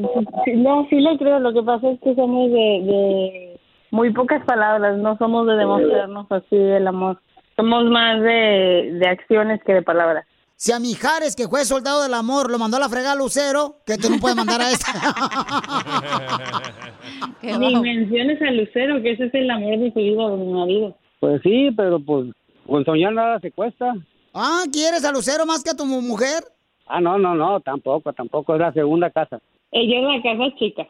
sí- 0.45 0.53
no, 0.57 0.87
sí 0.89 0.97
le 1.01 1.19
creo. 1.19 1.39
Lo 1.41 1.53
que 1.53 1.63
pasa 1.63 1.91
es 1.91 2.01
que 2.01 2.15
somos 2.15 2.51
de, 2.51 2.57
de 2.57 3.61
muy 3.91 4.13
pocas 4.13 4.45
palabras. 4.45 4.97
No 4.99 5.17
somos 5.19 5.47
de 5.47 5.55
demostrarnos 5.57 6.27
así 6.31 6.57
el 6.57 6.87
amor. 6.87 7.19
Somos 7.57 7.85
más 7.87 8.23
de, 8.23 8.93
de 9.01 9.09
acciones 9.09 9.61
que 9.65 9.75
de 9.75 9.83
palabras. 9.83 10.25
Si 10.63 10.73
a 10.73 10.79
Mijares, 10.79 11.37
que 11.37 11.49
fue 11.49 11.65
soldado 11.65 12.03
del 12.03 12.13
amor, 12.13 12.51
lo 12.51 12.59
mandó 12.59 12.77
a 12.77 12.81
la 12.81 12.91
fregada 12.91 13.13
a 13.13 13.17
Lucero, 13.17 13.77
que 13.87 13.97
tú 13.97 14.11
no 14.11 14.19
puedes 14.21 14.37
mandar 14.37 14.61
a 14.61 14.71
esta. 14.71 14.93
Ni 17.43 17.77
menciones 17.81 18.43
a 18.43 18.51
Lucero, 18.51 19.01
que 19.01 19.13
ese 19.13 19.25
es 19.25 19.33
el 19.35 19.51
amor 19.51 19.79
de 19.79 19.91
su 19.91 19.99
vida, 20.01 20.29
de 20.29 20.37
mi 20.37 20.53
marido. 20.53 20.95
Pues 21.19 21.41
sí, 21.43 21.71
pero 21.75 21.99
pues 21.99 22.27
con 22.67 22.85
soñar 22.85 23.15
nada 23.15 23.41
se 23.41 23.51
cuesta. 23.53 23.95
ah, 24.35 24.65
¿quieres 24.71 25.03
a 25.07 25.13
Lucero 25.13 25.47
más 25.47 25.65
que 25.65 25.71
a 25.71 25.75
tu 25.75 25.87
mu- 25.87 26.03
mujer? 26.03 26.45
Ah, 26.87 27.01
no, 27.01 27.17
no, 27.19 27.35
no, 27.35 27.61
tampoco, 27.61 28.13
tampoco. 28.13 28.53
Es 28.55 28.61
la 28.61 28.71
segunda 28.75 29.09
casa. 29.09 29.41
Ella 29.73 29.99
es 29.99 30.05
la 30.05 30.21
casa 30.23 30.45
chica. 30.59 30.87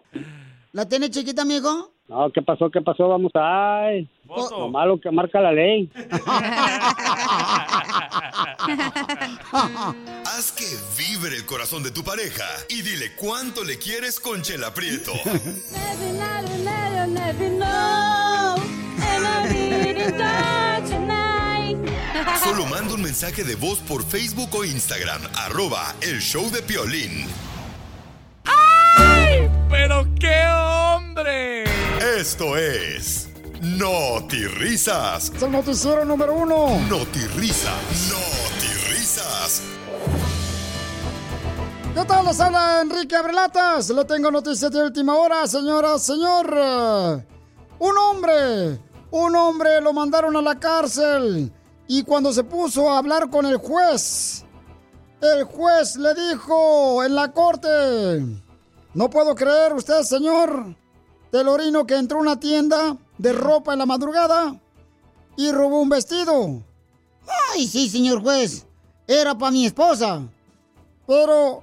¿La 0.73 0.89
tiene 0.89 1.11
chiquita, 1.11 1.43
amigo? 1.43 1.93
No, 2.11 2.31
¿qué 2.33 2.43
pasó? 2.43 2.69
¿Qué 2.73 2.81
pasó? 2.81 3.07
Vamos 3.09 3.31
a... 3.37 3.85
Ay, 3.85 4.09
lo 4.27 4.69
malo 4.69 4.99
que 5.01 5.13
marca 5.13 5.41
la 5.41 5.53
ley. 5.53 5.89
Haz 10.27 10.51
que 10.51 10.65
vibre 10.99 11.37
el 11.37 11.47
corazón 11.47 11.85
de 11.85 11.93
tu 11.93 12.03
pareja 12.03 12.45
y 12.69 12.83
dile 12.83 13.13
cuánto 13.15 13.63
le 13.63 13.79
quieres 13.79 14.19
con 14.19 14.43
Chela 14.43 14.75
Prieto. 14.75 15.13
Solo 22.43 22.67
manda 22.67 22.95
un 22.95 23.03
mensaje 23.03 23.45
de 23.45 23.55
voz 23.55 23.79
por 23.79 24.03
Facebook 24.03 24.53
o 24.53 24.65
Instagram, 24.65 25.23
arroba 25.37 25.95
el 26.01 26.21
show 26.21 26.51
de 26.51 26.61
Piolín. 26.61 27.29
¡Pero 29.71 30.07
qué 30.19 30.45
hombre! 30.47 31.65
Esto 32.19 32.57
es... 32.57 33.29
Noti 33.63 34.47
Risas. 34.47 35.31
Es 35.35 35.43
el 35.43 35.53
noticiero 35.53 36.05
número 36.05 36.35
uno. 36.35 36.79
Noti 36.89 37.21
Risas. 37.37 38.11
Noti 38.11 38.91
Risas. 38.91 39.63
¿Qué 41.95 42.05
tal? 42.07 42.25
Les 42.25 42.41
habla 42.41 42.81
Enrique 42.81 43.15
Abrelatas. 43.15 43.91
Le 43.91 44.05
tengo 44.07 44.31
noticias 44.31 44.73
de 44.73 44.83
última 44.83 45.15
hora, 45.17 45.47
señora, 45.47 45.99
señor. 45.99 47.25
Un 47.79 47.99
hombre, 47.99 48.81
un 49.11 49.37
hombre 49.37 49.81
lo 49.83 49.93
mandaron 49.93 50.35
a 50.37 50.43
la 50.43 50.59
cárcel. 50.59 51.53
Y 51.87 52.03
cuando 52.05 52.33
se 52.33 52.45
puso 52.45 52.91
a 52.91 52.99
hablar 52.99 53.29
con 53.29 53.45
el 53.45 53.59
juez, 53.59 54.45
el 55.21 55.45
juez 55.45 55.97
le 55.97 56.15
dijo 56.15 57.05
en 57.05 57.15
la 57.15 57.31
corte, 57.33 57.69
no 58.95 59.09
puedo 59.11 59.35
creer 59.35 59.73
usted, 59.73 60.03
señor 60.03 60.75
Telorino, 61.31 61.87
que 61.87 61.97
entró 61.97 62.19
a 62.19 62.23
una 62.23 62.41
tienda 62.41 62.97
de 63.19 63.33
ropa 63.33 63.73
en 63.73 63.79
la 63.79 63.87
madrugada 63.87 64.57
y 65.37 65.53
robó 65.53 65.81
un 65.81 65.89
vestido. 65.89 66.63
Ay, 67.53 67.67
sí, 67.67 67.89
señor 67.89 68.21
juez, 68.21 68.67
era 69.07 69.37
para 69.37 69.53
mi 69.53 69.67
esposa. 69.67 70.23
Pero, 71.07 71.63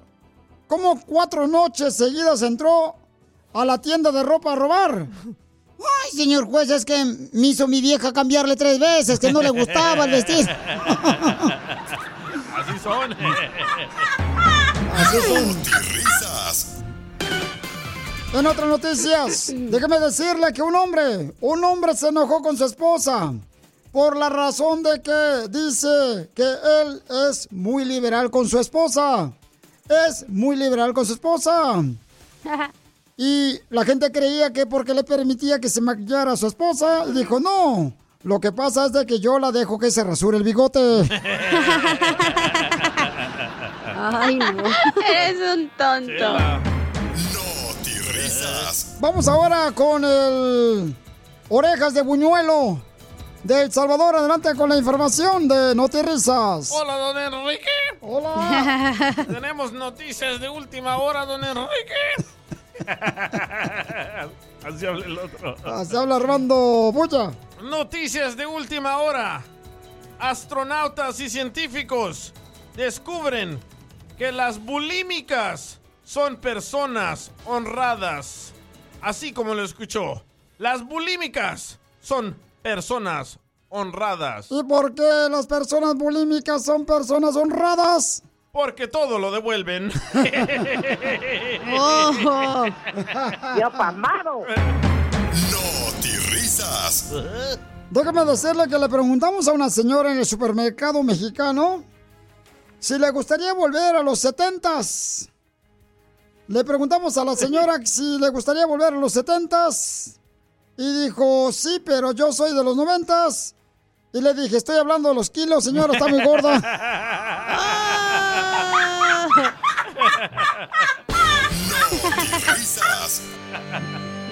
¿cómo 0.67 1.01
cuatro 1.05 1.47
noches 1.47 1.95
seguidas 1.95 2.41
entró 2.41 2.95
a 3.53 3.65
la 3.65 3.81
tienda 3.81 4.11
de 4.11 4.23
ropa 4.23 4.53
a 4.53 4.55
robar? 4.55 5.07
Ay, 5.79 6.11
señor 6.11 6.45
juez, 6.45 6.69
es 6.69 6.85
que 6.85 7.03
me 7.33 7.47
hizo 7.47 7.67
mi 7.67 7.81
vieja 7.81 8.13
cambiarle 8.13 8.55
tres 8.55 8.79
veces, 8.79 9.19
que 9.19 9.31
no 9.31 9.41
le 9.41 9.49
gustaba 9.49 10.05
el 10.05 10.11
vestido. 10.11 10.47
Así 12.57 12.79
son. 12.81 13.13
Así 14.95 15.21
son. 15.21 16.26
En 18.33 18.45
otras 18.45 18.67
noticias, 18.67 19.51
déjeme 19.55 19.99
decirle 19.99 20.53
que 20.53 20.61
un 20.61 20.75
hombre, 20.75 21.33
un 21.41 21.63
hombre 21.63 21.95
se 21.95 22.09
enojó 22.09 22.41
con 22.41 22.57
su 22.57 22.65
esposa 22.65 23.33
por 23.91 24.15
la 24.17 24.29
razón 24.29 24.83
de 24.83 25.01
que 25.01 25.47
dice 25.49 26.29
que 26.35 26.43
él 26.43 27.01
es 27.29 27.47
muy 27.51 27.83
liberal 27.85 28.29
con 28.29 28.47
su 28.47 28.59
esposa. 28.59 29.31
Es 30.07 30.27
muy 30.27 30.55
liberal 30.55 30.93
con 30.93 31.05
su 31.05 31.13
esposa. 31.13 31.83
Y 33.19 33.59
la 33.71 33.83
gente 33.83 34.11
creía 34.11 34.53
que 34.53 34.67
porque 34.67 34.93
le 34.93 35.03
permitía 35.03 35.57
que 35.59 35.69
se 35.69 35.81
maquillara 35.81 36.33
a 36.33 36.37
su 36.37 36.45
esposa, 36.45 37.03
y 37.07 37.13
dijo, 37.13 37.39
no, 37.39 37.91
lo 38.21 38.39
que 38.39 38.51
pasa 38.51 38.85
es 38.85 38.91
de 38.93 39.07
que 39.07 39.19
yo 39.19 39.39
la 39.39 39.51
dejo 39.51 39.79
que 39.79 39.89
se 39.89 40.03
rasure 40.03 40.37
el 40.37 40.43
bigote. 40.43 40.79
Ay, 43.95 44.35
no. 44.35 44.45
Eres 45.03 45.39
un 45.55 45.67
tonto. 45.75 46.66
Vamos 48.99 49.27
ahora 49.27 49.71
con 49.73 50.03
el 50.03 50.95
Orejas 51.49 51.93
de 51.93 52.01
Buñuelo 52.01 52.81
de 53.43 53.61
El 53.61 53.71
Salvador. 53.71 54.15
Adelante 54.15 54.55
con 54.55 54.69
la 54.69 54.77
información 54.77 55.47
de 55.47 55.75
Notirrisas. 55.75 56.71
Hola, 56.71 56.97
don 56.97 57.17
Enrique. 57.17 57.69
Hola. 58.01 59.15
Tenemos 59.27 59.71
noticias 59.71 60.39
de 60.39 60.49
última 60.49 60.97
hora, 60.97 61.25
don 61.25 61.43
Enrique. 61.43 62.27
Así 64.65 64.85
habla 64.85 65.05
el 65.05 65.17
otro. 65.17 65.55
Así 65.65 65.95
habla 65.95 66.15
Armando 66.15 66.91
Bulla. 66.91 67.31
Noticias 67.61 68.35
de 68.35 68.45
última 68.45 68.97
hora. 68.97 69.43
Astronautas 70.19 71.19
y 71.19 71.29
científicos 71.29 72.33
descubren 72.75 73.59
que 74.17 74.31
las 74.31 74.59
bulímicas 74.59 75.79
son 76.07 76.37
personas 76.37 77.31
honradas. 77.45 78.53
Así 79.01 79.33
como 79.33 79.53
lo 79.53 79.61
escuchó. 79.61 80.23
Las 80.57 80.81
bulímicas 80.87 81.79
son 81.99 82.37
personas 82.61 83.39
honradas. 83.67 84.47
¿Y 84.49 84.63
por 84.63 84.95
qué 84.95 85.27
las 85.29 85.45
personas 85.47 85.95
bulímicas 85.95 86.63
son 86.63 86.85
personas 86.85 87.35
honradas? 87.35 88.23
Porque 88.53 88.87
todo 88.87 89.19
lo 89.19 89.31
devuelven. 89.31 89.91
Oh. 91.79 92.65
Yo 93.59 93.71
pamado. 93.71 94.45
Noti 95.51 96.15
Risas. 96.31 97.13
Déjame 97.91 98.23
decirle 98.23 98.67
que 98.69 98.79
le 98.79 98.87
preguntamos 98.87 99.47
a 99.49 99.51
una 99.51 99.69
señora 99.69 100.13
en 100.13 100.19
el 100.19 100.25
supermercado 100.25 101.03
mexicano 101.03 101.83
si 102.79 102.97
le 102.97 103.09
gustaría 103.11 103.53
volver 103.53 103.97
a 103.97 104.03
los 104.03 104.19
setentas. 104.19 105.29
Le 106.47 106.63
preguntamos 106.63 107.17
a 107.17 107.25
la 107.25 107.35
señora 107.35 107.79
si 107.85 108.17
le 108.17 108.29
gustaría 108.29 108.65
volver 108.65 108.93
a 108.93 108.97
los 108.97 109.13
setentas. 109.13 110.19
Y 110.77 111.03
dijo, 111.03 111.51
sí, 111.51 111.81
pero 111.83 112.11
yo 112.11 112.31
soy 112.31 112.55
de 112.55 112.63
los 112.63 112.75
noventas. 112.75 113.55
Y 114.13 114.21
le 114.21 114.33
dije, 114.33 114.57
estoy 114.57 114.77
hablando 114.77 115.09
de 115.09 115.15
los 115.15 115.29
kilos, 115.29 115.63
señora, 115.63 115.93
está 115.93 116.07
muy 116.07 116.23
gorda. 116.23 116.61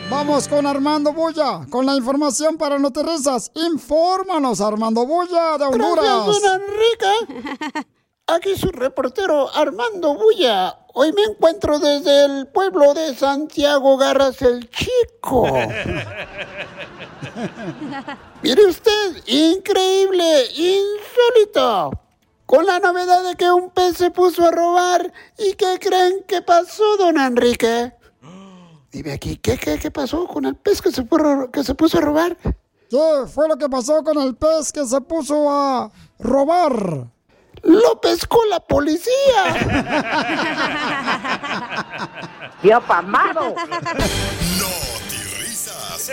Vamos 0.10 0.48
con 0.48 0.66
Armando 0.68 1.12
Bulla, 1.14 1.66
con 1.70 1.86
la 1.86 1.96
información 1.96 2.58
para 2.58 2.78
No 2.78 2.92
Te 2.92 3.02
Risas. 3.02 3.52
Infórmanos, 3.56 4.62
Armando 4.62 5.06
Bulla 5.06 5.58
de 5.58 5.66
Honduras. 5.66 6.06
Gracias, 6.06 6.42
don 6.44 6.62
Enrique. 6.62 7.88
Aquí 8.28 8.56
su 8.56 8.70
reportero 8.70 9.54
Armando 9.54 10.14
Bulla. 10.14 10.85
Hoy 10.98 11.12
me 11.12 11.24
encuentro 11.24 11.78
desde 11.78 12.24
el 12.24 12.48
pueblo 12.48 12.94
de 12.94 13.14
Santiago 13.16 13.98
Garras 13.98 14.42
el 14.42 14.70
Chico. 14.70 15.46
Mire 18.42 18.66
usted, 18.66 19.24
increíble, 19.28 20.46
insólito. 20.56 21.92
Con 22.46 22.66
la 22.66 22.80
novedad 22.80 23.24
de 23.26 23.36
que 23.36 23.52
un 23.52 23.72
pez 23.72 23.98
se 23.98 24.10
puso 24.12 24.46
a 24.48 24.52
robar. 24.52 25.12
¿Y 25.38 25.56
qué 25.56 25.80
creen 25.82 26.24
que 26.28 26.42
pasó, 26.42 26.96
don 26.98 27.20
Enrique? 27.20 27.92
Dime 28.92 29.14
aquí, 29.14 29.36
¿qué, 29.38 29.58
qué, 29.58 29.78
qué 29.78 29.92
pasó 29.92 30.26
con 30.28 30.46
el 30.46 30.56
pez 30.56 30.82
que 30.82 30.92
se, 30.92 31.04
pu- 31.04 31.52
que 31.52 31.64
se 31.66 31.76
puso 31.76 31.98
a 31.98 32.02
robar? 32.02 32.38
¿Qué 32.90 33.26
fue 33.34 33.50
lo 33.50 33.58
que 33.58 33.68
pasó 33.68 34.02
con 34.04 34.18
el 34.20 34.36
pez 34.38 34.72
que 34.72 34.86
se 34.86 35.02
puso 35.02 35.50
a 35.50 35.92
robar? 36.20 37.12
Lo 37.66 38.00
pescó 38.00 38.46
la 38.46 38.60
policía. 38.60 39.12
¡Tío 42.62 42.80
Pamado! 42.82 43.56
risas. 45.40 46.12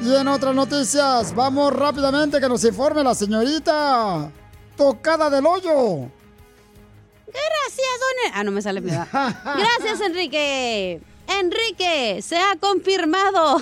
Y 0.00 0.14
en 0.14 0.28
otras 0.28 0.54
noticias, 0.54 1.34
vamos 1.34 1.72
rápidamente 1.72 2.40
que 2.40 2.48
nos 2.48 2.64
informe 2.64 3.02
la 3.02 3.14
señorita 3.14 4.30
tocada 4.76 5.28
del 5.30 5.46
hoyo. 5.46 6.08
Gracias, 7.26 8.00
don... 8.00 8.32
Ah, 8.34 8.44
no 8.44 8.52
me 8.52 8.62
sale, 8.62 8.80
da. 8.80 9.08
Gracias, 9.44 10.00
Enrique. 10.00 11.00
Enrique, 11.26 12.22
se 12.22 12.36
ha 12.36 12.56
confirmado 12.60 13.60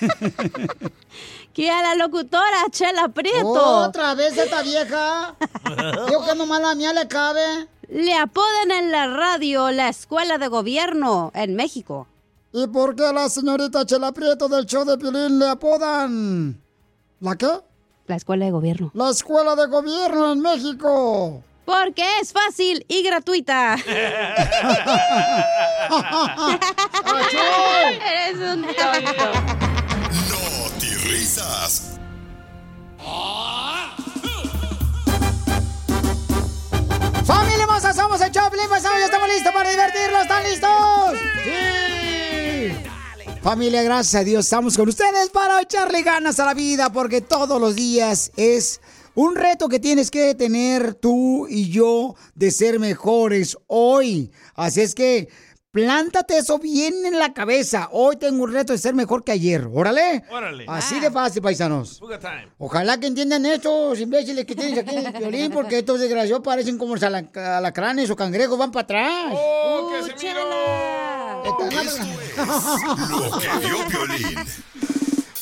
que 1.52 1.70
a 1.70 1.82
la 1.82 1.94
locutora 1.94 2.66
Chela 2.70 3.08
Prieto... 3.08 3.86
¿Otra 3.86 4.14
vez 4.14 4.36
esta 4.36 4.62
vieja? 4.62 5.34
Digo 6.08 6.24
que 6.24 6.34
nomás 6.34 6.60
la 6.62 6.74
mía 6.74 6.92
le 6.92 7.06
cabe. 7.08 7.68
Le 7.88 8.14
apodan 8.14 8.70
en 8.70 8.90
la 8.90 9.06
radio 9.06 9.70
la 9.70 9.88
escuela 9.88 10.38
de 10.38 10.48
gobierno 10.48 11.30
en 11.34 11.54
México. 11.54 12.06
¿Y 12.52 12.66
por 12.66 12.96
qué 12.96 13.06
a 13.06 13.12
la 13.12 13.28
señorita 13.28 13.84
Chela 13.86 14.12
Prieto 14.12 14.48
del 14.48 14.66
show 14.66 14.84
de 14.84 14.96
Piolín 14.98 15.38
le 15.38 15.48
apodan? 15.48 16.60
¿La 17.20 17.36
qué? 17.36 17.50
La 18.06 18.16
escuela 18.16 18.46
de 18.46 18.50
gobierno. 18.50 18.90
La 18.94 19.10
escuela 19.10 19.54
de 19.54 19.66
gobierno 19.66 20.32
en 20.32 20.40
México. 20.40 21.42
Porque 21.64 22.04
es 22.20 22.32
fácil 22.32 22.84
y 22.88 23.02
gratuita. 23.02 23.76
Eres 28.04 28.38
un 28.38 28.62
tonto. 28.62 29.71
Risas. 31.32 31.98
¡Familia 37.24 37.62
hermosa! 37.62 37.92
Somos 37.92 38.20
el 38.20 38.30
Choplin, 38.30 38.68
ya 38.68 39.04
estamos 39.04 39.28
listos 39.28 39.52
para 39.52 39.70
divertirnos. 39.70 40.22
¿Están 40.22 40.44
listos? 40.44 40.70
¡Sí! 41.44 42.72
Familia, 43.42 43.82
gracias 43.82 44.20
a 44.20 44.24
Dios 44.24 44.44
estamos 44.44 44.76
con 44.76 44.88
ustedes 44.88 45.30
para 45.30 45.60
echarle 45.60 46.02
ganas 46.02 46.38
a 46.38 46.46
la 46.46 46.54
vida 46.54 46.92
porque 46.92 47.20
todos 47.20 47.60
los 47.60 47.74
días 47.74 48.30
es 48.36 48.80
un 49.16 49.34
reto 49.34 49.68
que 49.68 49.80
tienes 49.80 50.12
que 50.12 50.36
tener 50.36 50.94
tú 50.94 51.48
y 51.48 51.68
yo 51.68 52.14
de 52.36 52.52
ser 52.52 52.78
mejores 52.78 53.58
hoy. 53.66 54.30
Así 54.54 54.80
es 54.80 54.94
que 54.94 55.28
plántate 55.72 56.36
eso 56.36 56.58
bien 56.58 57.06
en 57.06 57.18
la 57.18 57.32
cabeza. 57.32 57.88
Hoy 57.92 58.16
tengo 58.16 58.44
un 58.44 58.52
reto 58.52 58.74
de 58.74 58.78
ser 58.78 58.94
mejor 58.94 59.24
que 59.24 59.32
ayer. 59.32 59.66
Órale. 59.72 60.22
Órale. 60.30 60.66
Así 60.68 61.00
de 61.00 61.10
fácil, 61.10 61.42
paisanos. 61.42 62.00
Ojalá 62.58 63.00
que 63.00 63.06
entiendan 63.06 63.44
estos 63.46 63.98
imbéciles 63.98 64.44
que 64.44 64.54
tienes 64.54 64.78
aquí 64.78 64.94
en 64.94 65.06
el 65.06 65.12
violín, 65.12 65.50
porque 65.54 65.78
estos 65.78 65.98
desgraciados 65.98 66.44
parecen 66.44 66.76
como 66.76 66.94
alacranes 66.94 68.10
o 68.10 68.16
cangrejos, 68.16 68.58
van 68.58 68.70
para 68.70 68.84
atrás. 68.84 69.32
¡Oh, 69.32 69.90
Casimiro! 69.90 71.42
Lo 71.44 73.38
que 73.38 73.66
vio 73.66 73.86
Piolín. 73.88 74.38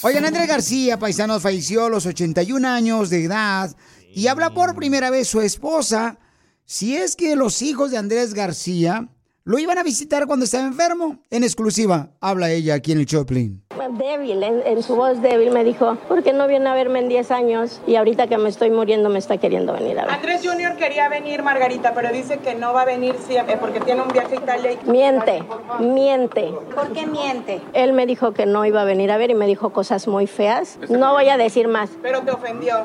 Oigan, 0.02 0.24
Andrés 0.24 0.48
García, 0.48 0.98
paisanos, 0.98 1.42
falleció 1.42 1.84
a 1.84 1.90
los 1.90 2.06
81 2.06 2.66
años 2.66 3.10
de 3.10 3.24
edad 3.24 3.76
y 4.14 4.28
habla 4.28 4.54
por 4.54 4.74
primera 4.74 5.10
vez 5.10 5.28
su 5.28 5.42
esposa. 5.42 6.18
Si 6.64 6.96
es 6.96 7.16
que 7.16 7.36
los 7.36 7.60
hijos 7.60 7.90
de 7.90 7.98
Andrés 7.98 8.32
García 8.32 9.08
lo 9.50 9.58
iban 9.58 9.78
a 9.78 9.82
visitar 9.82 10.28
cuando 10.28 10.44
estaba 10.44 10.64
enfermo. 10.64 11.24
En 11.28 11.42
exclusiva, 11.42 12.16
habla 12.20 12.52
ella 12.52 12.74
aquí 12.74 12.92
en 12.92 12.98
el 12.98 13.06
Choplin. 13.06 13.64
Débil, 13.90 14.42
en, 14.42 14.62
en 14.64 14.82
su 14.82 14.94
voz 14.94 15.20
débil 15.20 15.50
me 15.50 15.64
dijo, 15.64 15.96
¿por 16.08 16.22
qué 16.22 16.32
no 16.32 16.46
viene 16.46 16.68
a 16.68 16.74
verme 16.74 17.00
en 17.00 17.08
10 17.08 17.30
años? 17.30 17.80
Y 17.86 17.96
ahorita 17.96 18.26
que 18.28 18.38
me 18.38 18.48
estoy 18.48 18.70
muriendo 18.70 19.08
me 19.08 19.18
está 19.18 19.38
queriendo 19.38 19.72
venir 19.72 19.98
a 19.98 20.04
ver. 20.04 20.14
Andrés 20.14 20.42
Junior 20.44 20.76
quería 20.76 21.08
venir, 21.08 21.42
Margarita, 21.42 21.92
pero 21.94 22.10
dice 22.12 22.38
que 22.38 22.54
no 22.54 22.72
va 22.72 22.82
a 22.82 22.84
venir 22.84 23.16
siempre 23.26 23.56
porque 23.56 23.80
tiene 23.80 24.02
un 24.02 24.08
viaje 24.08 24.36
a 24.36 24.38
Italia. 24.38 24.72
Y... 24.72 24.90
Miente, 24.90 25.42
miente. 25.80 26.52
¿Por 26.74 26.92
qué 26.92 27.06
miente? 27.06 27.60
Él 27.72 27.92
me 27.92 28.06
dijo 28.06 28.32
que 28.32 28.46
no 28.46 28.64
iba 28.64 28.82
a 28.82 28.84
venir 28.84 29.10
a 29.10 29.16
ver 29.16 29.30
y 29.30 29.34
me 29.34 29.46
dijo 29.46 29.70
cosas 29.70 30.06
muy 30.06 30.26
feas. 30.26 30.78
No 30.88 31.12
voy 31.12 31.28
a 31.28 31.36
decir 31.36 31.68
más. 31.68 31.90
Pero 32.02 32.20
te 32.22 32.30
ofendió. 32.30 32.76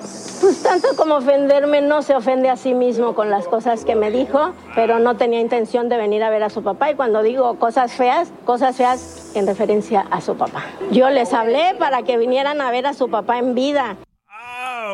Pues 0.41 0.63
tanto 0.63 0.87
como 0.97 1.15
ofenderme, 1.15 1.81
no 1.81 2.01
se 2.01 2.15
ofende 2.15 2.49
a 2.49 2.57
sí 2.57 2.73
mismo 2.73 3.15
con 3.15 3.29
las 3.29 3.47
cosas 3.47 3.85
que 3.85 3.95
me 3.95 4.11
dijo, 4.11 4.51
pero 4.75 4.99
no 4.99 5.17
tenía 5.17 5.39
intención 5.39 5.89
de 5.89 5.97
venir 5.97 6.23
a 6.23 6.29
ver 6.29 6.43
a 6.43 6.49
su 6.49 6.63
papá. 6.63 6.91
Y 6.91 6.95
cuando 6.95 7.21
digo 7.21 7.55
cosas 7.59 7.93
feas, 7.93 8.31
cosas 8.45 8.75
feas 8.75 9.24
en 9.39 9.47
referencia 9.47 10.01
a 10.01 10.21
su 10.21 10.35
papá. 10.35 10.65
Yo 10.91 11.09
les 11.09 11.33
hablé 11.33 11.75
para 11.77 12.03
que 12.03 12.17
vinieran 12.17 12.61
a 12.61 12.71
ver 12.71 12.85
a 12.87 12.93
su 12.93 13.09
papá 13.09 13.39
en 13.39 13.55
vida. 13.55 13.97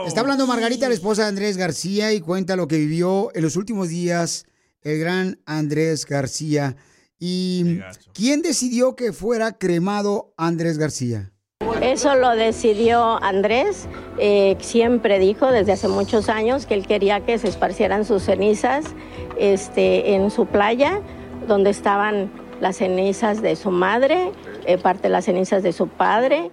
Está 0.06 0.22
hablando 0.22 0.48
Margarita, 0.48 0.88
la 0.88 0.96
esposa 0.96 1.24
de 1.24 1.30
Andrés 1.30 1.58
García, 1.58 2.14
y 2.14 2.22
cuenta 2.22 2.56
lo 2.56 2.68
que 2.68 2.78
vivió 2.78 3.30
en 3.36 3.44
los 3.44 3.56
últimos 3.56 3.90
días 3.90 4.46
el 4.82 5.00
gran 5.00 5.40
Andrés 5.46 6.06
García. 6.06 6.76
¿Y 7.20 7.80
quién 8.14 8.42
decidió 8.42 8.96
que 8.96 9.14
fuera 9.14 9.52
cremado 9.52 10.34
Andrés 10.38 10.78
García? 10.80 11.32
Eso 11.82 12.16
lo 12.16 12.32
decidió 12.32 13.22
Andrés. 13.24 13.88
eh, 14.18 14.58
siempre 14.60 15.20
dijo 15.20 15.52
desde 15.52 15.74
hace 15.74 15.88
muchos 15.88 16.30
años 16.30 16.66
que 16.66 16.74
él 16.74 16.88
quería 16.88 17.26
que 17.26 17.38
se 17.38 17.48
esparcieran 17.48 18.06
sus 18.06 18.24
cenizas 18.24 18.86
este, 19.38 20.16
en 20.16 20.32
su 20.32 20.46
playa, 20.48 21.02
donde 21.48 21.70
estaban 21.70 22.32
las 22.62 22.78
cenizas 22.78 23.42
de 23.42 23.58
su 23.58 23.72
madre, 23.72 24.32
eh, 24.66 24.78
parte 24.78 25.04
de 25.04 25.10
las 25.10 25.26
cenizas 25.26 25.64
de 25.64 25.74
su 25.74 25.88
padre. 25.88 26.52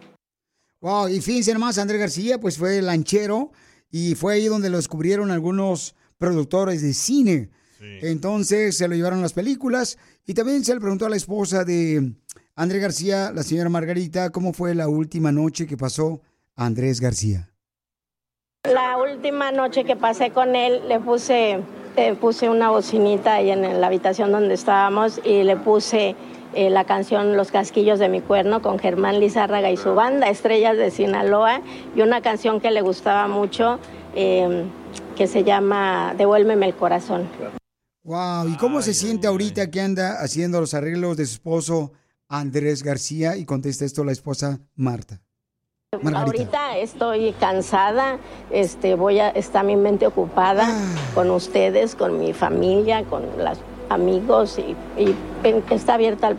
Wow, 0.81 1.09
y 1.09 1.21
fíjense 1.21 1.53
nomás, 1.53 1.79
Andrés 1.79 2.01
García, 2.01 2.41
pues 2.41 2.59
fue 2.59 2.83
lanchero 2.83 3.53
y 3.91 4.15
fue 4.15 4.35
ahí 4.35 4.47
donde 4.47 4.71
lo 4.71 4.79
descubrieron 4.79 5.31
algunos 5.31 5.95
productores 6.17 6.83
de 6.83 6.95
cine. 6.95 7.51
Entonces 7.81 8.77
se 8.77 8.89
lo 8.89 8.97
llevaron 8.97 9.23
las 9.23 9.33
películas 9.33 9.99
y 10.27 10.35
también 10.35 10.65
se 10.65 10.75
le 10.75 10.81
preguntó 10.81 11.07
a 11.07 11.11
la 11.11 11.17
esposa 11.17 11.65
de 11.65 12.13
Andrés 12.57 12.83
García, 12.83 13.31
la 13.33 13.45
señora 13.45 13.69
Margarita, 13.69 14.31
cómo 14.31 14.53
fue 14.53 14.75
la 14.75 14.89
última 14.89 15.31
noche 15.31 15.67
que 15.67 15.77
pasó 15.77 16.21
Andrés 16.57 17.01
García. 17.01 17.53
La 18.65 18.97
última 18.97 19.53
noche 19.53 19.85
que 19.85 19.95
pasé 19.95 20.33
con 20.33 20.57
él, 20.57 20.89
le 20.89 20.99
puse, 20.99 21.61
eh, 21.99 22.15
puse 22.15 22.49
una 22.49 22.71
bocinita 22.71 23.35
ahí 23.35 23.51
en 23.51 23.81
la 23.81 23.87
habitación 23.89 24.31
donde 24.31 24.55
estábamos 24.55 25.21
y 25.25 25.43
le 25.43 25.57
puse 25.57 26.15
eh, 26.55 26.71
la 26.71 26.85
canción 26.85 27.37
Los 27.37 27.51
casquillos 27.51 27.99
de 27.99 28.09
mi 28.09 28.21
cuerno 28.21 28.63
con 28.63 28.79
Germán 28.79 29.19
Lizárraga 29.19 29.71
y 29.71 29.77
su 29.77 29.95
banda, 29.95 30.31
Estrellas 30.31 30.77
de 30.77 30.93
Sinaloa, 30.93 31.61
y 31.97 32.01
una 32.03 32.23
canción 32.23 32.61
que 32.61 32.71
le 32.71 32.83
gustaba 32.83 33.27
mucho 33.27 33.81
eh, 34.15 34.65
que 35.17 35.27
se 35.27 35.43
llama 35.43 36.15
Devuélveme 36.17 36.67
el 36.67 36.75
corazón. 36.75 37.29
Wow, 38.05 38.49
¿y 38.49 38.57
cómo 38.57 38.81
se 38.81 38.95
siente 38.95 39.27
ahorita 39.27 39.69
que 39.71 39.81
anda 39.81 40.23
haciendo 40.23 40.61
los 40.61 40.75
arreglos 40.75 41.17
de 41.17 41.27
su 41.27 41.35
esposo 41.35 41.93
Andrés 42.29 42.83
García? 42.83 43.37
Y 43.37 43.45
contesta 43.45 43.85
esto 43.85 44.05
la 44.05 44.13
esposa 44.13 44.61
Marta. 44.77 45.21
Margarita. 46.03 46.21
Ahorita 46.21 46.77
estoy 46.77 47.33
cansada, 47.41 48.19
este, 48.51 48.95
voy 48.95 49.21
a, 49.21 49.31
está 49.31 49.63
mi 49.63 49.75
mente 49.75 50.07
ocupada 50.07 50.69
con 51.15 51.31
ustedes, 51.31 51.95
con 51.95 52.19
mi 52.19 52.35
familia, 52.35 53.05
con 53.05 53.23
los 53.39 53.59
amigos 53.89 54.59
y, 54.59 54.77
está 55.71 55.95
abierta 55.95 56.27
al, 56.27 56.37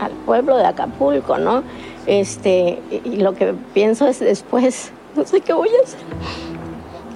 al 0.00 0.10
pueblo 0.26 0.56
de 0.56 0.66
Acapulco, 0.66 1.38
¿no? 1.38 1.62
Este, 2.06 2.82
y, 2.90 3.10
y 3.10 3.16
lo 3.18 3.34
que 3.34 3.54
pienso 3.72 4.08
es 4.08 4.18
después, 4.18 4.90
no 5.14 5.24
sé 5.24 5.42
qué 5.42 5.52
voy 5.52 5.68
a 5.68 5.84
hacer. 5.84 6.00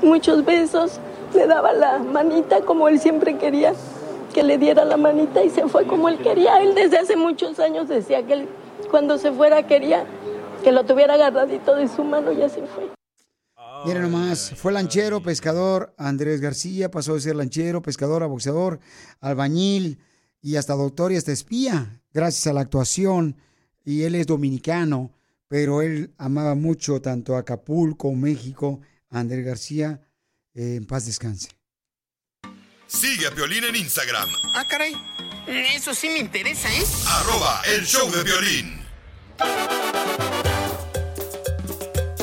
Muchos 0.02 0.44
besos, 0.44 1.00
le 1.34 1.48
daba 1.48 1.72
la 1.72 1.98
manita 1.98 2.60
como 2.60 2.86
él 2.86 3.00
siempre 3.00 3.38
quería 3.38 3.74
que 4.32 4.44
le 4.44 4.56
diera 4.56 4.84
la 4.84 4.96
manita 4.96 5.42
y 5.42 5.50
se 5.50 5.66
fue 5.66 5.84
como 5.88 6.08
él 6.08 6.18
quería. 6.18 6.62
Él 6.62 6.76
desde 6.76 6.98
hace 6.98 7.16
muchos 7.16 7.58
años 7.58 7.88
decía 7.88 8.22
que 8.22 8.34
él 8.34 8.48
cuando 8.88 9.18
se 9.18 9.32
fuera 9.32 9.64
quería 9.64 10.04
que 10.62 10.72
lo 10.72 10.84
tuviera 10.84 11.14
agarradito 11.14 11.74
de 11.74 11.88
su 11.88 12.04
mano 12.04 12.32
y 12.32 12.42
así 12.42 12.60
fue. 12.74 12.90
Miren 13.84 14.02
nomás, 14.02 14.52
fue 14.56 14.72
lanchero, 14.72 15.22
pescador, 15.22 15.92
Andrés 15.98 16.40
García 16.40 16.90
pasó 16.90 17.14
de 17.14 17.20
ser 17.20 17.34
lanchero, 17.36 17.82
pescador, 17.82 18.22
a 18.22 18.26
boxeador, 18.26 18.78
albañil 19.20 19.98
y 20.40 20.56
hasta 20.56 20.74
doctor 20.74 21.10
y 21.12 21.16
hasta 21.16 21.32
espía, 21.32 22.00
gracias 22.12 22.46
a 22.46 22.52
la 22.52 22.60
actuación. 22.60 23.36
Y 23.84 24.02
él 24.02 24.14
es 24.14 24.26
dominicano, 24.28 25.10
pero 25.48 25.82
él 25.82 26.14
amaba 26.16 26.54
mucho 26.54 27.00
tanto 27.02 27.34
a 27.34 27.40
Acapulco, 27.40 28.12
México, 28.12 28.80
Andrés 29.10 29.44
García, 29.44 30.00
eh, 30.54 30.76
en 30.76 30.86
paz 30.86 31.06
descanse. 31.06 31.48
Sigue 32.86 33.26
a 33.26 33.30
Piolín 33.34 33.64
en 33.64 33.74
Instagram, 33.74 34.28
Ah, 34.54 34.64
caray. 34.68 34.94
Eso 35.46 35.92
sí 35.92 36.08
me 36.08 36.18
interesa, 36.18 36.68
¿eh? 36.72 36.84
arroba 37.08 37.62
el 37.74 37.84
show 37.84 38.08
de 38.12 38.22
violín. 38.22 38.81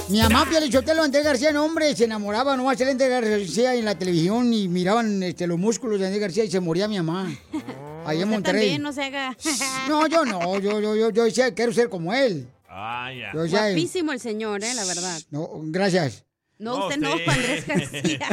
Mi 0.10 0.20
mamá, 0.22 0.48
Pielichotelo, 0.50 1.04
Andrés 1.04 1.24
García, 1.24 1.52
no, 1.52 1.64
hombre, 1.66 1.96
se 1.96 2.06
enamoraba 2.06 2.58
nomás 2.58 2.80
de 2.80 2.90
Andrés 2.90 3.10
García 3.10 3.76
en 3.76 3.86
la 3.86 3.94
televisión 3.94 4.52
y 4.52 4.68
miraban 4.68 5.22
este, 5.22 5.46
los 5.46 5.60
músculos 5.60 6.00
de 6.00 6.08
Andrés 6.08 6.22
García 6.22 6.44
y 6.44 6.50
se 6.50 6.60
moría 6.60 6.88
mi 6.88 6.98
mamá. 6.98 7.32
Ahí 8.06 8.22
en 8.24 8.30
Monterrey. 8.30 8.62
también, 8.62 8.82
no 8.82 8.92
se 8.92 9.04
haga. 9.04 9.38
No, 9.88 10.08
yo 10.08 10.26
no, 10.26 10.60
yo, 10.60 10.80
yo, 10.80 10.96
yo, 10.96 11.10
yo 11.12 11.24
decía, 11.26 11.54
quiero 11.54 11.72
ser 11.74 11.90
como 11.90 12.12
él. 12.12 12.48
Ah, 12.68 13.12
ya. 13.14 13.34
Yo 13.34 13.48
Guapísimo 13.48 14.12
el 14.12 14.20
señor, 14.20 14.64
eh, 14.64 14.74
la 14.74 14.86
verdad. 14.86 15.22
No, 15.30 15.48
gracias. 15.66 16.26
No, 16.58 16.78
No, 16.80 16.88
usted 16.88 17.00
no, 17.02 17.14
usted. 17.14 17.28
Andrés 17.28 17.68
García. 17.94 18.28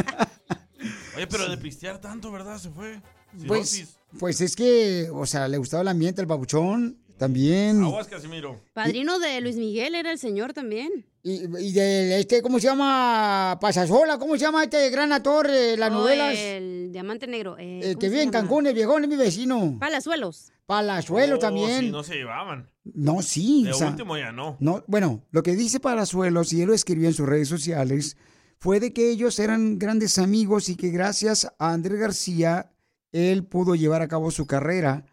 Oye, 1.15 1.27
pero 1.27 1.47
de 1.49 1.57
pistear 1.57 2.01
tanto, 2.01 2.31
¿verdad? 2.31 2.57
Se 2.57 2.71
fue. 2.71 2.99
Pues, 3.45 3.85
pues 4.17 4.41
es 4.41 4.55
que, 4.55 5.09
o 5.13 5.27
sea, 5.27 5.47
le 5.47 5.59
gustaba 5.59 5.81
el 5.81 5.89
ambiente, 5.89 6.21
el 6.21 6.27
papuchón, 6.27 6.97
también. 7.17 7.83
Aguas, 7.83 8.07
Casimiro. 8.07 8.59
Padrino 8.73 9.19
de 9.19 9.41
Luis 9.41 9.55
Miguel 9.55 9.95
era 9.95 10.11
el 10.11 10.17
señor 10.19 10.53
también. 10.53 11.05
Y, 11.23 11.43
y 11.59 11.73
de 11.73 12.19
este, 12.19 12.41
¿cómo 12.41 12.59
se 12.59 12.67
llama? 12.67 13.57
Pasasola, 13.59 14.17
¿cómo 14.17 14.33
se 14.35 14.39
llama 14.41 14.63
este 14.63 14.89
gran 14.89 15.11
actor 15.11 15.47
de 15.49 15.75
las 15.77 15.89
Oh, 15.91 15.95
novelas? 15.95 16.37
El 16.37 16.89
Diamante 16.91 17.27
Negro. 17.27 17.57
eh, 17.59 17.81
¿cómo 17.83 17.99
que 17.99 18.09
vive 18.09 18.21
en? 18.21 18.29
Cancún, 18.31 18.67
el 18.67 18.73
viejón 18.73 19.03
es 19.03 19.09
mi 19.09 19.15
vecino. 19.17 19.77
Palazuelos. 19.79 20.51
Palazuelo 20.65 21.35
Oh, 21.35 21.39
también. 21.39 21.79
sí, 21.81 21.91
no 21.91 22.03
se 22.03 22.15
llevaban. 22.15 22.69
No, 22.83 23.21
sí. 23.21 23.63
De 23.65 23.71
o 23.71 23.73
sea, 23.73 23.87
último 23.89 24.17
ya 24.17 24.31
no. 24.31 24.57
no. 24.59 24.83
Bueno, 24.87 25.23
lo 25.31 25.43
que 25.43 25.55
dice 25.55 25.79
Palazuelos, 25.79 26.53
y 26.53 26.61
él 26.61 26.67
lo 26.67 26.73
escribió 26.73 27.07
en 27.07 27.13
sus 27.13 27.27
redes 27.27 27.47
sociales, 27.49 28.15
fue 28.59 28.79
de 28.79 28.91
que 28.93 29.09
ellos 29.11 29.39
eran 29.39 29.77
grandes 29.79 30.17
amigos 30.17 30.69
y 30.69 30.75
que 30.75 30.89
gracias 30.89 31.45
a 31.59 31.73
Andrés 31.73 31.99
García, 31.99 32.71
él 33.11 33.45
pudo 33.45 33.75
llevar 33.75 34.01
a 34.01 34.07
cabo 34.07 34.31
su 34.31 34.45
carrera 34.47 35.05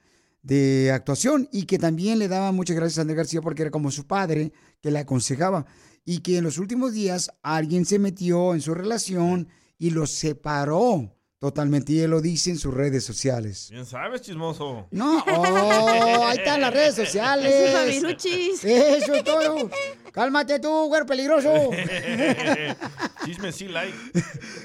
de 0.44 0.92
actuación 0.92 1.48
y 1.50 1.64
que 1.64 1.78
también 1.78 2.18
le 2.18 2.28
daba 2.28 2.52
muchas 2.52 2.76
gracias 2.76 2.98
a 2.98 3.00
Andrés 3.00 3.16
García 3.16 3.40
porque 3.40 3.62
era 3.62 3.70
como 3.70 3.90
su 3.90 4.06
padre 4.06 4.52
que 4.80 4.90
le 4.90 5.00
aconsejaba 5.00 5.66
y 6.04 6.18
que 6.18 6.36
en 6.36 6.44
los 6.44 6.58
últimos 6.58 6.92
días 6.92 7.30
alguien 7.42 7.86
se 7.86 7.98
metió 7.98 8.54
en 8.54 8.60
su 8.60 8.74
relación 8.74 9.48
y 9.78 9.90
los 9.90 10.10
separó 10.10 11.10
totalmente 11.38 11.92
y 11.92 12.00
él 12.00 12.10
lo 12.10 12.20
dice 12.20 12.50
en 12.50 12.58
sus 12.58 12.72
redes 12.72 13.04
sociales. 13.04 13.68
Bien 13.70 13.86
sabes, 13.86 14.20
chismoso. 14.20 14.86
No, 14.90 15.24
oh, 15.26 16.26
ahí 16.26 16.38
están 16.38 16.60
las 16.60 16.72
redes 16.72 16.94
sociales. 16.94 17.72
Fabiruchis. 17.72 18.64
Eso 18.64 19.14
es 19.14 19.24
todo. 19.24 19.70
Cálmate 20.12 20.58
tú, 20.58 20.86
güey, 20.86 21.04
peligroso. 21.06 21.52
Chisme 23.24 23.50
sí, 23.52 23.68
like. 23.68 23.96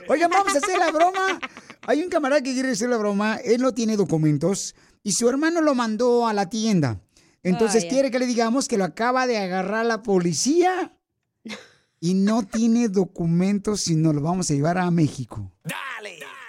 Oigan, 0.07 0.29
vamos 0.29 0.53
a 0.53 0.57
hacer 0.57 0.77
la 0.77 0.91
broma. 0.91 1.39
Hay 1.87 2.01
un 2.01 2.09
camarada 2.09 2.41
que 2.41 2.53
quiere 2.53 2.71
hacer 2.71 2.89
la 2.89 2.97
broma. 2.97 3.37
Él 3.43 3.61
no 3.61 3.73
tiene 3.73 3.97
documentos 3.97 4.75
y 5.03 5.13
su 5.13 5.29
hermano 5.29 5.61
lo 5.61 5.75
mandó 5.75 6.27
a 6.27 6.33
la 6.33 6.49
tienda. 6.49 7.01
Entonces 7.43 7.83
Vaya. 7.83 7.89
quiere 7.89 8.11
que 8.11 8.19
le 8.19 8.25
digamos 8.25 8.67
que 8.67 8.77
lo 8.77 8.83
acaba 8.83 9.25
de 9.27 9.37
agarrar 9.37 9.85
la 9.85 10.03
policía 10.03 10.97
y 11.99 12.13
no 12.13 12.43
tiene 12.43 12.89
documentos 12.89 13.87
y 13.87 13.95
nos 13.95 14.15
lo 14.15 14.21
vamos 14.21 14.49
a 14.51 14.53
llevar 14.53 14.77
a 14.77 14.91
México. 14.91 15.51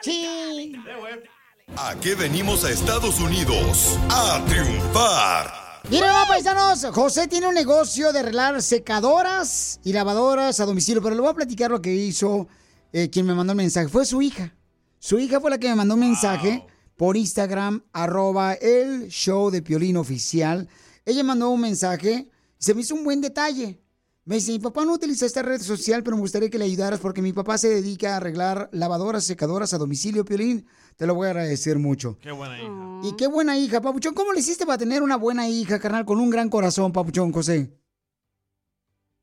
Sí. 0.03 0.75
¿A 1.77 1.95
qué 2.01 2.15
venimos 2.15 2.65
a 2.65 2.71
Estados 2.71 3.21
Unidos? 3.21 3.99
A 4.09 4.45
triunfar. 4.49 5.61
Miren, 5.89 6.09
vamos, 6.09 6.29
paisanos, 6.29 6.87
José 6.93 7.29
tiene 7.29 7.49
un 7.49 7.55
negocio 7.55 8.13
de 8.13 8.21
arreglar 8.21 8.61
secadoras 8.63 9.81
y 9.85 9.93
lavadoras 9.93 10.61
a 10.61 10.67
domicilio, 10.67 11.03
pero 11.03 11.15
le 11.15 11.21
voy 11.21 11.31
a 11.31 11.35
platicar 11.35 11.71
lo 11.71 11.81
que 11.81 11.95
hizo 11.95 12.49
eh, 12.93 13.09
quien 13.11 13.27
me 13.27 13.35
mandó 13.35 13.53
el 13.53 13.57
mensaje. 13.57 13.89
Fue 13.89 14.05
su 14.05 14.21
hija. 14.21 14.55
Su 14.99 15.19
hija 15.19 15.41
fue 15.41 15.51
la 15.51 15.59
que 15.59 15.69
me 15.69 15.77
mandó 15.77 15.95
un 15.95 16.01
mensaje 16.01 16.67
por 17.01 17.17
Instagram, 17.17 17.83
arroba 17.95 18.53
el 18.53 19.09
show 19.09 19.51
de 19.51 19.63
Piolín 19.63 19.97
Oficial. 19.97 20.69
Ella 21.07 21.25
mandó 21.25 21.49
un 21.49 21.63
mensaje, 21.63 22.27
se 22.59 22.75
me 22.75 22.83
hizo 22.83 22.95
un 22.95 23.05
buen 23.05 23.23
detalle. 23.23 23.79
Me 24.27 24.35
dice, 24.35 24.53
mi 24.53 24.59
papá 24.59 24.85
no 24.85 24.93
utiliza 24.93 25.25
esta 25.25 25.41
red 25.41 25.61
social, 25.61 26.03
pero 26.03 26.17
me 26.17 26.21
gustaría 26.21 26.51
que 26.51 26.59
le 26.59 26.67
ayudaras 26.67 27.01
porque 27.01 27.23
mi 27.23 27.33
papá 27.33 27.57
se 27.57 27.71
dedica 27.71 28.13
a 28.13 28.17
arreglar 28.19 28.69
lavadoras, 28.73 29.25
secadoras 29.25 29.73
a 29.73 29.79
domicilio, 29.79 30.27
Piolín. 30.27 30.67
Te 30.99 31.07
lo 31.07 31.15
voy 31.15 31.29
a 31.29 31.31
agradecer 31.31 31.79
mucho. 31.79 32.19
Qué 32.21 32.33
buena 32.33 32.59
hija. 32.59 33.01
Y 33.03 33.17
qué 33.17 33.29
buena 33.29 33.57
hija, 33.57 33.81
Papuchón. 33.81 34.13
¿Cómo 34.13 34.35
le 34.35 34.41
hiciste 34.41 34.67
para 34.67 34.77
tener 34.77 35.03
una 35.03 35.17
buena 35.17 35.49
hija, 35.49 35.81
carnal, 35.81 36.05
con 36.05 36.21
un 36.21 36.29
gran 36.29 36.51
corazón, 36.51 36.93
Papuchón, 36.93 37.33
José? 37.33 37.71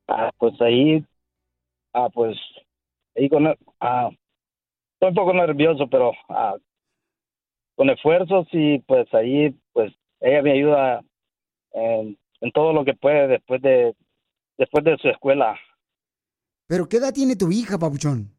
Ah, 0.08 0.32
pues 0.40 0.60
ahí, 0.62 1.06
ah, 1.94 2.10
pues, 2.12 2.36
ahí 3.16 3.30
con, 3.30 3.46
ah, 3.82 4.10
estoy 4.94 5.10
un 5.10 5.16
poco 5.16 5.34
nervioso, 5.36 5.88
pero 5.88 6.12
ah, 6.30 6.56
con 7.78 7.92
esfuerzos 7.92 8.48
y 8.52 8.80
pues 8.80 9.08
ahí, 9.14 9.56
pues, 9.72 9.94
ella 10.20 10.42
me 10.42 10.54
ayuda 10.54 11.02
en, 11.74 12.18
en 12.42 12.52
todo 12.52 12.74
lo 12.74 12.84
que 12.84 12.96
puede 12.96 13.28
después 13.28 13.62
de, 13.62 13.96
después 14.58 14.84
de 14.84 14.98
su 14.98 15.08
escuela. 15.10 15.56
¿Pero 16.68 16.90
qué 16.90 16.98
edad 16.98 17.14
tiene 17.14 17.36
tu 17.36 17.52
hija, 17.52 17.78
Papuchón? 17.78 18.36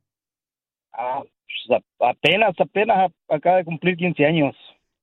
Ah, 0.93 1.23
pues, 1.23 1.83
apenas, 2.01 2.53
apenas 2.59 3.13
acaba 3.29 3.59
de 3.59 3.65
cumplir 3.65 3.97
15 3.97 4.27
años. 4.27 4.57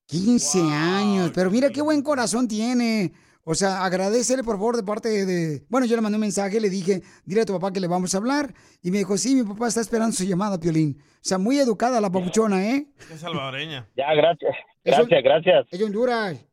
15 0.07 0.59
años. 0.69 1.31
Pero 1.33 1.49
mira 1.49 1.69
qué 1.69 1.81
buen 1.81 2.03
corazón 2.03 2.45
tiene. 2.45 3.13
O 3.47 3.53
sea, 3.53 3.85
agradecele 3.85 4.43
por 4.43 4.55
favor 4.55 4.75
de 4.75 4.81
parte 4.83 5.23
de... 5.25 5.63
Bueno, 5.69 5.85
yo 5.85 5.95
le 5.95 6.01
mandé 6.01 6.15
un 6.15 6.21
mensaje, 6.21 6.59
le 6.59 6.67
dije, 6.69 7.03
dile 7.25 7.41
a 7.41 7.45
tu 7.45 7.53
papá 7.53 7.71
que 7.71 7.79
le 7.79 7.85
vamos 7.87 8.13
a 8.15 8.17
hablar. 8.17 8.51
Y 8.81 8.89
me 8.89 8.97
dijo, 8.97 9.17
sí, 9.17 9.35
mi 9.35 9.43
papá 9.43 9.67
está 9.67 9.81
esperando 9.81 10.15
su 10.15 10.23
llamada, 10.23 10.59
Piolín. 10.59 10.97
O 10.99 11.03
sea, 11.21 11.37
muy 11.37 11.59
educada 11.59 12.01
la 12.01 12.09
papuchona, 12.09 12.65
¿eh? 12.67 12.87
Qué 13.07 13.17
salvadoreña. 13.17 13.87
Ya, 13.95 14.13
gracias, 14.15 14.51
Eso- 14.83 14.97
gracias, 15.05 15.23
gracias. 15.23 15.67
Es 15.69 15.81
Honduras. 15.81 16.43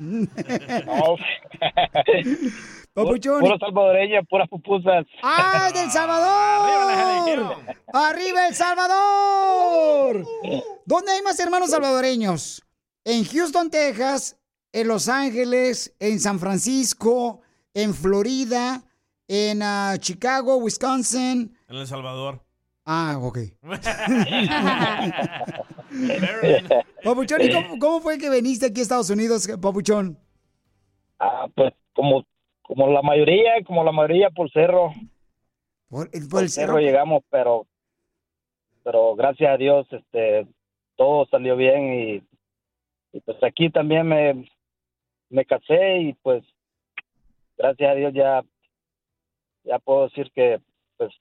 No, 0.00 0.20
Papuchón. 2.94 3.40
Puro 3.40 3.56
salvadoreña, 3.58 4.22
puras 4.24 4.48
pupusas. 4.48 5.06
¡Ah, 5.22 5.70
del 5.72 5.90
Salvador! 5.90 7.56
¡Arriba 7.94 8.48
El 8.48 8.54
Salvador! 8.54 10.26
¿Dónde 10.84 11.12
hay 11.12 11.22
más 11.22 11.38
hermanos 11.40 11.70
salvadoreños? 11.70 12.62
En 13.04 13.24
Houston, 13.24 13.70
Texas, 13.70 14.36
en 14.72 14.88
Los 14.88 15.08
Ángeles, 15.08 15.94
en 16.00 16.18
San 16.20 16.38
Francisco, 16.38 17.40
en 17.74 17.94
Florida, 17.94 18.82
en 19.28 19.62
ah, 19.62 19.94
Chicago, 19.98 20.56
Wisconsin. 20.56 21.56
En 21.68 21.76
El 21.76 21.86
Salvador. 21.86 22.40
Ah, 22.84 23.18
ok. 23.20 23.38
Papuchón, 27.04 27.40
¿y 27.42 27.50
cómo, 27.50 27.78
cómo 27.78 28.00
fue 28.00 28.18
que 28.18 28.30
viniste 28.30 28.66
aquí 28.66 28.80
a 28.80 28.82
Estados 28.82 29.10
Unidos, 29.10 29.48
Papuchón? 29.60 30.18
Ah, 31.18 31.46
pues 31.54 31.72
como, 31.94 32.24
como 32.62 32.88
la 32.88 33.02
mayoría, 33.02 33.52
como 33.66 33.84
la 33.84 33.92
mayoría 33.92 34.30
por 34.30 34.50
cerro. 34.50 34.92
Por, 35.88 36.08
el- 36.12 36.22
por 36.22 36.30
Por 36.30 36.42
el 36.42 36.48
cerro 36.48 36.74
cerro. 36.74 36.80
llegamos, 36.80 37.22
pero, 37.30 37.66
pero 38.82 39.14
gracias 39.14 39.50
a 39.52 39.56
Dios, 39.56 39.86
este, 39.92 40.46
todo 40.96 41.26
salió 41.26 41.56
bien 41.56 41.94
y, 41.94 42.22
y 43.16 43.20
pues 43.20 43.36
aquí 43.42 43.70
también 43.70 44.06
me, 44.08 44.50
me 45.32 45.44
casé 45.44 45.98
y 46.00 46.12
pues 46.22 46.44
gracias 47.56 47.90
a 47.90 47.94
Dios 47.94 48.12
ya, 48.14 48.42
ya 49.64 49.78
puedo 49.78 50.04
decir 50.08 50.30
que 50.34 50.60
pues 50.96 51.12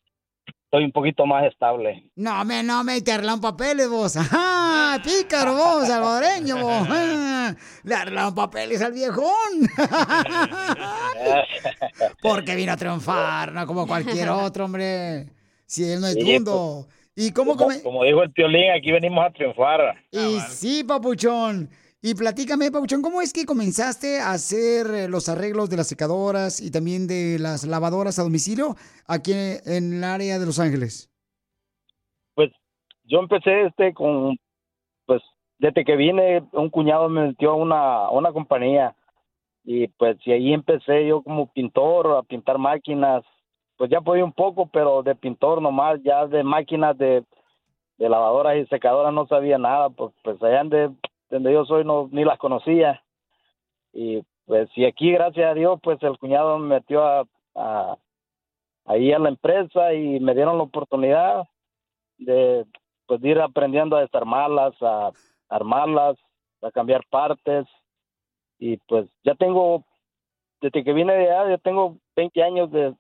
estoy 0.65 0.85
un 0.85 0.91
poquito 0.91 1.25
más 1.25 1.45
estable. 1.45 2.09
No, 2.15 2.43
me, 2.45 2.63
no, 2.63 2.83
me 2.83 3.01
te 3.01 3.11
arreglan 3.13 3.41
papeles 3.41 3.89
vos. 3.89 4.15
¡Ajá! 4.17 5.01
Pícaro 5.03 5.55
vos, 5.55 5.87
salvadoreño 5.87 6.57
vos. 6.57 6.87
Ah, 6.89 7.55
Le 7.83 7.95
arreglan 7.95 8.35
papeles 8.35 8.81
al 8.81 8.93
viejón. 8.93 9.69
Porque 12.21 12.55
vino 12.55 12.71
a 12.73 12.77
triunfar, 12.77 13.51
no 13.51 13.65
como 13.65 13.87
cualquier 13.87 14.29
otro, 14.29 14.65
hombre. 14.65 15.27
Si 15.65 15.89
él 15.89 16.01
no 16.01 16.07
es 16.07 16.13
Sí, 16.15 16.33
dundo. 16.35 16.87
¿Y 17.15 17.31
cómo 17.31 17.51
Como, 17.55 17.65
come? 17.65 17.81
como 17.83 18.03
dijo 18.03 18.23
el 18.23 18.31
Piolín, 18.31 18.71
aquí 18.71 18.91
venimos 18.91 19.25
a 19.25 19.31
triunfar. 19.31 19.95
Y 20.11 20.39
sí, 20.49 20.83
papuchón. 20.83 21.69
Y 22.03 22.15
platícame, 22.15 22.71
papuchón, 22.71 23.03
¿cómo 23.03 23.21
es 23.21 23.31
que 23.31 23.45
comenzaste 23.45 24.21
a 24.21 24.31
hacer 24.31 24.87
eh, 24.87 25.07
los 25.07 25.29
arreglos 25.29 25.69
de 25.69 25.77
las 25.77 25.87
secadoras 25.87 26.59
y 26.59 26.71
también 26.71 27.05
de 27.05 27.37
las 27.39 27.63
lavadoras 27.63 28.17
a 28.17 28.23
domicilio 28.23 28.75
aquí 29.07 29.33
en 29.33 29.93
el 29.93 30.03
área 30.03 30.39
de 30.39 30.45
Los 30.47 30.59
Ángeles? 30.59 31.11
Pues 32.33 32.49
yo 33.03 33.19
empecé 33.19 33.67
este 33.67 33.93
con, 33.93 34.35
pues 35.05 35.21
desde 35.59 35.85
que 35.85 35.95
vine, 35.95 36.43
un 36.53 36.71
cuñado 36.71 37.07
me 37.07 37.27
metió 37.27 37.51
a 37.51 37.55
una, 37.55 38.09
una 38.09 38.33
compañía 38.33 38.95
y 39.63 39.87
pues 39.89 40.17
y 40.25 40.31
ahí 40.31 40.53
empecé 40.53 41.05
yo 41.05 41.21
como 41.21 41.53
pintor 41.53 42.17
a 42.17 42.23
pintar 42.23 42.57
máquinas. 42.57 43.23
Pues 43.77 43.91
ya 43.91 44.01
podía 44.01 44.25
un 44.25 44.33
poco, 44.33 44.67
pero 44.73 45.03
de 45.03 45.13
pintor 45.13 45.61
nomás, 45.61 45.99
ya 46.03 46.25
de 46.25 46.43
máquinas 46.43 46.97
de, 46.97 47.23
de 47.99 48.09
lavadoras 48.09 48.57
y 48.57 48.65
secadoras 48.65 49.13
no 49.13 49.27
sabía 49.27 49.59
nada, 49.59 49.91
pues, 49.91 50.11
pues 50.23 50.41
allá 50.41 50.63
de 50.63 50.89
donde 51.31 51.53
yo 51.53 51.65
soy 51.65 51.83
no 51.83 52.09
ni 52.11 52.23
las 52.23 52.37
conocía. 52.37 53.01
Y 53.93 54.21
pues 54.45 54.69
y 54.75 54.85
aquí 54.85 55.11
gracias 55.11 55.49
a 55.49 55.53
Dios 55.53 55.79
pues 55.81 56.01
el 56.03 56.17
cuñado 56.19 56.59
me 56.59 56.75
metió 56.75 57.03
a, 57.03 57.25
a 57.55 57.97
ahí 58.85 59.11
a 59.13 59.19
la 59.19 59.29
empresa 59.29 59.93
y 59.93 60.19
me 60.19 60.35
dieron 60.35 60.57
la 60.57 60.63
oportunidad 60.63 61.47
de 62.17 62.65
pues 63.07 63.23
ir 63.23 63.39
aprendiendo 63.39 63.95
a 63.95 64.01
desarmarlas, 64.01 64.73
a 64.81 65.11
armarlas, 65.49 66.17
a 66.61 66.71
cambiar 66.71 67.05
partes 67.09 67.65
y 68.59 68.77
pues 68.87 69.09
ya 69.23 69.33
tengo 69.35 69.83
desde 70.61 70.83
que 70.83 70.93
vine 70.93 71.13
de 71.13 71.31
allá 71.31 71.49
ya 71.49 71.57
tengo 71.57 71.97
20 72.15 72.43
años 72.43 72.71
de, 72.71 72.93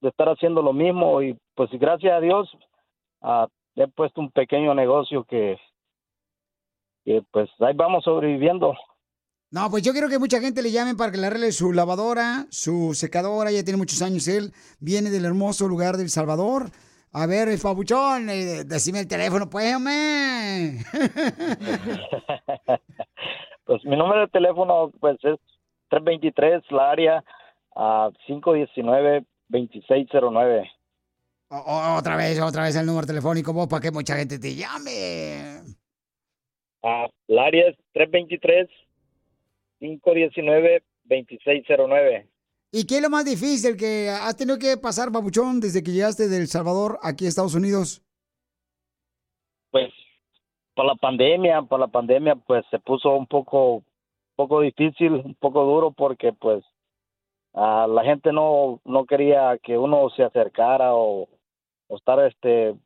de 0.00 0.08
estar 0.08 0.28
haciendo 0.28 0.60
lo 0.60 0.72
mismo 0.72 1.22
y 1.22 1.38
pues 1.54 1.70
gracias 1.72 2.12
a 2.12 2.20
Dios 2.20 2.50
ah, 3.22 3.48
he 3.76 3.86
puesto 3.88 4.20
un 4.20 4.30
pequeño 4.30 4.74
negocio 4.74 5.24
que, 5.24 5.58
que 7.06 7.22
pues 7.32 7.48
ahí 7.60 7.72
vamos 7.74 8.04
sobreviviendo. 8.04 8.74
No, 9.50 9.70
pues 9.70 9.82
yo 9.84 9.92
quiero 9.92 10.08
que 10.08 10.18
mucha 10.18 10.40
gente 10.40 10.60
le 10.60 10.72
llamen 10.72 10.96
para 10.96 11.12
que 11.12 11.18
le 11.18 11.28
arregle 11.28 11.52
su 11.52 11.72
lavadora, 11.72 12.46
su 12.50 12.92
secadora, 12.94 13.50
ya 13.52 13.62
tiene 13.64 13.78
muchos 13.78 14.02
años 14.02 14.26
él, 14.28 14.52
viene 14.80 15.08
del 15.08 15.24
hermoso 15.24 15.68
lugar 15.68 15.96
del 15.96 16.10
Salvador. 16.10 16.66
A 17.12 17.26
ver, 17.26 17.48
el 17.48 17.58
pabuchón, 17.60 18.28
eh, 18.28 18.64
decime 18.64 19.00
el 19.00 19.08
teléfono, 19.08 19.48
pues, 19.48 19.74
hombre. 19.74 20.78
Pues 23.64 23.84
mi 23.84 23.96
número 23.96 24.20
de 24.20 24.28
teléfono 24.28 24.92
pues 25.00 25.16
es 25.24 25.40
323 25.90 26.62
la 26.70 26.88
área 26.90 27.24
a 27.74 28.10
519-2609. 29.50 30.70
O- 31.48 31.56
o- 31.56 31.94
otra 31.96 32.14
vez, 32.16 32.40
otra 32.40 32.62
vez 32.62 32.76
el 32.76 32.86
número 32.86 33.06
telefónico, 33.08 33.52
vos, 33.52 33.66
para 33.66 33.80
que 33.80 33.90
mucha 33.90 34.14
gente 34.16 34.38
te 34.38 34.54
llame. 34.54 35.62
Ah, 36.88 37.08
la 37.26 37.46
área 37.46 37.68
es 37.68 37.76
323-519-2609. 39.80 42.28
¿Y 42.70 42.86
qué 42.86 42.98
es 42.98 43.02
lo 43.02 43.10
más 43.10 43.24
difícil 43.24 43.76
que 43.76 44.08
has 44.08 44.36
tenido 44.36 44.56
que 44.56 44.76
pasar, 44.76 45.10
pabuchón, 45.10 45.58
desde 45.58 45.82
que 45.82 45.90
llegaste 45.90 46.28
del 46.28 46.46
Salvador 46.46 47.00
aquí 47.02 47.24
a 47.24 47.28
Estados 47.28 47.56
Unidos? 47.56 48.04
Pues 49.72 49.92
por 50.76 50.84
la 50.84 50.94
pandemia, 50.94 51.62
por 51.62 51.80
la 51.80 51.88
pandemia 51.88 52.36
pues 52.36 52.64
se 52.70 52.78
puso 52.78 53.16
un 53.16 53.26
poco 53.26 53.82
poco 54.36 54.60
difícil, 54.60 55.14
un 55.14 55.34
poco 55.34 55.64
duro 55.64 55.90
porque 55.90 56.32
pues 56.34 56.62
ah, 57.54 57.88
la 57.88 58.04
gente 58.04 58.32
no 58.32 58.80
no 58.84 59.06
quería 59.06 59.58
que 59.60 59.76
uno 59.76 60.08
se 60.10 60.22
acercara 60.22 60.94
o, 60.94 61.26
o 61.88 61.96
estar 61.96 62.24
este 62.24 62.76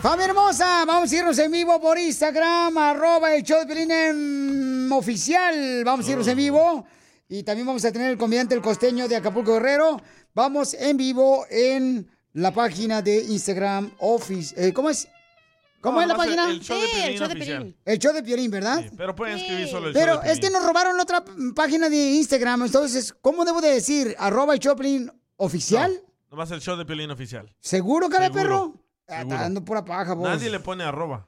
Familia 0.02 0.28
hermosa, 0.30 0.84
vamos 0.86 1.12
a 1.12 1.16
irnos 1.16 1.38
en 1.38 1.52
vivo 1.52 1.80
por 1.80 1.98
Instagram, 2.00 2.76
arroba 2.78 3.36
el 3.36 3.44
show 3.44 3.60
de 3.60 3.66
Piolín 3.68 3.92
en 3.92 4.92
oficial. 4.92 5.84
Vamos 5.86 6.08
a 6.08 6.12
irnos 6.12 6.28
en 6.28 6.38
vivo. 6.38 6.86
Y 7.30 7.44
también 7.44 7.68
vamos 7.68 7.86
a 7.86 7.92
tener 7.92 8.10
el 8.10 8.18
comediante 8.18 8.56
El 8.56 8.62
Costeño 8.62 9.08
de 9.08 9.16
Acapulco 9.16 9.54
Guerrero. 9.54 10.02
Vamos 10.34 10.74
en 10.74 10.98
vivo 10.98 11.46
en 11.52 12.10
la 12.34 12.52
página 12.52 13.02
de 13.04 13.20
Instagram 13.26 13.92
Office. 14.00 14.56
eh, 14.58 14.74
¿Cómo 14.74 14.90
es? 14.90 15.08
¿Cómo 15.82 15.98
No, 15.98 16.02
es 16.02 16.08
la 16.08 16.16
página? 16.16 16.50
el 16.50 16.60
show 16.62 16.78
de 16.80 16.88
Sí, 16.88 16.92
Piolín 16.94 17.12
el 17.12 17.18
show 17.20 17.28
de. 17.28 17.36
Piolín. 17.36 17.78
El 17.86 18.00
show 18.00 18.14
de 18.14 18.24
Piolín, 18.24 18.52
¿verdad? 18.52 18.84
Pero 18.98 19.16
pueden 19.16 19.38
escribir 19.38 19.68
solo 19.68 19.88
el 19.88 19.94
show 19.94 20.02
Pero 20.02 20.18
de 20.20 20.28
es 20.28 20.34
que 20.36 20.40
Piolín. 20.42 20.54
nos 20.58 20.66
robaron 20.66 21.00
otra 21.00 21.24
página 21.56 21.90
de 21.90 22.12
Instagram. 22.14 22.64
Entonces, 22.64 23.14
¿cómo 23.22 23.46
debo 23.46 23.62
de 23.62 23.70
decir? 23.76 24.16
Arroba 24.18 24.54
el 24.56 24.60
Choplin 24.60 25.12
oficial. 25.38 26.02
Nomás 26.32 26.50
el 26.52 26.60
show 26.60 26.76
de 26.76 26.86
Piolín 26.86 27.12
oficial. 27.12 27.54
¿Seguro, 27.60 28.10
cara 28.10 28.26
de 28.30 28.32
perro? 28.32 28.81
Ah. 29.12 29.22
Está 29.22 29.36
dando 29.38 29.64
pura 29.64 29.84
paja, 29.84 30.14
vos. 30.14 30.28
Nadie 30.28 30.50
le 30.50 30.60
pone 30.60 30.84
arroba. 30.84 31.28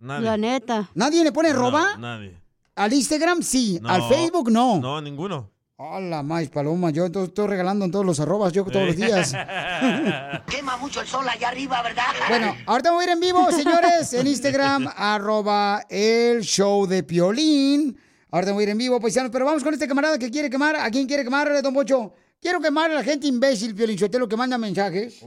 Nadie. 0.00 0.24
La 0.24 0.36
neta. 0.36 0.90
¿Nadie 0.94 1.22
le 1.24 1.32
pone 1.32 1.52
No, 1.52 1.54
arroba? 1.60 1.96
nadie. 1.98 2.38
Al 2.74 2.92
Instagram 2.92 3.42
sí, 3.42 3.78
No. 3.82 3.88
al 3.88 4.02
Facebook 4.08 4.50
no. 4.50 4.78
No, 4.80 5.00
ninguno. 5.00 5.50
Hola, 5.76 6.22
más 6.22 6.46
paloma. 6.48 6.90
Yo 6.90 7.06
entonces 7.06 7.28
estoy 7.30 7.46
regalando 7.46 7.86
en 7.86 7.90
todos 7.90 8.04
los 8.04 8.20
arrobas, 8.20 8.52
yo 8.52 8.64
todos 8.64 8.86
los 8.86 8.96
días. 8.96 9.32
Quema 10.46 10.76
mucho 10.76 11.00
el 11.00 11.06
sol 11.06 11.26
allá 11.28 11.48
arriba, 11.48 11.82
¿verdad? 11.82 12.04
Bueno, 12.28 12.54
ahorita 12.66 12.90
voy 12.92 13.02
a 13.02 13.06
ir 13.06 13.12
en 13.12 13.20
vivo, 13.20 13.50
señores, 13.50 14.12
en 14.12 14.26
Instagram, 14.26 14.88
arroba 14.96 15.82
el 15.88 16.42
show 16.42 16.86
de 16.86 17.02
Piolín. 17.02 17.98
Ahorita 18.30 18.52
voy 18.52 18.62
a 18.62 18.64
ir 18.64 18.68
en 18.70 18.78
vivo, 18.78 19.00
paisanos, 19.00 19.30
pero 19.32 19.44
vamos 19.46 19.64
con 19.64 19.72
este 19.72 19.88
camarada 19.88 20.18
que 20.18 20.30
quiere 20.30 20.50
quemar. 20.50 20.76
¿A 20.76 20.90
quién 20.90 21.06
quiere 21.06 21.24
quemar, 21.24 21.62
don 21.62 21.72
Pocho? 21.74 22.12
Quiero 22.40 22.60
quemar 22.60 22.90
a 22.90 22.94
la 22.94 23.04
gente 23.04 23.26
imbécil, 23.26 23.74
Piolín 23.74 23.98
Sotelo, 23.98 24.26
que 24.26 24.36
manda 24.36 24.56
mensajes. 24.56 25.18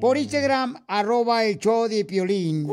Por 0.00 0.16
Instagram, 0.16 0.84
arroba 0.88 1.44
el 1.44 1.58
show 1.58 1.86
de 1.86 2.04
Piolín. 2.04 2.66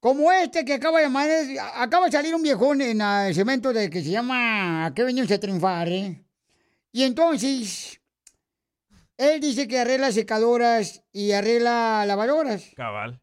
Como 0.00 0.30
este 0.32 0.64
que 0.64 0.74
acaba 0.74 0.98
de 0.98 1.04
llamar, 1.04 1.30
acaba 1.76 2.06
de 2.06 2.12
salir 2.12 2.34
un 2.34 2.42
viejón 2.42 2.82
en 2.82 3.00
el 3.00 3.34
cemento 3.34 3.72
de 3.72 3.88
que 3.88 4.02
se 4.02 4.10
llama 4.10 4.86
¿A 4.86 4.92
qué 4.92 5.02
venimos 5.04 5.30
a 5.30 5.38
triunfar, 5.40 5.88
eh? 5.88 6.22
Y 6.92 7.04
entonces, 7.04 8.00
él 9.16 9.40
dice 9.40 9.66
que 9.66 9.78
arregla 9.78 10.12
secadoras 10.12 11.02
y 11.12 11.32
arregla 11.32 12.04
lavadoras. 12.06 12.70
Cabal. 12.76 13.22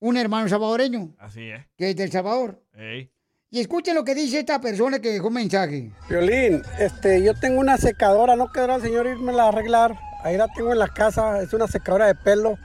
Un 0.00 0.16
hermano 0.16 0.48
salvadoreño, 0.48 1.14
Así 1.18 1.50
es. 1.50 1.66
que 1.76 1.90
es 1.90 1.96
del 1.96 2.10
Salvador. 2.12 2.64
Ey. 2.74 3.12
Y 3.50 3.60
escuchen 3.60 3.94
lo 3.94 4.04
que 4.04 4.14
dice 4.14 4.40
esta 4.40 4.60
persona 4.60 4.98
que 4.98 5.10
dejó 5.10 5.28
un 5.28 5.34
mensaje. 5.34 5.90
Violín, 6.08 6.62
este, 6.78 7.22
yo 7.22 7.32
tengo 7.34 7.60
una 7.60 7.78
secadora, 7.78 8.36
¿no 8.36 8.52
quedará 8.52 8.74
el 8.74 8.82
señor 8.82 9.06
irme 9.06 9.32
a 9.40 9.48
arreglar? 9.48 9.98
Ahí 10.22 10.36
la 10.36 10.48
tengo 10.48 10.72
en 10.72 10.78
la 10.78 10.88
casa, 10.88 11.40
es 11.40 11.52
una 11.54 11.66
secadora 11.66 12.08
de 12.08 12.14
pelo. 12.14 12.58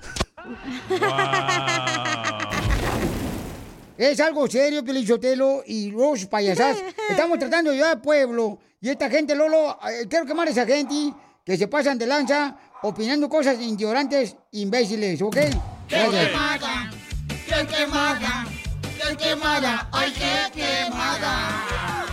Es 3.98 4.20
algo 4.20 4.46
serio, 4.48 4.84
Pelichotelo 4.84 5.64
y 5.66 5.92
los 5.92 6.26
payasas. 6.26 6.78
Estamos 7.10 7.40
tratando 7.40 7.72
de 7.72 7.78
ayudar 7.78 7.92
al 7.94 8.02
pueblo. 8.02 8.60
Y 8.82 8.90
esta 8.90 9.10
gente, 9.10 9.36
Lolo, 9.36 9.78
eh, 9.90 10.06
quiero 10.10 10.26
quemar 10.26 10.50
a 10.50 10.52
esa 10.52 10.66
gente 10.66 11.14
que 11.46 11.56
se 11.56 11.70
pasan 11.70 11.98
de 11.98 12.08
lanza 12.08 12.58
opinando 12.82 13.30
cosas 13.30 13.58
ignorantes, 13.62 14.36
imbéciles, 14.52 15.22
¿ok? 15.22 15.36
¡Qué 15.36 15.50
Gracias. 15.88 16.28
quemada! 16.28 16.92
¡Qué 17.48 17.68
quemada! 17.68 18.46
¡Qué 19.08 19.16
quemada! 19.18 19.88
¡Ay, 19.92 20.14
qué 20.14 20.60
quemada! 20.62 22.06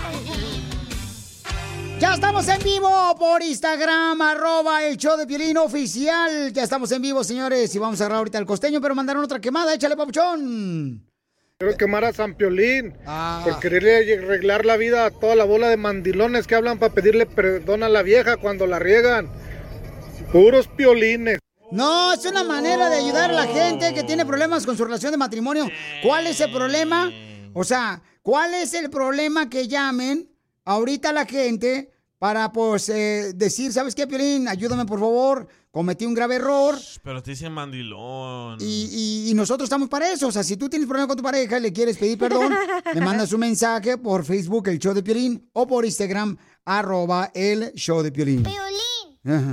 Ya 1.98 2.14
estamos 2.14 2.48
en 2.48 2.62
vivo 2.62 3.14
por 3.18 3.42
Instagram, 3.42 4.20
arroba 4.22 4.84
el 4.84 4.96
show 4.96 5.18
de 5.18 5.26
Piolín 5.26 5.58
oficial. 5.58 6.50
Ya 6.52 6.62
estamos 6.62 6.90
en 6.92 7.02
vivo, 7.02 7.22
señores. 7.22 7.74
Y 7.74 7.78
vamos 7.78 8.00
a 8.00 8.04
agarrar 8.04 8.18
ahorita 8.18 8.38
el 8.38 8.46
costeño, 8.46 8.80
pero 8.80 8.94
mandaron 8.94 9.22
otra 9.22 9.38
quemada. 9.38 9.74
Échale, 9.74 9.96
papuchón. 9.96 11.06
Quiero 11.58 11.76
quemar 11.76 12.06
a 12.06 12.12
San 12.14 12.34
Piolín 12.36 12.94
Ah. 13.06 13.42
por 13.44 13.60
quererle 13.60 14.14
arreglar 14.14 14.64
la 14.64 14.78
vida 14.78 15.04
a 15.04 15.10
toda 15.10 15.36
la 15.36 15.44
bola 15.44 15.68
de 15.68 15.76
mandilones 15.76 16.46
que 16.46 16.54
hablan 16.54 16.78
para 16.78 16.94
pedirle 16.94 17.26
perdón 17.26 17.82
a 17.82 17.90
la 17.90 18.02
vieja 18.02 18.38
cuando 18.38 18.66
la 18.66 18.78
riegan. 18.78 19.28
Puros 20.32 20.68
piolines. 20.68 21.38
No, 21.72 22.12
es 22.12 22.24
una 22.26 22.42
manera 22.44 22.88
de 22.90 22.96
ayudar 22.96 23.30
a 23.30 23.34
la 23.34 23.46
gente 23.46 23.94
que 23.94 24.02
tiene 24.02 24.26
problemas 24.26 24.66
con 24.66 24.76
su 24.76 24.84
relación 24.84 25.12
de 25.12 25.18
matrimonio. 25.18 25.68
¿Cuál 26.02 26.26
es 26.26 26.40
el 26.40 26.50
problema? 26.52 27.10
O 27.54 27.64
sea, 27.64 28.02
¿cuál 28.22 28.54
es 28.54 28.74
el 28.74 28.90
problema 28.90 29.48
que 29.48 29.68
llamen 29.68 30.28
ahorita 30.64 31.10
a 31.10 31.12
la 31.12 31.26
gente 31.26 31.90
para 32.18 32.52
pues 32.52 32.88
eh, 32.88 33.32
decir, 33.34 33.72
¿sabes 33.72 33.94
qué, 33.94 34.06
Piolín? 34.06 34.46
Ayúdame 34.48 34.84
por 34.84 35.00
favor, 35.00 35.48
cometí 35.70 36.04
un 36.04 36.12
grave 36.14 36.36
error. 36.36 36.76
Pero 37.02 37.22
te 37.22 37.30
dicen 37.30 37.52
mandilón. 37.52 38.58
Y, 38.60 39.24
y- 39.26 39.30
y 39.30 39.34
nosotros 39.34 39.64
estamos 39.66 39.88
para 39.88 40.10
eso. 40.12 40.26
O 40.28 40.32
sea, 40.32 40.42
si 40.44 40.56
tú 40.56 40.68
tienes 40.68 40.86
problema 40.88 41.06
con 41.08 41.16
tu 41.16 41.22
pareja 41.22 41.58
y 41.58 41.62
le 41.62 41.72
quieres 41.72 41.96
pedir 41.96 42.18
perdón, 42.18 42.52
le 42.94 43.00
mandas 43.00 43.32
un 43.32 43.40
mensaje 43.40 43.96
por 43.96 44.24
Facebook, 44.24 44.68
el 44.68 44.78
show 44.78 44.92
de 44.92 45.02
Piolín, 45.02 45.48
o 45.52 45.66
por 45.66 45.84
Instagram, 45.86 46.36
arroba 46.64 47.30
el 47.34 47.72
show 47.74 48.02
de 48.02 48.12
Piolín. 48.12 48.42
Ajá. 49.24 49.52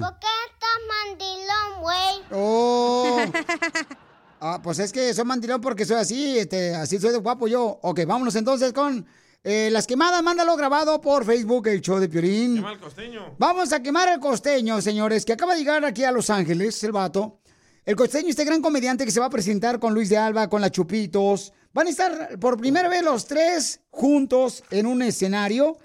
¿Por 0.78 1.18
qué 1.18 1.18
estás 1.18 1.18
mandilón, 1.18 1.82
güey? 1.82 2.22
Oh. 2.32 3.18
Ah, 4.40 4.60
pues 4.62 4.78
es 4.78 4.92
que 4.92 5.16
soy 5.16 5.26
mandilón 5.26 5.60
porque 5.62 5.84
soy 5.84 5.98
así, 5.98 6.38
este, 6.38 6.76
así 6.76 7.00
soy 7.00 7.12
de 7.12 7.18
guapo 7.18 7.48
yo. 7.48 7.80
Ok, 7.82 8.02
vámonos 8.06 8.36
entonces 8.36 8.72
con 8.72 9.04
eh, 9.44 9.70
las 9.72 9.88
quemadas. 9.88 10.22
Mándalo 10.22 10.56
grabado 10.56 11.02
por 11.02 11.26
Facebook, 11.26 11.68
el 11.68 11.82
show 11.82 11.98
de. 11.98 12.08
Quema 12.08 12.74
el 12.74 12.80
costeño. 12.80 13.36
Vamos 13.40 13.74
a 13.74 13.82
quemar 13.82 14.10
el 14.10 14.20
costeño, 14.20 14.80
señores, 14.80 15.26
que 15.26 15.34
acaba 15.34 15.54
de 15.54 15.62
llegar 15.62 15.84
aquí 15.86 16.04
a 16.04 16.12
Los 16.12 16.30
Ángeles, 16.30 16.84
el 16.84 16.92
vato. 16.92 17.40
El 17.84 17.96
costeño, 17.96 18.30
este 18.30 18.46
gran 18.46 18.62
comediante 18.62 19.06
que 19.06 19.12
se 19.12 19.20
va 19.20 19.26
a 19.26 19.30
presentar 19.32 19.80
con 19.80 19.96
Luis 19.96 20.10
de 20.10 20.18
Alba, 20.18 20.48
con 20.50 20.62
la 20.62 20.70
Chupitos. 20.70 21.52
Van 21.74 21.88
a 21.88 21.90
estar 21.90 22.38
por 22.38 22.58
primera 22.58 22.90
vez 22.90 23.02
los 23.02 23.26
tres 23.26 23.80
juntos 23.90 24.64
en 24.70 24.86
un 24.86 25.02
escenario. 25.02 25.78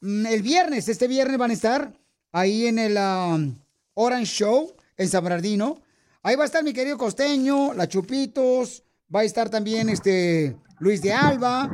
Mm, 0.00 0.26
El 0.26 0.42
viernes, 0.42 0.88
este 0.88 1.08
viernes 1.08 1.36
van 1.36 1.50
a 1.50 1.54
estar 1.54 1.92
ahí 2.32 2.66
en 2.66 2.78
el 2.78 2.96
um, 2.96 3.56
Orange 4.00 4.26
Show 4.26 4.72
en 4.96 5.08
San 5.08 5.24
Bernardino. 5.24 5.80
Ahí 6.22 6.36
va 6.36 6.44
a 6.44 6.46
estar 6.46 6.62
mi 6.62 6.72
querido 6.72 6.96
costeño, 6.96 7.74
la 7.74 7.88
Chupitos. 7.88 8.84
Va 9.12 9.20
a 9.20 9.24
estar 9.24 9.50
también 9.50 9.88
este 9.88 10.56
Luis 10.78 11.02
de 11.02 11.12
Alba. 11.12 11.68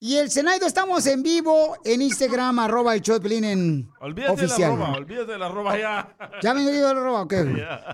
Y 0.00 0.16
el 0.16 0.30
Senado 0.30 0.66
estamos 0.66 1.06
en 1.06 1.22
vivo 1.22 1.76
en 1.84 2.00
Instagram, 2.00 2.60
arroba 2.60 2.94
el 2.94 3.02
de 3.02 3.20
Pelín 3.20 3.44
en 3.44 3.90
Olvídate 4.00 4.32
oficial. 4.32 4.70
de 4.70 4.76
la 4.78 4.86
roba, 4.86 4.96
olvídate 4.96 5.32
de 5.32 5.38
la 5.38 5.48
roba 5.48 5.78
ya. 5.78 6.16
Ya 6.40 6.54
me 6.54 6.62
he 6.62 6.76
ido 6.76 6.94
la 6.94 7.00
roba, 7.00 7.22
ok. 7.22 7.34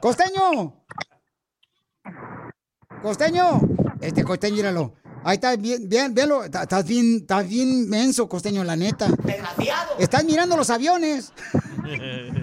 ¡Costeño! 0.00 0.84
¡Costeño! 3.02 3.60
Este 4.00 4.22
costeño, 4.22 4.56
míralo. 4.56 4.94
Ahí 5.24 5.34
está, 5.36 5.56
bien, 5.56 5.88
bien, 5.88 6.14
véalo. 6.14 6.44
Está- 6.44 6.62
Estás 6.62 6.84
bien, 6.86 7.16
estás 7.22 7.48
bien 7.48 7.88
menso, 7.88 8.28
costeño, 8.28 8.62
la 8.64 8.76
neta. 8.76 9.08
Desgraciado. 9.22 9.94
Estás 9.98 10.24
mirando 10.24 10.56
los 10.56 10.70
aviones. 10.70 11.32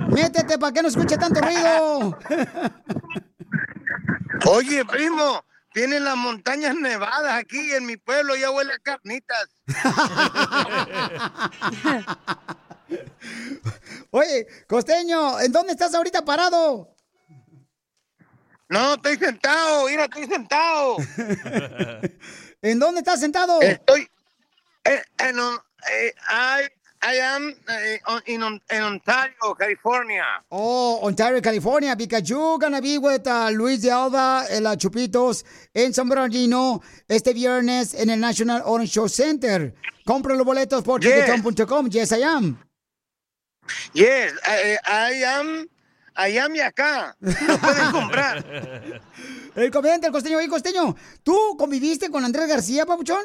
Métete 0.09 0.57
para 0.57 0.73
que 0.73 0.81
no 0.81 0.87
escuche 0.87 1.17
tanto 1.17 1.41
ruido. 1.41 2.17
Oye, 4.47 4.83
primo, 4.85 5.43
tienen 5.73 6.03
las 6.03 6.17
montañas 6.17 6.75
nevadas 6.75 7.33
aquí 7.33 7.71
en 7.73 7.85
mi 7.85 7.97
pueblo, 7.97 8.35
ya 8.35 8.49
huele 8.51 8.73
a 8.73 8.79
carnitas. 8.79 9.47
Oye, 14.11 14.47
costeño, 14.67 15.39
¿en 15.39 15.51
dónde 15.51 15.73
estás 15.73 15.93
ahorita 15.93 16.23
parado? 16.25 16.95
No, 18.69 18.93
estoy 18.95 19.17
sentado, 19.17 19.87
mira, 19.87 20.05
estoy 20.05 20.25
sentado. 20.27 20.97
¿En 22.61 22.79
dónde 22.79 22.99
estás 22.99 23.19
sentado? 23.19 23.59
Estoy 23.61 24.07
en, 24.83 24.99
en 25.27 25.39
un- 25.39 25.59
eh, 25.91 26.13
I, 26.29 26.69
I 27.03 27.19
am 27.19 27.49
eh, 27.67 27.99
on- 28.05 28.21
in, 28.27 28.43
Ontario, 28.43 29.55
California. 29.57 30.23
Oh, 30.49 30.99
Ontario, 31.01 31.41
California, 31.41 31.95
because 31.95 32.23
you 32.29 32.59
gonna 32.59 32.79
be 32.79 32.97
with 32.99 33.25
uh, 33.27 33.49
Luis 33.51 33.81
de 33.81 33.89
Alba, 33.91 34.45
el 34.49 34.63
Chupitos, 34.77 35.43
en 35.73 35.93
San 35.93 36.07
Bernardino, 36.07 36.81
este 37.07 37.33
viernes 37.33 37.95
en 37.95 38.11
el 38.11 38.19
National 38.19 38.61
Orange 38.65 38.91
Show 38.93 39.09
Center. 39.09 39.73
Compra 40.05 40.35
los 40.35 40.45
boletos 40.45 40.83
por 40.83 41.01
Yes. 41.01 41.25
Yes, 41.89 42.11
I 42.11 42.23
am. 42.23 42.57
Yes, 43.93 44.33
I, 44.45 44.77
I 44.85 45.23
am, 45.23 45.67
I 46.17 46.37
am 46.37 46.55
y 46.55 46.59
acá. 46.59 47.15
Lo 47.19 47.57
pueden 47.57 47.91
comprar. 47.91 49.01
El 49.55 49.71
comediante, 49.71 50.07
el 50.07 50.13
costeño. 50.13 50.37
Oye, 50.37 50.47
costeño, 50.47 50.95
¿tú 51.23 51.55
conviviste 51.57 52.09
con 52.09 52.23
Andrés 52.23 52.47
García, 52.47 52.85
papuchón? 52.85 53.23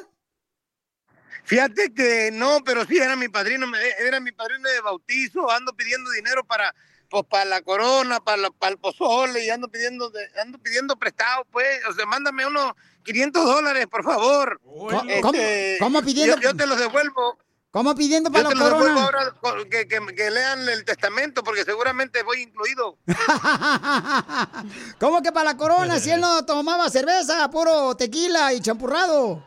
Fíjate 1.45 1.95
que 1.95 2.31
no, 2.33 2.63
pero 2.65 2.85
sí 2.85 2.97
era 2.99 3.15
mi 3.15 3.29
padrino, 3.29 3.67
era 4.01 4.19
mi 4.19 4.33
padrino 4.33 4.69
de 4.69 4.81
bautizo, 4.81 5.49
ando 5.51 5.73
pidiendo 5.77 6.11
dinero 6.11 6.45
para 6.45 6.75
pues 7.09 7.23
para 7.31 7.45
la 7.45 7.63
corona, 7.63 8.19
para, 8.19 8.37
la- 8.37 8.51
para 8.51 8.73
el 8.73 8.79
pozole 8.79 9.45
y 9.45 9.51
ando 9.51 9.69
pidiendo 9.69 10.11
ando 10.43 10.59
pidiendo 10.59 10.97
prestado, 10.97 11.45
pues, 11.53 11.65
o 11.89 11.93
sea, 11.93 12.05
mándame 12.05 12.45
unos 12.45 12.73
500 13.05 13.45
dólares, 13.45 13.87
por 13.87 14.03
favor. 14.03 14.61
¿Cómo- 14.65 15.01
Este, 15.03 15.21
cómo- 15.21 15.39
cómo 15.79 16.03
pidiendo? 16.03 16.35
Yo, 16.39 16.43
yo 16.51 16.57
te 16.57 16.67
los 16.67 16.77
devuelvo. 16.81 17.39
¿Cómo 17.77 17.95
pidiendo 17.95 18.31
Yo 18.31 18.33
para 18.33 18.49
te 18.49 18.55
la 18.55 18.65
devuelvo 18.71 19.05
corona? 19.05 19.35
ahora 19.45 19.65
que, 19.71 19.87
que- 19.87 20.15
que 20.17 20.31
lean 20.31 20.67
el 20.67 20.83
testamento 20.87 21.45
porque 21.45 21.63
seguramente 21.63 22.23
voy 22.23 22.41
incluido. 22.41 22.97
¿Cómo 24.99 25.21
que 25.21 25.31
para 25.31 25.45
la 25.53 25.57
corona? 25.59 25.99
Si 26.01 26.11
él 26.11 26.23
no 26.23 26.43
tomaba 26.47 26.89
cerveza, 26.89 27.51
puro 27.51 27.95
tequila 27.95 28.55
y 28.55 28.61
champurrado. 28.61 29.45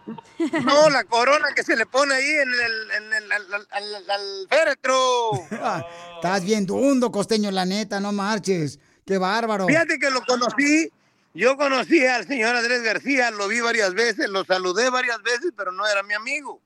No, 0.63 0.89
la 0.91 1.05
corona 1.05 1.47
que 1.55 1.63
se 1.63 1.75
le 1.75 1.87
pone 1.87 2.13
ahí 2.13 2.29
en 2.29 2.53
el, 2.53 2.91
en 2.91 3.13
el 3.13 3.31
al, 3.31 3.53
al- 3.53 3.67
al- 3.71 4.09
al 4.11 4.47
féretro. 4.47 5.31
Estás 6.17 6.43
bien 6.43 6.67
dundo, 6.67 7.11
costeño, 7.11 7.49
la 7.49 7.65
neta, 7.65 7.99
no 7.99 8.11
marches. 8.11 8.77
Qué 9.07 9.17
bárbaro. 9.17 9.65
Fíjate 9.65 9.97
que 9.97 10.11
lo 10.11 10.21
conocí, 10.21 10.91
yo 11.33 11.57
conocí 11.57 12.05
al 12.05 12.27
señor 12.27 12.55
Andrés 12.55 12.83
García, 12.83 13.31
lo 13.31 13.47
vi 13.47 13.59
varias 13.59 13.95
veces, 13.95 14.29
lo 14.29 14.45
saludé 14.45 14.91
varias 14.91 15.19
veces, 15.23 15.51
pero 15.57 15.71
no 15.71 15.87
era 15.87 16.03
mi 16.03 16.13
amigo. 16.13 16.61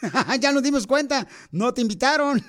ya 0.40 0.52
nos 0.52 0.62
dimos 0.62 0.86
cuenta, 0.86 1.26
no 1.50 1.72
te 1.72 1.80
invitaron. 1.80 2.42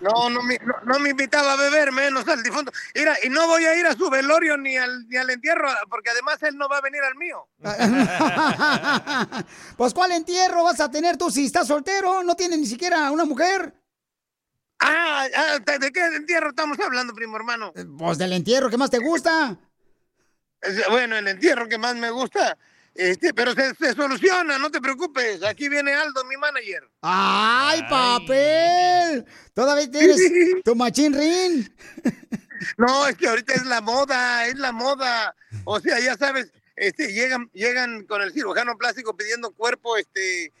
No, 0.00 0.30
no 0.30 0.42
me, 0.42 0.58
no, 0.58 0.74
no 0.84 0.98
me 0.98 1.10
invitaba 1.10 1.54
a 1.54 1.56
beber, 1.56 1.92
menos 1.92 2.26
al 2.28 2.42
difunto. 2.42 2.72
Mira, 2.94 3.16
y 3.22 3.30
no 3.30 3.46
voy 3.46 3.64
a 3.64 3.76
ir 3.76 3.86
a 3.86 3.94
su 3.94 4.10
velorio 4.10 4.56
ni 4.56 4.76
al, 4.76 5.08
ni 5.08 5.16
al 5.16 5.30
entierro, 5.30 5.68
porque 5.88 6.10
además 6.10 6.42
él 6.42 6.56
no 6.56 6.68
va 6.68 6.78
a 6.78 6.82
venir 6.82 7.02
al 7.02 7.14
mío. 7.16 7.48
pues, 9.76 9.94
¿cuál 9.94 10.12
entierro 10.12 10.64
vas 10.64 10.80
a 10.80 10.90
tener 10.90 11.16
tú 11.16 11.30
si 11.30 11.46
estás 11.46 11.66
soltero? 11.66 12.22
No 12.22 12.36
tienes 12.36 12.58
ni 12.58 12.66
siquiera 12.66 13.10
una 13.10 13.24
mujer. 13.24 13.74
Ah, 14.80 15.26
ah, 15.34 15.78
¿de 15.78 15.92
qué 15.92 16.04
entierro 16.04 16.50
estamos 16.50 16.78
hablando, 16.78 17.14
primo 17.14 17.36
hermano? 17.36 17.72
Pues 17.98 18.18
del 18.18 18.32
entierro, 18.32 18.68
¿qué 18.68 18.76
más 18.76 18.90
te 18.90 18.98
gusta? 18.98 19.56
Bueno, 20.90 21.16
el 21.16 21.28
entierro 21.28 21.68
que 21.68 21.78
más 21.78 21.94
me 21.96 22.10
gusta, 22.10 22.58
este, 22.94 23.34
pero 23.34 23.52
se, 23.54 23.74
se 23.74 23.94
soluciona, 23.94 24.58
no 24.58 24.70
te 24.70 24.80
preocupes. 24.80 25.42
Aquí 25.42 25.68
viene 25.68 25.92
Aldo, 25.94 26.24
mi 26.24 26.36
manager. 26.36 26.88
¡Ay, 27.02 27.82
papel! 27.88 29.24
¿Todavía 29.52 29.90
tienes 29.90 30.20
tu 30.64 30.74
machín 30.74 31.12
rin? 31.14 31.74
No, 32.78 33.06
es 33.06 33.16
que 33.16 33.28
ahorita 33.28 33.52
es 33.52 33.66
la 33.66 33.82
moda, 33.82 34.46
es 34.46 34.58
la 34.58 34.72
moda. 34.72 35.34
O 35.64 35.80
sea, 35.80 35.98
ya 36.00 36.16
sabes, 36.16 36.50
este, 36.76 37.12
llegan, 37.12 37.50
llegan 37.52 38.04
con 38.04 38.22
el 38.22 38.32
cirujano 38.32 38.78
plástico 38.78 39.16
pidiendo 39.16 39.50
cuerpo, 39.52 39.96
este, 39.98 40.52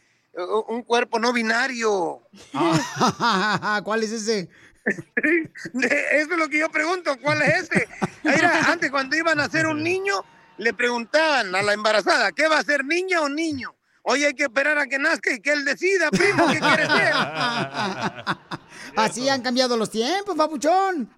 un 0.68 0.82
cuerpo 0.82 1.18
no 1.18 1.32
binario. 1.32 2.20
¿Cuál 3.84 4.02
es 4.02 4.12
ese? 4.12 4.48
Eso 4.84 6.32
es 6.32 6.38
lo 6.38 6.48
que 6.48 6.58
yo 6.58 6.68
pregunto, 6.68 7.16
¿cuál 7.22 7.40
es 7.42 7.70
ese? 7.70 7.88
Mira, 8.22 8.70
antes 8.70 8.90
cuando 8.90 9.16
iban 9.16 9.40
a 9.40 9.44
hacer 9.44 9.66
un 9.66 9.82
niño, 9.82 10.24
le 10.56 10.72
preguntaban 10.72 11.54
a 11.54 11.62
la 11.62 11.72
embarazada, 11.72 12.32
¿qué 12.32 12.48
va 12.48 12.58
a 12.58 12.64
ser, 12.64 12.84
niña 12.84 13.20
o 13.20 13.28
niño? 13.28 13.74
Hoy 14.02 14.24
hay 14.24 14.34
que 14.34 14.44
esperar 14.44 14.78
a 14.78 14.86
que 14.86 14.98
nazca 14.98 15.32
y 15.32 15.40
que 15.40 15.52
él 15.52 15.64
decida, 15.64 16.10
primo, 16.10 16.46
¿qué 16.48 16.60
quiere 16.60 16.86
ser? 16.86 17.12
Así 18.96 19.28
han 19.28 19.42
cambiado 19.42 19.76
los 19.76 19.90
tiempos, 19.90 20.36
papuchón. 20.36 21.10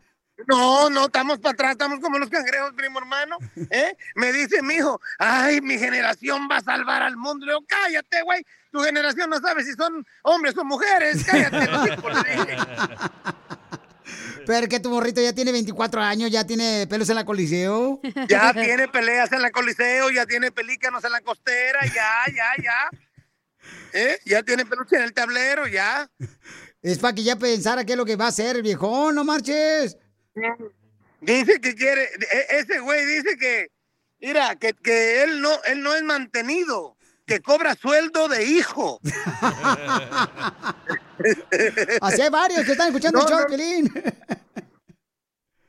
No, 0.47 0.91
no, 0.91 1.07
estamos 1.07 1.39
para 1.39 1.55
atrás, 1.55 1.73
estamos 1.73 1.99
como 2.01 2.19
los 2.19 2.29
cangrejos, 2.29 2.73
primo 2.75 2.99
hermano. 2.99 3.39
¿eh? 3.71 3.97
Me 4.15 4.33
dice 4.33 4.63
mi 4.63 4.75
hijo, 4.75 5.01
ay, 5.19 5.61
mi 5.63 5.79
generación 5.79 6.47
va 6.51 6.59
a 6.59 6.63
salvar 6.63 7.03
al 7.03 7.17
mundo. 7.17 7.47
Le 7.47 7.53
digo, 7.53 7.65
cállate, 7.67 8.23
güey, 8.23 8.45
tu 8.71 8.81
generación 8.81 9.31
no 9.31 9.41
sabe 9.41 9.65
si 9.65 9.73
son 9.73 10.07
hombres 10.23 10.57
o 10.59 10.65
mujeres, 10.65 11.25
cállate. 11.25 11.65
hijos", 11.65 12.25
le 12.25 12.31
dije. 12.31 12.57
Pero 14.47 14.69
que 14.69 14.81
tu 14.81 14.90
morrito 14.90 15.20
ya 15.20 15.32
tiene 15.32 15.53
24 15.53 16.01
años, 16.03 16.31
ya 16.31 16.47
tiene 16.47 16.86
pelos 16.89 17.09
en 17.09 17.16
la 17.16 17.24
coliseo. 17.24 18.01
Ya 18.28 18.53
tiene 18.53 18.89
peleas 18.89 19.32
en 19.32 19.43
la 19.43 19.51
Coliseo, 19.51 20.11
ya 20.11 20.27
tiene 20.27 20.51
pelícanos 20.53 21.05
en 21.05 21.12
la 21.12 21.20
costera, 21.20 21.81
ya, 21.86 22.24
ya, 22.35 22.62
ya. 22.62 22.90
¿Eh? 23.93 24.19
Ya 24.24 24.43
tiene 24.43 24.65
peluche 24.66 24.97
en 24.97 25.03
el 25.03 25.12
tablero, 25.12 25.66
ya. 25.66 26.09
Es 26.82 26.98
para 26.98 27.15
que 27.15 27.23
ya 27.24 27.36
pensara 27.36 27.85
qué 27.85 27.93
es 27.93 27.98
lo 27.98 28.05
que 28.05 28.16
va 28.16 28.27
a 28.27 28.28
hacer 28.28 28.57
el 28.57 28.62
viejón, 28.62 29.15
no 29.15 29.24
marches. 29.24 29.97
Dice 31.20 31.61
que 31.61 31.74
quiere, 31.74 32.05
e- 32.05 32.47
ese 32.59 32.78
güey 32.81 33.05
dice 33.07 33.36
que, 33.39 33.69
mira, 34.20 34.55
que, 34.57 34.74
que 34.74 35.23
él 35.24 35.40
no, 35.40 35.51
él 35.65 35.82
no 35.82 35.94
es 35.94 36.03
mantenido, 36.03 36.97
que 37.27 37.40
cobra 37.40 37.74
sueldo 37.74 38.28
de 38.28 38.44
hijo. 38.44 39.01
Así 42.01 42.23
hay 42.23 42.31
varios 42.31 42.65
que 42.65 42.73
están 42.73 42.86
escuchando 42.89 43.20
el 43.20 43.24
No, 43.24 43.31
show, 43.31 43.47
no. 43.48 43.57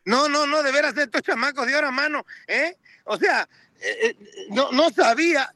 No, 0.06 0.28
no, 0.30 0.48
no, 0.48 0.64
de 0.64 0.72
veras, 0.72 0.96
estos 0.96 1.22
chamacos 1.22 1.68
de 1.68 1.76
ahora 1.76 1.92
mano, 1.92 2.26
¿eh? 2.48 2.78
O 3.04 3.18
sea, 3.18 3.46
eh, 3.82 3.98
eh, 4.04 4.16
no, 4.52 4.72
no 4.72 4.90
sabía, 4.90 5.54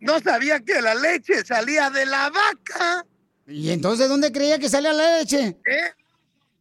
no 0.00 0.18
sabía 0.18 0.58
que 0.60 0.82
la 0.82 0.96
leche 0.96 1.44
salía 1.44 1.88
de 1.90 2.04
la 2.06 2.28
vaca. 2.30 3.06
¿Y 3.46 3.70
entonces 3.70 4.08
dónde 4.08 4.32
creía 4.32 4.58
que 4.58 4.68
salía 4.68 4.92
la 4.92 5.18
leche? 5.18 5.56
¿Eh? 5.66 5.92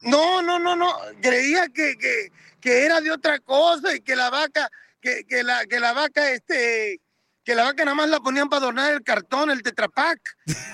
No, 0.02 0.44
no, 0.44 0.60
no, 0.60 0.76
no, 0.76 0.96
creía 1.20 1.68
que, 1.70 1.98
que, 1.98 2.32
que 2.60 2.86
era 2.86 3.02
de 3.02 3.10
otra 3.12 3.40
cosa 3.40 3.96
y 3.96 4.02
que 4.02 4.16
la 4.16 4.30
vaca, 4.30 4.70
que, 5.02 5.26
que 5.26 5.42
la, 5.42 5.66
que 5.66 5.80
la 5.80 5.94
vaca, 5.94 6.30
este, 6.32 7.01
que 7.44 7.56
la 7.56 7.64
vaca 7.64 7.84
nada 7.86 7.96
más 7.96 8.10
la 8.10 8.20
ponían 8.20 8.50
para 8.50 8.62
adornar 8.64 8.94
el 8.94 9.04
cartón, 9.04 9.50
el 9.50 9.64
tetrapac. 9.64 10.20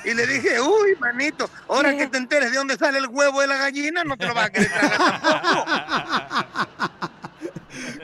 Y 0.03 0.13
le 0.13 0.27
dije, 0.27 0.59
uy, 0.61 0.95
manito, 0.99 1.49
ahora 1.67 1.95
que 1.95 2.07
te 2.07 2.17
enteres 2.17 2.51
de 2.51 2.57
dónde 2.57 2.77
sale 2.77 2.97
el 2.97 3.07
huevo 3.07 3.41
de 3.41 3.47
la 3.47 3.57
gallina, 3.57 4.03
no 4.03 4.17
te 4.17 4.27
lo 4.27 4.33
vas 4.33 4.47
a 4.47 4.49
querer 4.49 4.71
tragar 4.71 6.47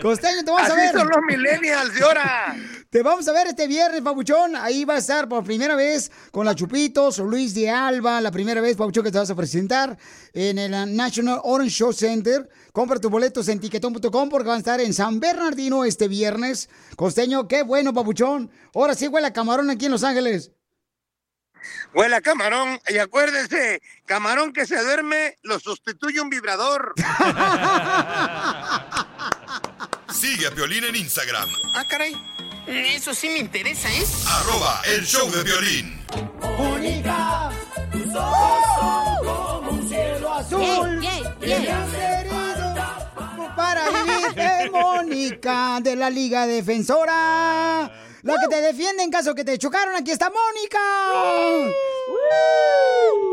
Costeño, 0.01 0.43
te 0.43 0.51
vamos 0.51 0.69
a 0.69 0.75
ver. 0.75 0.91
son 0.91 1.07
los 1.07 1.21
millennials 1.27 1.93
de 1.93 2.03
ahora. 2.03 2.55
Te 2.93 3.01
vamos 3.01 3.27
a 3.27 3.31
ver 3.31 3.47
este 3.47 3.65
viernes, 3.65 4.01
Pabuchón. 4.01 4.55
Ahí 4.55 4.85
va 4.85 4.93
a 4.93 4.97
estar 4.99 5.27
por 5.27 5.43
primera 5.43 5.75
vez 5.75 6.11
con 6.29 6.45
la 6.45 6.53
Chupitos, 6.53 7.17
Luis 7.17 7.55
de 7.55 7.67
Alba, 7.67 8.21
la 8.21 8.29
primera 8.29 8.61
vez, 8.61 8.77
Pabuchón, 8.77 9.03
que 9.03 9.11
te 9.11 9.17
vas 9.17 9.31
a 9.31 9.35
presentar 9.35 9.97
en 10.31 10.59
el 10.59 10.95
National 10.95 11.39
Orange 11.41 11.71
Show 11.71 11.91
Center. 11.91 12.47
Compra 12.71 12.99
tus 12.99 13.09
boletos 13.09 13.47
en 13.47 13.59
tiquetón.com 13.59 14.29
porque 14.29 14.47
van 14.47 14.57
a 14.57 14.59
estar 14.59 14.79
en 14.79 14.93
San 14.93 15.19
Bernardino 15.19 15.85
este 15.85 16.07
viernes. 16.07 16.69
Costeño, 16.95 17.47
qué 17.47 17.63
bueno, 17.63 17.95
Pabuchón. 17.95 18.51
Ahora 18.75 18.93
sí 18.93 19.07
huele 19.07 19.25
a 19.25 19.33
camarón 19.33 19.71
aquí 19.71 19.85
en 19.85 19.91
Los 19.91 20.03
Ángeles. 20.03 20.51
Huele 21.95 22.15
a 22.15 22.21
camarón. 22.21 22.79
Y 22.89 22.99
acuérdense, 22.99 23.81
camarón 24.05 24.53
que 24.53 24.67
se 24.67 24.79
duerme 24.79 25.39
lo 25.41 25.59
sustituye 25.59 26.21
un 26.21 26.29
vibrador. 26.29 26.93
Sigue 30.13 30.47
a 30.47 30.51
Piolín 30.51 30.83
en 30.85 30.95
Instagram, 30.95 31.49
Ah, 31.73 31.85
caray. 31.85 32.15
Eso 32.67 33.13
sí 33.13 33.27
me 33.29 33.39
interesa, 33.39 33.89
¿eh? 33.91 34.03
arroba 34.27 34.81
el 34.85 35.05
show 35.05 35.29
de 35.29 35.43
violín. 35.43 36.01
Mónica, 36.57 37.49
tus 37.91 38.15
ojos 38.15 38.63
son 38.79 39.25
como 39.25 39.71
un 39.71 39.89
cielo 39.89 40.33
azul. 40.33 41.01
Yay, 41.01 41.23
que 41.41 41.47
yay, 41.47 41.59
me 41.59 41.65
yay. 41.65 41.67
han 41.67 41.91
querido 41.91 43.53
Para 43.55 43.89
vivirte, 43.89 44.69
Mónica, 44.71 45.79
de 45.81 45.95
la 45.97 46.09
Liga 46.09 46.47
Defensora. 46.47 47.91
La 48.23 48.39
que 48.39 48.47
te 48.47 48.61
defiende 48.61 49.03
en 49.03 49.11
caso 49.11 49.35
que 49.35 49.43
te 49.43 49.57
chocaron. 49.57 49.93
Aquí 49.97 50.11
está 50.11 50.29
Mónica. 50.29 50.79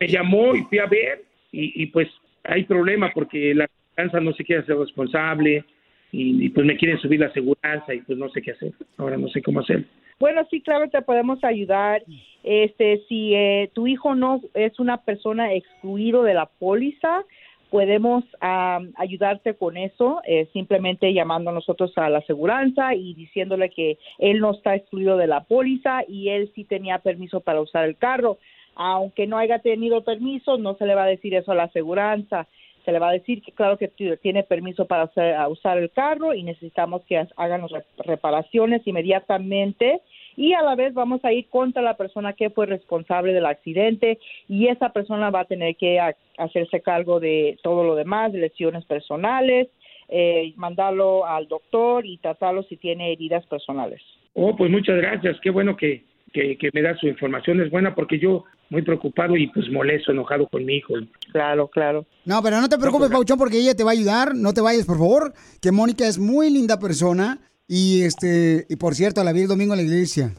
me 0.00 0.08
llamó 0.08 0.54
y 0.54 0.62
fui 0.62 0.78
a 0.78 0.86
ver 0.86 1.24
y, 1.50 1.82
y, 1.82 1.86
pues 1.86 2.08
hay 2.44 2.64
problema 2.64 3.10
porque 3.14 3.54
la 3.54 3.64
aseguranza 3.64 4.20
no 4.20 4.32
se 4.34 4.44
quiere 4.44 4.62
hacer 4.62 4.76
responsable 4.76 5.64
y, 6.12 6.50
pues 6.50 6.66
me 6.66 6.76
quieren 6.76 6.98
subir 6.98 7.20
la 7.20 7.26
aseguranza 7.26 7.94
y 7.94 8.02
pues 8.02 8.18
no 8.18 8.28
sé 8.30 8.42
qué 8.42 8.52
hacer. 8.52 8.72
Ahora 8.98 9.16
no 9.16 9.28
sé 9.28 9.42
cómo 9.42 9.60
hacer. 9.60 9.84
Bueno, 10.20 10.46
sí, 10.50 10.60
claro, 10.60 10.88
te 10.90 11.00
podemos 11.02 11.42
ayudar. 11.42 12.02
Este, 12.44 13.02
si 13.08 13.34
eh, 13.34 13.70
tu 13.72 13.86
hijo 13.86 14.14
no 14.14 14.40
es 14.54 14.78
una 14.78 14.98
persona 14.98 15.54
excluido 15.54 16.22
de 16.22 16.34
la 16.34 16.46
póliza, 16.46 17.24
podemos 17.70 18.22
am, 18.40 18.92
ayudarte 18.96 19.54
con 19.54 19.78
eso, 19.78 20.20
eh, 20.26 20.46
simplemente 20.52 21.14
llamando 21.14 21.50
a 21.50 21.54
nosotros 21.54 21.90
a 21.96 22.10
la 22.10 22.18
aseguranza 22.18 22.94
y 22.94 23.14
diciéndole 23.14 23.70
que 23.70 23.96
él 24.18 24.40
no 24.40 24.50
está 24.50 24.76
excluido 24.76 25.16
de 25.16 25.26
la 25.26 25.44
póliza 25.44 26.02
y 26.06 26.28
él 26.28 26.52
sí 26.54 26.64
tenía 26.64 26.98
permiso 26.98 27.40
para 27.40 27.62
usar 27.62 27.88
el 27.88 27.96
carro. 27.96 28.36
Aunque 28.74 29.26
no 29.26 29.38
haya 29.38 29.58
tenido 29.58 30.02
permiso, 30.02 30.58
no 30.58 30.74
se 30.76 30.86
le 30.86 30.94
va 30.94 31.04
a 31.04 31.08
decir 31.08 31.34
eso 31.34 31.52
a 31.52 31.54
la 31.54 31.64
aseguranza. 31.64 32.46
Se 32.84 32.90
le 32.90 32.98
va 32.98 33.10
a 33.10 33.12
decir 33.12 33.42
que 33.42 33.52
claro 33.52 33.78
que 33.78 33.86
tiene 33.88 34.42
permiso 34.42 34.86
para 34.86 35.08
usar 35.48 35.78
el 35.78 35.90
carro 35.92 36.34
y 36.34 36.42
necesitamos 36.42 37.02
que 37.04 37.16
ha- 37.18 37.28
hagan 37.36 37.60
las 37.62 37.70
rep- 37.70 37.84
reparaciones 37.98 38.82
inmediatamente 38.86 40.00
y 40.36 40.54
a 40.54 40.62
la 40.62 40.74
vez 40.74 40.92
vamos 40.94 41.24
a 41.24 41.32
ir 41.32 41.46
contra 41.48 41.80
la 41.82 41.96
persona 41.96 42.32
que 42.32 42.50
fue 42.50 42.66
responsable 42.66 43.32
del 43.34 43.46
accidente 43.46 44.18
y 44.48 44.66
esa 44.66 44.88
persona 44.92 45.30
va 45.30 45.40
a 45.40 45.44
tener 45.44 45.76
que 45.76 46.00
hacerse 46.38 46.80
cargo 46.80 47.20
de 47.20 47.56
todo 47.62 47.84
lo 47.84 47.94
demás, 47.94 48.32
de 48.32 48.40
lesiones 48.40 48.84
personales, 48.86 49.68
eh, 50.08 50.52
mandarlo 50.56 51.24
al 51.24 51.46
doctor 51.46 52.04
y 52.04 52.16
tratarlo 52.18 52.64
si 52.64 52.76
tiene 52.76 53.12
heridas 53.12 53.46
personales. 53.46 54.00
Oh, 54.34 54.56
pues 54.56 54.70
muchas 54.70 54.96
gracias. 54.96 55.38
Qué 55.40 55.50
bueno 55.50 55.76
que, 55.76 56.02
que, 56.32 56.56
que 56.58 56.70
me 56.72 56.82
da 56.82 56.96
su 56.96 57.06
información. 57.06 57.60
Es 57.60 57.70
buena 57.70 57.94
porque 57.94 58.18
yo 58.18 58.44
muy 58.72 58.82
preocupado 58.82 59.36
y 59.36 59.48
pues 59.48 59.70
molesto, 59.70 60.12
enojado 60.12 60.48
con 60.48 60.64
mi 60.64 60.76
hijo. 60.76 60.94
Claro, 61.30 61.68
claro. 61.68 62.06
No, 62.24 62.42
pero 62.42 62.60
no 62.60 62.68
te 62.68 62.78
preocupes, 62.78 63.10
Pauchón, 63.10 63.38
porque 63.38 63.58
ella 63.58 63.74
te 63.74 63.84
va 63.84 63.90
a 63.90 63.92
ayudar. 63.92 64.34
No 64.34 64.54
te 64.54 64.62
vayas, 64.62 64.86
por 64.86 64.96
favor. 64.96 65.34
Que 65.60 65.70
Mónica 65.70 66.08
es 66.08 66.18
muy 66.18 66.50
linda 66.50 66.78
persona. 66.78 67.38
Y 67.68 68.02
este, 68.02 68.66
y 68.68 68.76
por 68.76 68.94
cierto, 68.94 69.22
la 69.22 69.32
vi 69.32 69.42
el 69.42 69.48
domingo 69.48 69.74
en 69.74 69.78
la 69.78 69.84
iglesia. 69.84 70.34